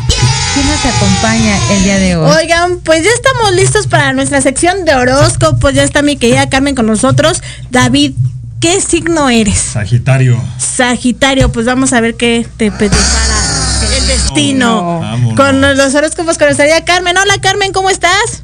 ¿quién 0.54 0.66
nos 0.66 0.84
acompaña 0.84 1.56
el 1.70 1.84
día 1.84 1.98
de 2.00 2.16
hoy? 2.16 2.28
Oigan, 2.42 2.80
pues 2.80 3.04
ya 3.04 3.10
estamos 3.10 3.54
listos 3.54 3.86
para 3.86 4.12
nuestra 4.12 4.40
sección 4.40 4.84
de 4.84 4.96
horóscopos. 4.96 5.74
Ya 5.74 5.84
está 5.84 6.02
mi 6.02 6.16
querida 6.16 6.50
Carmen 6.50 6.74
con 6.74 6.86
nosotros. 6.86 7.40
David, 7.70 8.14
¿qué 8.58 8.80
signo 8.80 9.28
eres? 9.28 9.58
Sagitario. 9.58 10.42
Sagitario, 10.58 11.52
pues 11.52 11.66
vamos 11.66 11.92
a 11.92 12.00
ver 12.00 12.16
qué 12.16 12.44
te 12.56 12.72
prepara 12.72 13.37
destino. 14.08 15.00
Vámonos. 15.00 15.36
Con 15.36 15.60
los 15.60 15.94
horóscopos 15.94 16.38
con 16.38 16.46
nuestra 16.48 16.66
querida 16.66 16.84
Carmen. 16.84 17.16
Hola 17.16 17.38
Carmen, 17.40 17.72
¿cómo 17.72 17.90
estás? 17.90 18.42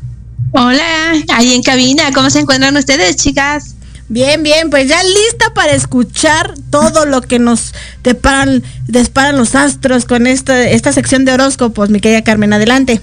Hola, 0.53 1.13
ahí 1.33 1.53
en 1.53 1.63
cabina, 1.65 2.13
¿cómo 2.15 2.31
se 2.31 2.39
encuentran 2.39 2.77
ustedes, 2.77 3.17
chicas? 3.17 3.75
Bien, 4.09 4.43
bien, 4.45 4.71
pues 4.71 4.87
ya 4.87 5.03
lista 5.03 5.53
para 5.55 5.73
escuchar 5.73 6.55
todo 6.71 7.07
lo 7.07 7.23
que 7.23 7.41
nos 7.41 7.75
deparan, 8.05 8.63
disparan 8.87 9.37
los 9.37 9.57
astros 9.57 10.05
con 10.05 10.29
esta, 10.29 10.63
esta 10.69 10.93
sección 10.93 11.25
de 11.25 11.33
horóscopos, 11.33 11.91
mi 11.91 12.01
querida 12.01 12.23
Carmen, 12.23 12.53
adelante. 12.53 13.01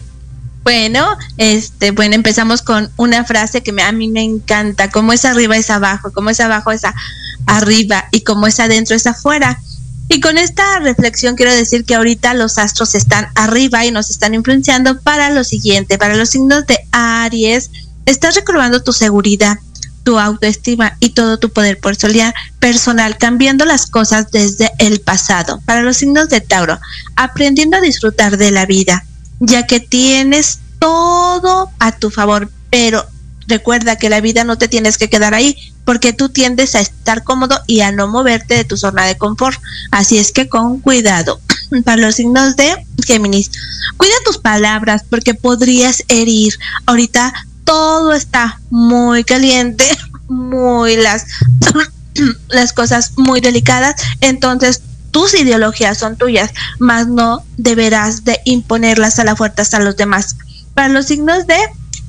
Bueno, 0.64 1.18
este, 1.38 1.91
bueno, 1.91 2.14
empezamos 2.16 2.62
con 2.62 2.89
una 2.95 3.26
frase 3.26 3.64
que 3.64 3.72
me- 3.74 3.82
a 3.82 3.91
mí 3.91 4.07
me 4.07 4.22
encanta, 4.24 4.89
como 4.91 5.12
es 5.12 5.26
arriba 5.26 5.57
es 5.57 5.72
abajo, 5.72 6.12
como 6.14 6.30
es 6.30 6.39
abajo 6.39 6.72
es 6.72 6.86
a- 6.86 6.93
arriba 7.47 8.05
y 8.12 8.22
como 8.22 8.45
es 8.47 8.59
adentro 8.59 8.95
es 8.95 9.07
afuera. 9.07 9.59
Y 10.14 10.20
con 10.20 10.38
esta 10.38 10.80
reflexión 10.80 11.38
quiero 11.38 11.53
decir 11.53 11.86
que 11.86 11.95
ahorita 11.95 12.34
los 12.34 12.57
astros 12.57 12.95
están 12.95 13.30
arriba 13.34 13.86
y 13.86 13.91
nos 13.91 14.09
están 14.09 14.34
influenciando 14.34 14.99
para 14.99 15.30
lo 15.30 15.45
siguiente, 15.45 15.97
para 15.97 16.18
los 16.18 16.32
signos 16.32 16.68
de 16.68 16.80
Aries, 16.91 17.70
estás 18.05 18.36
recobrando 18.36 18.84
tu 18.84 18.91
seguridad, 18.91 19.57
tu 20.03 20.20
autoestima 20.20 20.97
y 20.99 21.12
todo 21.12 21.39
tu 21.39 21.49
poder 21.53 21.80
personal, 22.59 23.18
cambiando 23.18 23.64
las 23.64 23.88
cosas 23.88 24.30
desde 24.32 24.70
el 24.80 24.99
pasado. 24.99 25.62
Para 25.64 25.82
los 25.82 25.95
signos 25.95 26.28
de 26.28 26.41
Tauro, 26.41 26.78
aprendiendo 27.16 27.78
a 27.78 27.82
disfrutar 27.82 28.36
de 28.36 28.51
la 28.51 28.66
vida, 28.66 29.05
ya 29.39 29.66
que 29.66 29.80
tienes 29.80 30.59
todo 30.80 31.72
a 31.80 31.95
tu 31.95 32.09
favor, 32.09 32.51
pero 32.70 33.07
recuerda 33.47 33.95
que 33.95 34.09
la 34.09 34.20
vida 34.20 34.43
no 34.43 34.57
te 34.57 34.68
tienes 34.68 34.97
que 34.97 35.09
quedar 35.09 35.34
ahí, 35.34 35.70
porque 35.86 36.13
tú 36.13 36.29
tiendes 36.29 36.75
a 36.75 36.82
estar 36.82 37.23
cómodo 37.23 37.59
y 37.67 37.82
a 37.82 37.91
no 37.91 38.07
moverte 38.07 38.55
de 38.55 38.63
tu 38.63 38.77
zona 38.77 39.05
de 39.05 39.17
confort. 39.17 39.59
Así 39.91 40.17
es 40.17 40.32
que 40.32 40.47
con 40.49 40.79
cuidado. 40.79 41.39
Para 41.86 42.01
los 42.01 42.15
signos 42.15 42.55
de 42.55 42.86
Géminis, 43.05 43.51
cuida 43.97 44.13
tus 44.25 44.38
palabras 44.38 45.03
porque 45.09 45.34
podrías 45.34 46.03
herir. 46.07 46.57
Ahorita 46.86 47.34
todo 47.63 48.13
está 48.13 48.59
muy 48.69 49.23
caliente, 49.23 49.86
muy 50.27 50.97
las 50.97 51.25
las 52.49 52.73
cosas 52.73 53.13
muy 53.17 53.41
delicadas, 53.41 53.95
entonces 54.19 54.82
tus 55.11 55.34
ideologías 55.34 55.97
son 55.97 56.15
tuyas, 56.15 56.51
mas 56.79 57.07
no 57.07 57.43
deberás 57.57 58.23
de 58.23 58.39
imponerlas 58.45 59.19
a 59.19 59.23
la 59.23 59.36
fuerza 59.36 59.77
a 59.77 59.82
los 59.82 59.97
demás. 59.97 60.38
Para 60.73 60.88
los 60.88 61.07
signos 61.07 61.47
de 61.47 61.57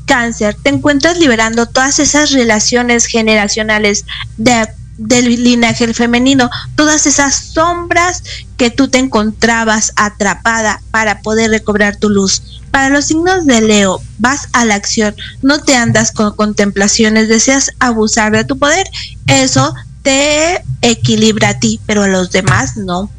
cáncer, 0.07 0.57
te 0.63 0.71
encuentras 0.71 1.19
liberando 1.19 1.67
todas 1.67 1.99
esas 1.99 2.33
relaciones 2.33 3.07
generacionales 3.07 4.05
de 4.37 4.67
del 4.99 5.43
linaje 5.43 5.93
femenino, 5.95 6.51
todas 6.77 7.07
esas 7.07 7.35
sombras 7.35 8.23
que 8.57 8.71
tú 8.71 8.89
te 8.89 8.99
encontrabas 8.99 9.93
atrapada 9.97 10.81
para 10.91 11.23
poder 11.23 11.51
recobrar 11.51 11.97
tu 11.97 12.09
luz. 12.09 12.61
Para 12.71 12.89
los 12.89 13.07
signos 13.07 13.47
de 13.47 13.61
Leo, 13.61 14.01
vas 14.19 14.49
a 14.53 14.65
la 14.65 14.75
acción, 14.75 15.15
no 15.43 15.61
te 15.61 15.77
andas 15.77 16.13
con 16.13 16.35
contemplaciones, 16.37 17.29
deseas 17.29 17.71
abusar 17.79 18.33
de 18.33 18.45
tu 18.45 18.59
poder, 18.59 18.87
eso 19.27 19.75
te 20.03 20.63
equilibra 20.81 21.51
a 21.51 21.59
ti, 21.59 21.81
pero 21.87 22.03
a 22.03 22.09
los 22.09 22.31
demás 22.31 22.77
no. 22.77 23.11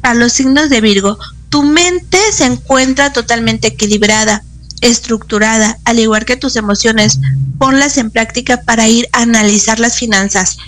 Para 0.00 0.14
los 0.14 0.32
signos 0.32 0.70
de 0.70 0.80
Virgo, 0.80 1.18
tu 1.48 1.62
mente 1.62 2.18
se 2.32 2.46
encuentra 2.46 3.12
totalmente 3.12 3.68
equilibrada, 3.68 4.42
estructurada, 4.82 5.78
al 5.84 5.98
igual 5.98 6.26
que 6.26 6.36
tus 6.36 6.56
emociones. 6.56 7.18
Ponlas 7.58 7.96
en 7.96 8.10
práctica 8.10 8.60
para 8.60 8.88
ir 8.88 9.08
a 9.12 9.22
analizar 9.22 9.80
las 9.80 9.96
finanzas. 9.96 10.58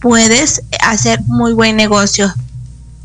Puedes 0.00 0.62
hacer 0.80 1.20
muy 1.26 1.52
buen 1.52 1.76
negocio. 1.76 2.34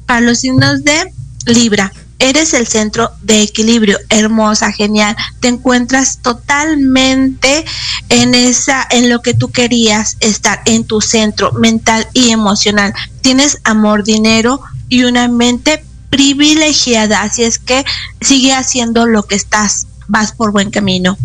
Para 0.07 0.21
los 0.21 0.39
signos 0.39 0.83
de 0.83 1.13
Libra, 1.45 1.93
eres 2.19 2.53
el 2.53 2.67
centro 2.67 3.11
de 3.21 3.41
equilibrio, 3.41 3.97
hermosa, 4.09 4.71
genial. 4.71 5.15
Te 5.41 5.49
encuentras 5.49 6.19
totalmente 6.21 7.65
en 8.09 8.33
esa, 8.33 8.87
en 8.89 9.09
lo 9.09 9.21
que 9.21 9.33
tú 9.33 9.51
querías 9.51 10.17
estar, 10.21 10.61
en 10.65 10.85
tu 10.85 11.01
centro 11.01 11.51
mental 11.51 12.07
y 12.13 12.29
emocional. 12.29 12.93
Tienes 13.21 13.59
amor, 13.65 14.03
dinero 14.03 14.61
y 14.87 15.03
una 15.03 15.27
mente 15.27 15.83
privilegiada. 16.09 17.23
Así 17.23 17.43
es 17.43 17.59
que 17.59 17.83
sigue 18.21 18.53
haciendo 18.53 19.05
lo 19.05 19.23
que 19.23 19.35
estás, 19.35 19.87
vas 20.07 20.31
por 20.31 20.51
buen 20.51 20.71
camino. 20.71 21.17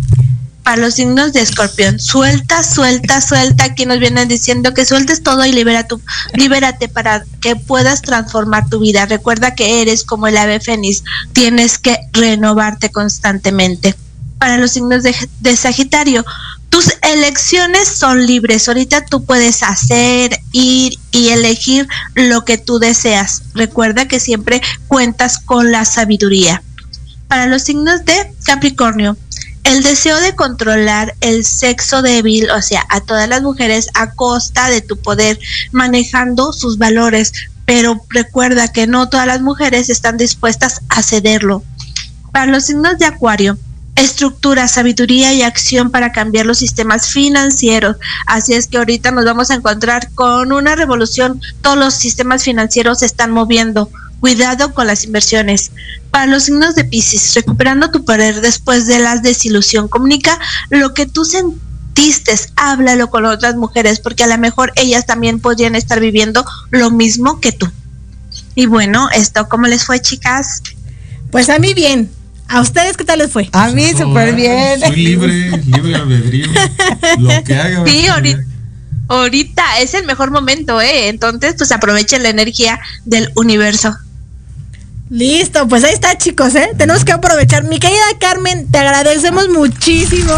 Para 0.62 0.82
los 0.82 0.94
signos 0.94 1.32
de 1.32 1.40
escorpión, 1.40 1.98
suelta, 1.98 2.62
suelta, 2.62 3.22
suelta. 3.22 3.64
Aquí 3.64 3.86
nos 3.86 4.00
vienen 4.00 4.28
diciendo 4.28 4.74
que 4.74 4.84
sueltes 4.84 5.22
todo 5.22 5.44
y 5.46 5.52
libera 5.52 5.86
tu, 5.86 6.00
libérate 6.34 6.88
para 6.88 7.24
que 7.40 7.56
puedas 7.56 8.02
transformar 8.02 8.68
tu 8.68 8.80
vida. 8.80 9.06
Recuerda 9.06 9.54
que 9.54 9.80
eres 9.80 10.04
como 10.04 10.26
el 10.26 10.36
ave 10.36 10.60
fénix, 10.60 11.04
tienes 11.32 11.78
que 11.78 11.96
renovarte 12.12 12.90
constantemente. 12.90 13.94
Para 14.38 14.58
los 14.58 14.72
signos 14.72 15.02
de, 15.02 15.14
de 15.40 15.56
Sagitario, 15.56 16.24
tus 16.68 16.92
elecciones 17.02 17.88
son 17.88 18.26
libres. 18.26 18.68
Ahorita 18.68 19.04
tú 19.06 19.24
puedes 19.24 19.62
hacer, 19.62 20.38
ir 20.52 20.98
y 21.12 21.28
elegir 21.28 21.88
lo 22.14 22.44
que 22.44 22.58
tú 22.58 22.78
deseas. 22.78 23.42
Recuerda 23.54 24.06
que 24.06 24.20
siempre 24.20 24.60
cuentas 24.86 25.38
con 25.38 25.72
la 25.72 25.84
sabiduría. 25.84 26.62
Para 27.28 27.46
los 27.46 27.62
signos 27.62 28.04
de 28.04 28.32
Capricornio, 28.44 29.16
el 29.64 29.82
deseo 29.82 30.18
de 30.20 30.34
controlar 30.34 31.14
el 31.20 31.44
sexo 31.44 32.00
débil, 32.00 32.50
o 32.50 32.62
sea, 32.62 32.86
a 32.88 33.00
todas 33.00 33.28
las 33.28 33.42
mujeres 33.42 33.90
a 33.94 34.12
costa 34.12 34.68
de 34.70 34.80
tu 34.80 34.96
poder, 34.96 35.38
manejando 35.72 36.54
sus 36.54 36.78
valores, 36.78 37.32
pero 37.66 38.02
recuerda 38.08 38.72
que 38.72 38.86
no 38.86 39.10
todas 39.10 39.26
las 39.26 39.42
mujeres 39.42 39.90
están 39.90 40.16
dispuestas 40.16 40.80
a 40.88 41.02
cederlo. 41.02 41.62
Para 42.32 42.46
los 42.46 42.64
signos 42.64 42.98
de 42.98 43.04
Acuario, 43.04 43.58
estructura, 43.94 44.68
sabiduría 44.68 45.34
y 45.34 45.42
acción 45.42 45.90
para 45.90 46.12
cambiar 46.12 46.46
los 46.46 46.58
sistemas 46.58 47.10
financieros. 47.10 47.96
Así 48.26 48.54
es 48.54 48.68
que 48.68 48.78
ahorita 48.78 49.10
nos 49.10 49.24
vamos 49.24 49.50
a 49.50 49.54
encontrar 49.54 50.10
con 50.14 50.52
una 50.52 50.76
revolución. 50.76 51.40
Todos 51.60 51.76
los 51.76 51.94
sistemas 51.94 52.44
financieros 52.44 53.00
se 53.00 53.06
están 53.06 53.32
moviendo. 53.32 53.90
Cuidado 54.20 54.74
con 54.74 54.86
las 54.86 55.04
inversiones. 55.04 55.70
Para 56.10 56.26
los 56.26 56.44
signos 56.44 56.74
de 56.74 56.84
Pisces, 56.84 57.34
recuperando 57.34 57.90
tu 57.90 58.04
poder 58.04 58.40
después 58.40 58.86
de 58.86 58.98
la 58.98 59.16
desilusión, 59.18 59.88
comunica 59.88 60.38
lo 60.70 60.94
que 60.94 61.06
tú 61.06 61.24
sentiste, 61.24 62.34
háblalo 62.56 63.10
con 63.10 63.24
otras 63.26 63.56
mujeres, 63.56 64.00
porque 64.00 64.24
a 64.24 64.26
lo 64.26 64.38
mejor 64.38 64.72
ellas 64.76 65.06
también 65.06 65.40
podrían 65.40 65.74
estar 65.74 66.00
viviendo 66.00 66.44
lo 66.70 66.90
mismo 66.90 67.40
que 67.40 67.52
tú. 67.52 67.70
Y 68.54 68.66
bueno, 68.66 69.08
esto, 69.10 69.48
¿cómo 69.48 69.66
les 69.66 69.84
fue, 69.84 70.00
chicas? 70.00 70.62
Pues 71.30 71.48
a 71.48 71.58
mí 71.58 71.74
bien. 71.74 72.10
¿A 72.48 72.62
ustedes 72.62 72.96
qué 72.96 73.04
tal 73.04 73.18
les 73.18 73.30
fue? 73.30 73.48
A 73.52 73.68
mí 73.68 73.90
súper 73.90 74.34
bien. 74.34 74.80
Soy 74.80 74.96
libre, 74.96 75.50
libre 75.66 75.94
albedrío. 75.94 76.48
Lo 77.18 77.44
que 77.44 77.54
haga. 77.54 77.84
Sí, 77.86 78.06
ahorita, 78.06 78.44
ahorita 79.08 79.80
es 79.80 79.92
el 79.94 80.06
mejor 80.06 80.30
momento, 80.30 80.80
¿eh? 80.80 81.08
Entonces, 81.08 81.54
pues 81.58 81.70
aprovechen 81.72 82.22
la 82.22 82.30
energía 82.30 82.80
del 83.04 83.30
universo. 83.36 83.94
Listo, 85.10 85.66
pues 85.68 85.84
ahí 85.84 85.94
está, 85.94 86.18
chicos, 86.18 86.54
¿eh? 86.54 86.70
Tenemos 86.76 87.04
que 87.04 87.12
aprovechar. 87.12 87.64
Mi 87.64 87.78
querida 87.78 87.98
Carmen, 88.20 88.70
te 88.70 88.78
agradecemos 88.78 89.48
muchísimo, 89.48 90.34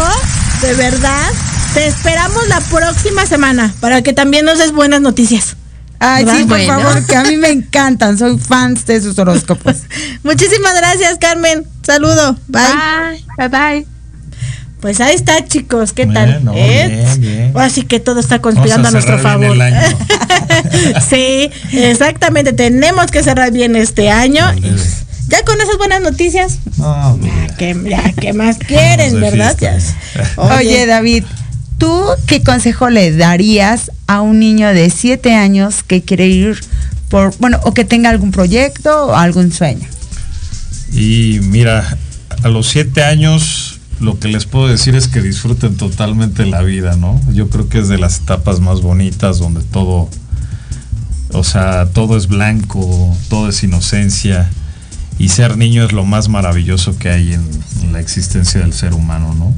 de 0.61 0.73
verdad. 0.75 1.27
Te 1.73 1.87
esperamos 1.87 2.47
la 2.47 2.59
próxima 2.61 3.25
semana 3.25 3.73
para 3.81 4.01
que 4.01 4.13
también 4.13 4.45
nos 4.45 4.57
des 4.59 4.71
buenas 4.71 5.01
noticias. 5.01 5.55
Ay, 5.99 6.25
¿Verdad? 6.25 6.39
sí, 6.39 6.45
por 6.45 6.57
Bueno. 6.57 6.81
favor, 6.81 7.05
que 7.05 7.15
a 7.15 7.23
mí 7.23 7.37
me 7.37 7.49
encantan. 7.51 8.17
Soy 8.17 8.37
fans 8.39 8.85
de 8.85 9.01
sus 9.01 9.19
horóscopos. 9.19 9.77
Muchísimas 10.23 10.73
gracias, 10.75 11.17
Carmen. 11.19 11.65
Saludo. 11.85 12.37
Bye. 12.47 12.61
Bye, 13.37 13.49
bye, 13.49 13.49
bye. 13.49 14.00
Pues 14.81 14.99
ahí 14.99 15.13
está, 15.13 15.45
chicos. 15.45 15.93
¿Qué 15.93 16.07
tal? 16.07 16.41
¿Eh? 16.55 16.87
bien, 16.89 17.21
bien. 17.21 17.51
Ahora 17.53 17.69
sí 17.69 17.83
que 17.83 17.99
todo 17.99 18.19
está 18.19 18.39
conspirando 18.39 18.87
a, 18.87 18.91
Vamos 18.91 19.05
a 19.05 19.09
nuestro 19.09 19.19
favor. 19.19 19.39
bien 19.39 19.51
el 19.53 19.61
año. 19.61 19.97
sí, 21.09 21.51
exactamente. 21.71 22.51
Tenemos 22.51 23.11
que 23.11 23.21
cerrar 23.21 23.51
bien 23.51 23.75
este 23.75 24.09
año. 24.09 24.43
Ya 25.27 25.43
con 25.45 25.61
esas 25.61 25.77
buenas 25.77 26.01
noticias. 26.01 26.57
¿qué, 27.59 27.77
ya, 27.87 28.11
¿qué 28.19 28.33
más 28.33 28.57
quieren, 28.57 29.21
verdad? 29.21 29.55
Oye, 30.35 30.87
David, 30.87 31.25
¿tú 31.77 32.03
qué 32.25 32.41
consejo 32.41 32.89
le 32.89 33.15
darías 33.15 33.91
a 34.07 34.21
un 34.21 34.39
niño 34.39 34.73
de 34.73 34.89
7 34.89 35.35
años 35.35 35.83
que 35.83 36.01
quiere 36.01 36.27
ir 36.27 36.59
por, 37.07 37.37
bueno, 37.37 37.59
o 37.63 37.73
que 37.73 37.85
tenga 37.85 38.09
algún 38.09 38.31
proyecto 38.31 39.05
o 39.07 39.15
algún 39.15 39.51
sueño? 39.51 39.87
Y 40.91 41.39
mira, 41.43 41.97
a 42.43 42.47
los 42.49 42.67
siete 42.67 43.03
años 43.03 43.80
lo 44.01 44.17
que 44.17 44.27
les 44.27 44.45
puedo 44.45 44.67
decir 44.67 44.95
es 44.95 45.07
que 45.07 45.21
disfruten 45.21 45.77
totalmente 45.77 46.45
la 46.47 46.61
vida, 46.63 46.97
¿no? 46.97 47.21
Yo 47.31 47.49
creo 47.49 47.69
que 47.69 47.79
es 47.79 47.87
de 47.87 47.99
las 47.99 48.19
etapas 48.21 48.59
más 48.59 48.81
bonitas 48.81 49.37
donde 49.37 49.61
todo, 49.61 50.09
o 51.33 51.43
sea, 51.43 51.85
todo 51.87 52.17
es 52.17 52.27
blanco, 52.27 53.15
todo 53.29 53.47
es 53.47 53.63
inocencia 53.63 54.49
y 55.19 55.29
ser 55.29 55.55
niño 55.55 55.85
es 55.85 55.91
lo 55.91 56.03
más 56.03 56.29
maravilloso 56.29 56.97
que 56.97 57.09
hay 57.09 57.33
en, 57.33 57.61
la 57.93 57.99
existencia 57.99 58.61
del 58.61 58.73
ser 58.73 58.93
humano, 58.93 59.35
¿no? 59.35 59.53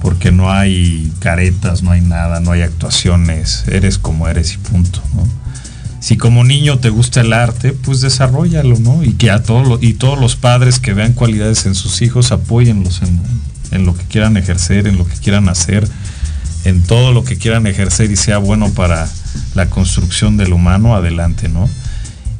Porque 0.00 0.32
no 0.32 0.50
hay 0.50 1.12
caretas, 1.20 1.82
no 1.82 1.90
hay 1.90 2.00
nada, 2.00 2.40
no 2.40 2.52
hay 2.52 2.62
actuaciones, 2.62 3.64
eres 3.68 3.98
como 3.98 4.26
eres 4.28 4.54
y 4.54 4.56
punto, 4.56 5.02
¿no? 5.14 5.43
Si 6.04 6.18
como 6.18 6.44
niño 6.44 6.80
te 6.80 6.90
gusta 6.90 7.22
el 7.22 7.32
arte, 7.32 7.72
pues 7.72 8.02
desarrollalo, 8.02 8.78
¿no? 8.78 9.02
Y 9.02 9.14
que 9.14 9.30
a 9.30 9.42
todos 9.42 9.66
los, 9.66 9.82
y 9.82 9.94
todos 9.94 10.20
los 10.20 10.36
padres 10.36 10.78
que 10.78 10.92
vean 10.92 11.14
cualidades 11.14 11.64
en 11.64 11.74
sus 11.74 12.02
hijos, 12.02 12.30
apóyenlos 12.30 13.00
en, 13.00 13.18
en 13.70 13.86
lo 13.86 13.96
que 13.96 14.04
quieran 14.04 14.36
ejercer, 14.36 14.86
en 14.86 14.98
lo 14.98 15.06
que 15.06 15.14
quieran 15.14 15.48
hacer, 15.48 15.88
en 16.66 16.82
todo 16.82 17.14
lo 17.14 17.24
que 17.24 17.38
quieran 17.38 17.66
ejercer 17.66 18.10
y 18.10 18.16
sea 18.16 18.36
bueno 18.36 18.68
para 18.74 19.10
la 19.54 19.70
construcción 19.70 20.36
del 20.36 20.52
humano, 20.52 20.94
adelante, 20.94 21.48
¿no? 21.48 21.70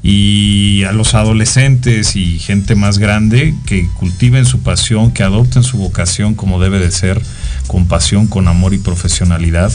Y 0.03 0.85
a 0.85 0.93
los 0.93 1.15
adolescentes 1.15 2.17
y 2.17 2.39
gente 2.39 2.75
más 2.75 2.99
grande 2.99 3.55
que 3.65 3.89
cultiven 3.95 4.45
su 4.45 4.61
pasión, 4.61 5.11
que 5.11 5.23
adopten 5.23 5.62
su 5.62 5.79
vocación 5.79 6.35
como 6.35 6.61
debe 6.61 6.81
de 6.81 6.91
ser, 6.91 7.19
con 7.67 7.87
pasión, 7.87 8.27
con 8.27 8.47
amor 8.47 8.75
y 8.75 8.79
profesionalidad. 8.79 9.73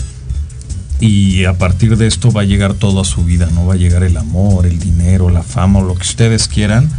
Y 1.00 1.46
a 1.46 1.58
partir 1.58 1.96
de 1.98 2.08
esto 2.08 2.32
va 2.32 2.42
a 2.42 2.46
llegar 2.46 2.74
todo 2.74 3.00
a 3.00 3.06
su 3.06 3.24
vida, 3.24 3.50
¿no? 3.54 3.66
Va 3.66 3.76
a 3.76 3.78
llegar 3.78 4.04
el 4.04 4.18
amor, 4.18 4.66
el 4.66 4.80
dinero, 4.80 5.30
la 5.30 5.44
fama 5.44 5.80
o 5.80 5.84
lo 5.84 5.96
que 5.96 6.02
ustedes 6.02 6.48
quieran, 6.48 6.90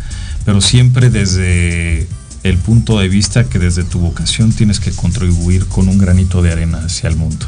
pero 0.44 0.60
siempre 0.60 1.10
desde 1.10 2.08
el 2.42 2.56
punto 2.56 2.98
de 2.98 3.08
vista 3.08 3.44
que 3.44 3.58
desde 3.58 3.84
tu 3.84 3.98
vocación 3.98 4.52
tienes 4.52 4.80
que 4.80 4.92
contribuir 4.92 5.66
con 5.66 5.88
un 5.88 5.98
granito 5.98 6.40
de 6.40 6.52
arena 6.52 6.78
hacia 6.84 7.08
el 7.08 7.16
mundo. 7.16 7.46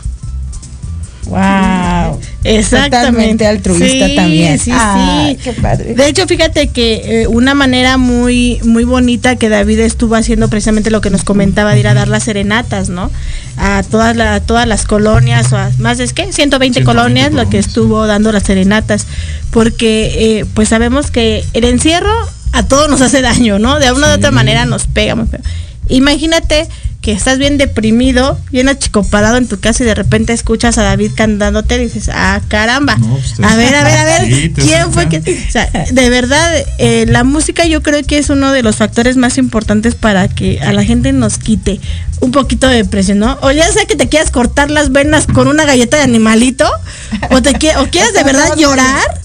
Wow. 1.26 2.20
Exactamente. 2.44 2.90
Totalmente 3.06 3.46
altruista 3.46 4.06
Sí, 4.08 4.16
también. 4.16 4.58
Sí, 4.58 4.70
Ay, 4.74 5.36
sí. 5.36 5.40
qué 5.44 5.52
padre. 5.52 5.94
De 5.94 6.08
hecho, 6.08 6.26
fíjate 6.26 6.68
que 6.68 7.22
eh, 7.22 7.26
una 7.28 7.54
manera 7.54 7.96
muy, 7.96 8.58
muy 8.64 8.84
bonita 8.84 9.36
que 9.36 9.48
David 9.48 9.78
estuvo 9.80 10.16
haciendo 10.16 10.48
precisamente 10.48 10.90
lo 10.90 11.00
que 11.00 11.10
nos 11.10 11.22
comentaba 11.22 11.72
de 11.74 11.80
ir 11.80 11.86
a 11.88 11.94
dar 11.94 12.08
las 12.08 12.24
serenatas, 12.24 12.88
¿no? 12.88 13.10
A 13.56 13.82
todas, 13.88 14.16
la- 14.16 14.34
a 14.34 14.40
todas 14.40 14.66
las 14.66 14.84
colonias, 14.84 15.52
o 15.52 15.56
a 15.56 15.70
más 15.78 15.98
de 15.98 16.08
¿qué? 16.08 16.32
120, 16.32 16.82
colonias, 16.82 17.32
lo 17.32 17.48
que 17.48 17.58
estuvo 17.58 18.06
dando 18.06 18.32
las 18.32 18.42
serenatas. 18.42 19.06
Porque 19.50 20.40
eh, 20.40 20.44
pues 20.54 20.68
sabemos 20.70 21.10
que 21.12 21.44
el 21.52 21.64
encierro 21.64 22.12
a 22.52 22.64
todos 22.64 22.88
nos 22.90 23.00
hace 23.00 23.22
daño, 23.22 23.58
¿no? 23.60 23.78
De 23.78 23.92
una 23.92 24.08
u 24.08 24.14
otra 24.14 24.32
manera 24.32 24.64
nos 24.66 24.86
pega. 24.88 25.16
Imagínate 25.88 26.66
que 27.02 27.12
estás 27.12 27.38
bien 27.38 27.58
deprimido, 27.58 28.38
bien 28.52 28.68
achicopalado 28.68 29.36
en 29.36 29.48
tu 29.48 29.58
casa 29.60 29.82
y 29.82 29.86
de 29.86 29.94
repente 29.94 30.32
escuchas 30.32 30.78
a 30.78 30.82
David 30.84 31.10
cantándote 31.16 31.74
y 31.74 31.78
dices, 31.80 32.08
ah, 32.14 32.40
caramba. 32.48 32.96
pues 32.96 33.34
a 33.42 33.56
ver, 33.56 33.74
a 33.74 33.82
ver, 33.84 33.98
a 33.98 34.04
ver, 34.04 34.26
Sí, 34.32 34.52
¿quién 34.54 34.92
fue 34.92 35.08
que...? 35.08 35.18
O 35.18 35.50
sea, 35.50 35.68
de 35.90 36.10
verdad, 36.10 36.50
eh, 36.78 37.04
la 37.08 37.24
música 37.24 37.66
yo 37.66 37.82
creo 37.82 38.02
que 38.04 38.18
es 38.18 38.30
uno 38.30 38.52
de 38.52 38.62
los 38.62 38.76
factores 38.76 39.16
más 39.16 39.36
importantes 39.36 39.96
para 39.96 40.28
que 40.28 40.60
a 40.60 40.72
la 40.72 40.84
gente 40.84 41.12
nos 41.12 41.38
quite 41.38 41.80
un 42.20 42.30
poquito 42.30 42.68
de 42.68 42.76
depresión, 42.76 43.18
¿no? 43.18 43.36
O 43.42 43.50
ya 43.50 43.68
sea 43.72 43.84
que 43.84 43.96
te 43.96 44.08
quieras 44.08 44.30
cortar 44.30 44.70
las 44.70 44.92
venas 44.92 45.26
con 45.26 45.48
una 45.48 45.64
galleta 45.64 45.96
de 45.96 46.04
animalito, 46.04 46.70
o 47.30 47.42
te 47.42 47.50
qui- 47.54 47.76
o 47.82 47.90
quieras 47.90 48.12
de 48.12 48.22
verdad 48.22 48.54
llorar, 48.56 49.20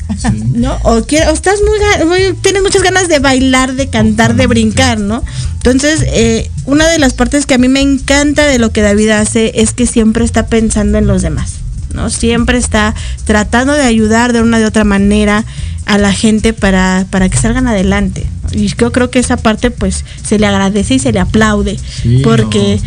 ¿no? 0.55 0.79
O, 0.81 0.97
estás 0.97 1.59
muy- 2.07 2.33
tienes 2.41 2.63
muchas 2.63 2.81
ganas 2.81 3.07
de 3.07 3.19
bailar, 3.19 3.73
de 3.73 3.87
cantar, 3.91 4.33
de 4.33 4.47
brincar, 4.47 4.97
¿no? 4.99 5.23
Entonces, 5.69 6.03
eh, 6.07 6.49
una 6.65 6.87
de 6.87 6.97
las 6.99 7.13
partes 7.13 7.45
que 7.45 7.53
a 7.55 7.57
mí 7.57 7.67
me 7.67 7.81
encanta 7.81 8.45
de 8.45 8.57
lo 8.59 8.71
que 8.71 8.81
David 8.81 9.09
hace 9.09 9.51
es 9.55 9.73
que 9.73 9.85
siempre 9.85 10.23
está 10.23 10.47
pensando 10.47 10.97
en 10.97 11.07
los 11.07 11.21
demás, 11.21 11.55
¿no? 11.93 12.09
Siempre 12.09 12.57
está 12.57 12.95
tratando 13.25 13.73
de 13.73 13.83
ayudar 13.83 14.33
de 14.33 14.41
una 14.41 14.59
de 14.59 14.65
otra 14.65 14.83
manera 14.83 15.43
a 15.85 15.97
la 15.97 16.11
gente 16.13 16.53
para, 16.53 17.05
para 17.09 17.29
que 17.29 17.37
salgan 17.37 17.67
adelante. 17.67 18.25
Y 18.51 18.67
yo 18.67 18.91
creo 18.91 19.09
que 19.11 19.19
esa 19.19 19.37
parte 19.37 19.71
pues 19.71 20.05
se 20.23 20.39
le 20.39 20.47
agradece 20.47 20.95
y 20.95 20.99
se 20.99 21.11
le 21.11 21.19
aplaude, 21.19 21.77
Sí, 22.01 22.21
porque 22.23 22.79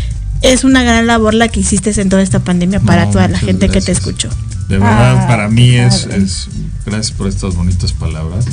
es 0.43 0.65
una 0.65 0.83
gran 0.83 1.07
labor 1.07 1.35
la 1.35 1.49
que 1.49 1.61
hiciste 1.61 1.99
en 2.01 2.09
toda 2.09 2.23
esta 2.23 2.41
pandemia 2.41 2.81
para 2.81 3.07
No, 3.07 3.11
toda 3.13 3.29
la 3.29 3.39
gente 3.39 3.69
que 3.69 3.81
te 3.81 3.93
escuchó. 3.93 4.31
De 4.69 4.79
verdad, 4.79 5.19
Ah, 5.25 5.27
para 5.27 5.49
mí 5.49 5.75
es, 5.77 6.07
es- 6.07 6.49
gracias 6.87 7.13
por 7.13 7.27
estas 7.27 7.55
bonitas 7.57 7.93
palabras. 7.93 8.47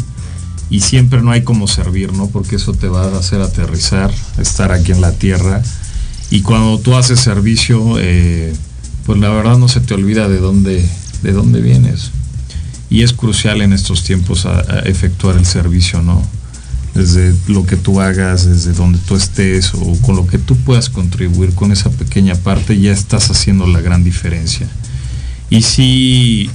Y 0.70 0.82
siempre 0.82 1.22
no 1.22 1.32
hay 1.32 1.44
como 1.44 1.68
servir, 1.68 2.12
¿no? 2.14 2.28
Porque 2.28 2.58
eso 2.58 2.74
te 2.74 2.88
va 2.88 3.06
a 3.06 3.18
hacer 3.18 3.42
aterrizar, 3.42 4.12
estar 4.38 4.72
aquí 4.72 4.92
en 4.92 5.00
la 5.02 5.14
tierra. 5.14 5.62
Y 6.30 6.42
cuando 6.42 6.78
tú 6.80 6.96
haces 6.96 7.20
servicio, 7.22 7.96
eh, 8.00 8.54
pues 9.06 9.18
la 9.20 9.30
verdad 9.30 9.58
no 9.58 9.70
se 9.70 9.80
te 9.80 9.94
olvida 9.94 10.28
de 10.28 10.40
dónde, 10.40 10.86
de 11.24 11.32
dónde 11.32 11.62
vienes. 11.62 12.12
Y 12.90 13.04
es 13.04 13.14
crucial 13.14 13.62
en 13.62 13.72
estos 13.72 14.04
tiempos 14.04 14.46
a- 14.46 14.60
efectuar 14.86 15.38
el 15.38 15.46
servicio, 15.46 16.02
¿no? 16.02 16.22
Desde 16.94 17.34
lo 17.48 17.66
que 17.66 17.78
tú 17.78 18.02
hagas, 18.02 18.46
desde 18.46 18.74
donde 18.74 18.98
tú 19.00 19.16
estés 19.16 19.74
o 19.74 19.98
con 20.02 20.16
lo 20.18 20.26
que 20.28 20.38
tú 20.38 20.56
puedas 20.58 20.90
contribuir 20.90 21.54
con 21.54 21.72
esa 21.72 21.90
pequeña 21.92 22.36
parte, 22.36 22.78
ya 22.80 22.92
estás 22.92 23.30
haciendo 23.30 23.68
la 23.68 23.80
gran 23.82 24.04
diferencia 24.04 24.68
y 25.50 25.62
sí 25.62 26.50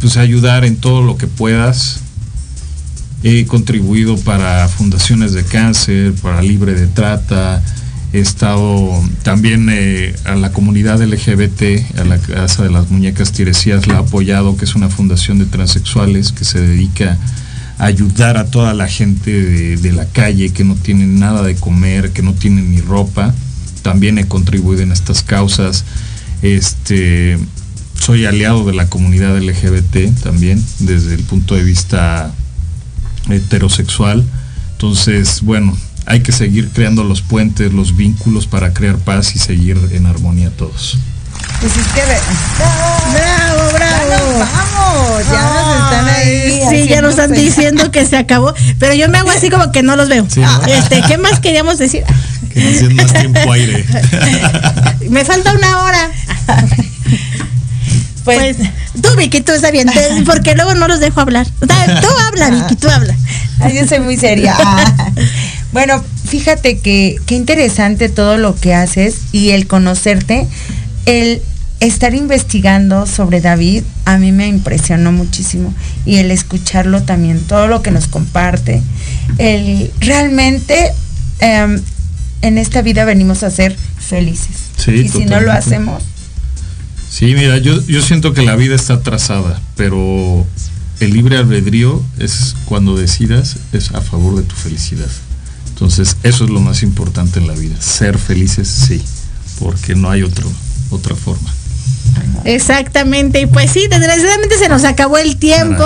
pues 0.00 0.16
ayudar 0.16 0.64
en 0.64 0.76
todo 0.76 1.02
lo 1.02 1.16
que 1.18 1.26
puedas 1.26 2.00
he 3.22 3.44
contribuido 3.46 4.16
para 4.18 4.66
fundaciones 4.68 5.32
de 5.32 5.44
cáncer 5.44 6.12
para 6.14 6.42
libre 6.42 6.74
de 6.74 6.86
trata 6.86 7.62
he 8.12 8.18
estado 8.18 8.90
también 9.22 9.68
eh, 9.70 10.14
a 10.24 10.34
la 10.34 10.52
comunidad 10.52 11.00
LGBT 11.02 11.98
a 11.98 12.04
la 12.04 12.18
casa 12.18 12.62
de 12.62 12.70
las 12.70 12.90
muñecas 12.90 13.32
tiresías 13.32 13.86
la 13.86 13.94
he 13.94 13.98
apoyado 13.98 14.56
que 14.56 14.64
es 14.64 14.74
una 14.74 14.88
fundación 14.88 15.38
de 15.38 15.46
transexuales 15.46 16.32
que 16.32 16.44
se 16.44 16.60
dedica 16.60 17.18
a 17.80 17.86
ayudar 17.86 18.36
a 18.36 18.44
toda 18.44 18.74
la 18.74 18.88
gente 18.88 19.30
de, 19.76 19.92
la 19.92 20.04
calle 20.04 20.52
que 20.52 20.64
no 20.64 20.74
tienen 20.74 21.18
nada 21.18 21.42
de 21.42 21.56
comer 21.56 22.10
que 22.12 22.22
no 22.22 22.34
tienen 22.34 22.70
ni 22.70 22.80
ropa. 22.82 23.34
También 23.82 24.18
he 24.18 24.28
contribuido 24.28 24.82
en 24.82 24.92
estas 24.92 25.22
causas. 25.22 25.86
Este 26.42 27.38
soy 27.98 28.26
aliado 28.26 28.66
de 28.66 28.74
la 28.74 28.88
comunidad 28.88 29.38
LGBT 29.38 30.22
también 30.22 30.62
desde 30.78 31.14
el 31.14 31.22
punto 31.22 31.54
de 31.54 31.62
vista 31.62 32.32
heterosexual. 33.28 34.24
Entonces, 34.72 35.42
bueno, 35.42 35.76
hay 36.06 36.20
que 36.20 36.32
seguir 36.32 36.70
creando 36.70 37.04
los 37.04 37.22
puentes, 37.22 37.72
los 37.72 37.96
vínculos 37.96 38.46
para 38.46 38.72
crear 38.72 38.96
paz 38.96 39.34
y 39.36 39.38
seguir 39.38 39.78
en 39.92 40.06
armonía 40.06 40.50
todos. 40.50 40.98
Pues 41.60 41.76
es 41.76 41.86
que. 41.88 42.00
¡Bravo, 43.14 43.72
bravo! 43.74 44.00
vamos, 44.38 45.22
ya 45.30 45.42
nos 45.42 45.84
están 45.84 46.08
ahí. 46.08 46.62
Sí, 46.70 46.88
ya 46.88 47.02
nos 47.02 47.10
están 47.10 47.32
diciendo 47.32 47.90
que 47.90 48.06
se 48.06 48.16
acabó, 48.16 48.54
pero 48.78 48.94
yo 48.94 49.08
me 49.08 49.18
hago 49.18 49.30
así 49.30 49.50
como 49.50 49.70
que 49.70 49.82
no 49.82 49.96
los 49.96 50.08
veo. 50.08 50.26
Sí, 50.28 50.40
¿no? 50.40 50.64
Este, 50.66 51.02
¿qué 51.02 51.18
más 51.18 51.40
queríamos 51.40 51.78
decir? 51.78 52.04
Que 52.52 52.60
nos 52.60 52.80
den 52.80 52.96
más 52.96 53.12
tiempo 53.12 53.52
aire. 53.52 53.84
Me 55.10 55.24
falta 55.24 55.52
una 55.52 55.82
hora. 55.82 56.10
Pues, 58.24 58.56
tú, 59.10 59.16
Vicky, 59.18 59.40
tú 59.40 59.52
está 59.52 59.70
bien, 59.70 59.88
porque 60.24 60.54
luego 60.54 60.74
no 60.74 60.88
los 60.88 61.00
dejo 61.00 61.20
hablar. 61.20 61.46
Tú 61.58 61.66
habla, 62.26 62.50
Vicky, 62.50 62.76
tú 62.76 62.88
habla. 62.88 63.16
Ay, 63.60 63.76
yo 63.76 63.86
soy 63.86 64.00
muy 64.00 64.16
seria. 64.16 64.54
Ah. 64.58 65.12
Bueno, 65.72 66.02
fíjate 66.28 66.78
que 66.78 67.16
qué 67.26 67.36
interesante 67.36 68.08
todo 68.08 68.36
lo 68.38 68.56
que 68.56 68.74
haces 68.74 69.18
y 69.30 69.50
el 69.50 69.68
conocerte, 69.68 70.48
el 71.06 71.42
estar 71.78 72.14
investigando 72.14 73.06
sobre 73.06 73.40
David, 73.40 73.84
a 74.04 74.18
mí 74.18 74.32
me 74.32 74.48
impresionó 74.48 75.12
muchísimo 75.12 75.72
y 76.04 76.16
el 76.16 76.30
escucharlo 76.30 77.02
también, 77.02 77.40
todo 77.40 77.68
lo 77.68 77.82
que 77.82 77.92
nos 77.92 78.08
comparte, 78.08 78.82
el 79.38 79.92
realmente 80.00 80.92
em, 81.38 81.80
en 82.42 82.58
esta 82.58 82.82
vida 82.82 83.04
venimos 83.04 83.44
a 83.44 83.50
ser 83.50 83.76
felices. 83.98 84.56
Sí, 84.76 84.92
y 84.92 85.08
si 85.08 85.24
no 85.24 85.40
lo 85.40 85.52
hacemos, 85.52 86.02
Sí, 87.10 87.34
mira, 87.34 87.58
yo, 87.58 87.84
yo 87.86 88.02
siento 88.02 88.32
que 88.32 88.42
la 88.42 88.54
vida 88.54 88.76
está 88.76 89.02
trazada, 89.02 89.60
pero 89.76 90.46
el 91.00 91.12
libre 91.12 91.36
albedrío 91.36 92.02
es 92.18 92.54
cuando 92.66 92.96
decidas, 92.96 93.56
es 93.72 93.90
a 93.92 94.00
favor 94.00 94.36
de 94.36 94.42
tu 94.42 94.54
felicidad. 94.54 95.10
Entonces, 95.70 96.16
eso 96.22 96.44
es 96.44 96.50
lo 96.50 96.60
más 96.60 96.82
importante 96.82 97.40
en 97.40 97.48
la 97.48 97.54
vida. 97.54 97.74
Ser 97.80 98.16
felices, 98.16 98.68
sí, 98.68 99.02
porque 99.58 99.96
no 99.96 100.10
hay 100.10 100.22
otro, 100.22 100.48
otra 100.90 101.16
forma. 101.16 101.52
Exactamente, 102.44 103.40
y 103.40 103.46
pues 103.46 103.72
sí, 103.72 103.86
desgraciadamente 103.90 104.56
se 104.56 104.68
nos 104.68 104.84
acabó 104.84 105.18
el 105.18 105.36
tiempo. 105.36 105.84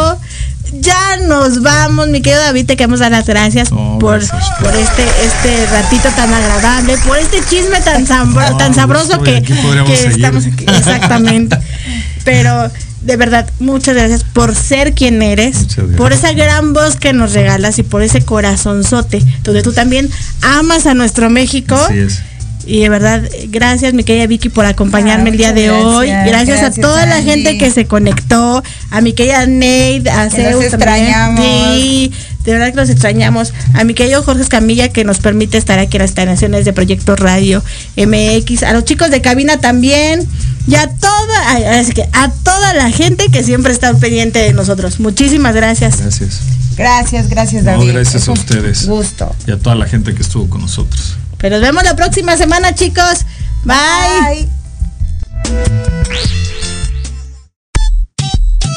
Ya 0.80 1.16
nos 1.18 1.62
vamos, 1.62 2.08
mi 2.08 2.20
querido 2.20 2.42
David, 2.42 2.66
te 2.66 2.76
queremos 2.76 3.00
dar 3.00 3.10
las 3.12 3.26
gracias 3.26 3.70
por, 4.00 4.20
por 4.60 4.74
este, 4.74 5.04
este 5.24 5.66
ratito 5.72 6.08
tan 6.16 6.32
agradable, 6.32 6.96
por 7.06 7.18
este 7.18 7.38
chisme 7.48 7.80
tan, 7.80 8.06
sabro- 8.06 8.50
No, 8.50 8.56
tan 8.56 8.74
sabroso 8.74 9.22
que, 9.22 9.42
que 9.86 9.94
estamos 10.16 10.44
aquí. 10.46 10.64
Exactamente. 10.68 11.58
Pero 12.24 12.70
de 13.02 13.16
verdad, 13.16 13.46
muchas 13.60 13.94
gracias 13.94 14.24
por 14.24 14.54
ser 14.54 14.94
quien 14.94 15.20
eres, 15.22 15.56
por 15.96 16.12
esa 16.14 16.32
gran 16.32 16.72
voz 16.72 16.96
que 16.96 17.12
nos 17.12 17.32
regalas 17.34 17.78
y 17.78 17.82
por 17.82 18.02
ese 18.02 18.22
corazonzote, 18.24 19.22
donde 19.42 19.62
tú 19.62 19.72
también 19.72 20.08
amas 20.40 20.86
a 20.86 20.94
nuestro 20.94 21.28
México. 21.30 21.74
Así 21.76 21.98
es. 21.98 22.20
Y 22.66 22.80
de 22.80 22.88
verdad, 22.88 23.22
gracias 23.48 23.92
mi 23.94 24.04
querida 24.04 24.26
Vicky 24.26 24.48
por 24.48 24.64
acompañarme 24.64 25.30
el 25.30 25.36
día 25.36 25.52
de 25.52 25.70
hoy. 25.70 26.08
gracias, 26.08 26.46
Gracias, 26.60 26.78
a 26.78 26.80
toda 26.80 27.06
la 27.06 27.22
gente 27.22 27.58
que 27.58 27.70
se 27.70 27.86
conectó, 27.86 28.62
a 28.90 29.00
mi 29.00 29.12
querida 29.12 29.46
Neid, 29.46 30.08
a 30.08 30.28
Que 30.28 30.36
Zeus 30.36 30.70
también. 30.70 30.74
extrañamos. 30.74 31.44
Sí, 31.44 32.12
de 32.44 32.52
verdad 32.52 32.70
que 32.70 32.76
los 32.76 32.90
extrañamos. 32.90 33.52
A 33.74 33.84
mi 33.84 33.94
querido 33.94 34.22
Jorge 34.22 34.42
Escamilla 34.42 34.88
que 34.88 35.04
nos 35.04 35.18
permite 35.18 35.56
estar 35.58 35.78
aquí 35.78 35.96
en 35.96 36.02
las 36.02 36.10
instalaciones 36.10 36.64
de 36.64 36.72
Proyecto 36.72 37.16
Radio 37.16 37.62
MX. 37.96 38.62
A 38.64 38.72
los 38.72 38.84
chicos 38.84 39.10
de 39.10 39.20
cabina 39.20 39.58
también. 39.58 40.26
Y 40.66 40.76
a 40.76 40.86
toda, 40.88 41.48
ay, 41.50 41.64
así 41.64 41.92
que 41.92 42.08
a 42.12 42.30
toda 42.30 42.72
la 42.72 42.90
gente 42.90 43.28
que 43.28 43.42
siempre 43.44 43.72
está 43.72 43.88
al 43.88 43.98
pendiente 43.98 44.38
de 44.38 44.54
nosotros. 44.54 44.98
Muchísimas 45.00 45.54
gracias. 45.54 45.98
Gracias. 46.00 46.40
gracias, 46.76 47.28
gracias 47.28 47.64
No, 47.64 47.72
David. 47.72 47.92
gracias 47.92 48.22
Es 48.22 48.28
a 48.28 48.32
un 48.32 48.38
ustedes. 48.38 48.86
Gusto. 48.86 49.34
Y 49.46 49.50
a 49.50 49.58
toda 49.58 49.76
la 49.76 49.86
gente 49.86 50.14
que 50.14 50.22
estuvo 50.22 50.48
con 50.48 50.62
nosotros. 50.62 51.16
Pues 51.44 51.52
nos 51.52 51.60
vemos 51.60 51.84
la 51.84 51.94
próxima 51.94 52.38
semana, 52.38 52.74
chicos. 52.74 53.26
Bye. 53.64 54.48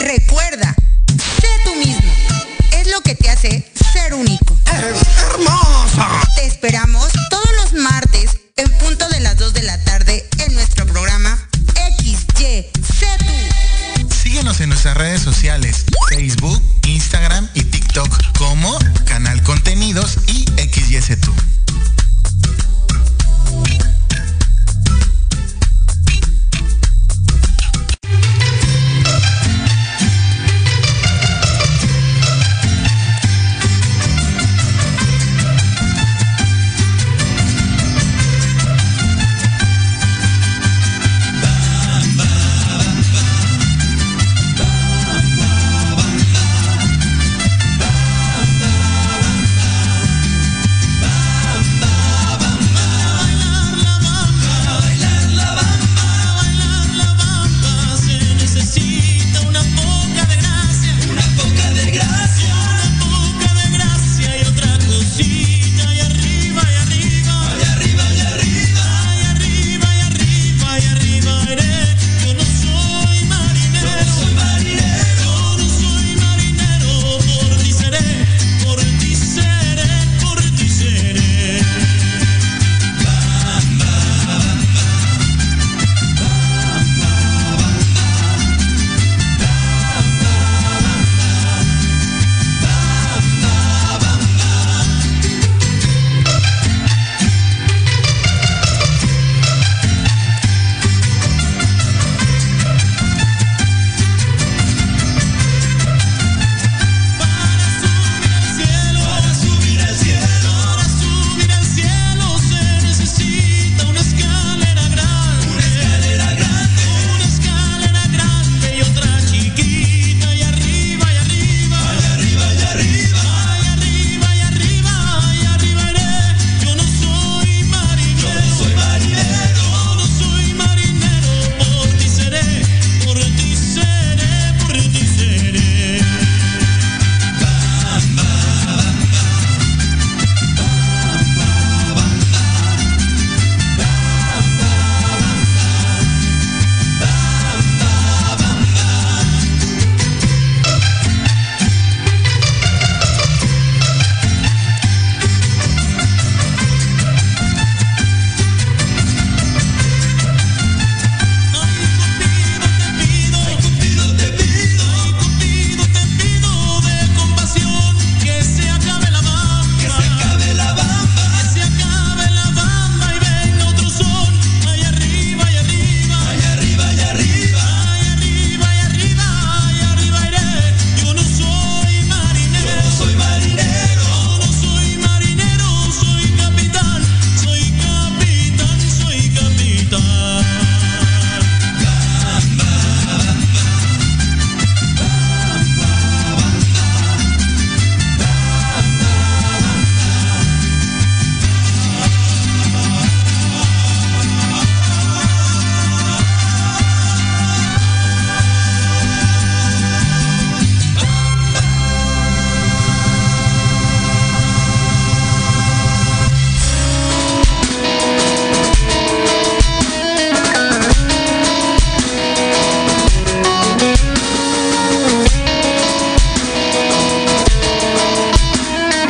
Recuerda, 0.01 0.76
sé 1.39 1.47
tú 1.63 1.74
mismo. 1.76 2.11
Es 2.74 2.91
lo 2.91 2.99
que 2.99 3.15
te 3.15 3.30
hace 3.30 3.72
ser 3.93 4.13
único. 4.15 4.53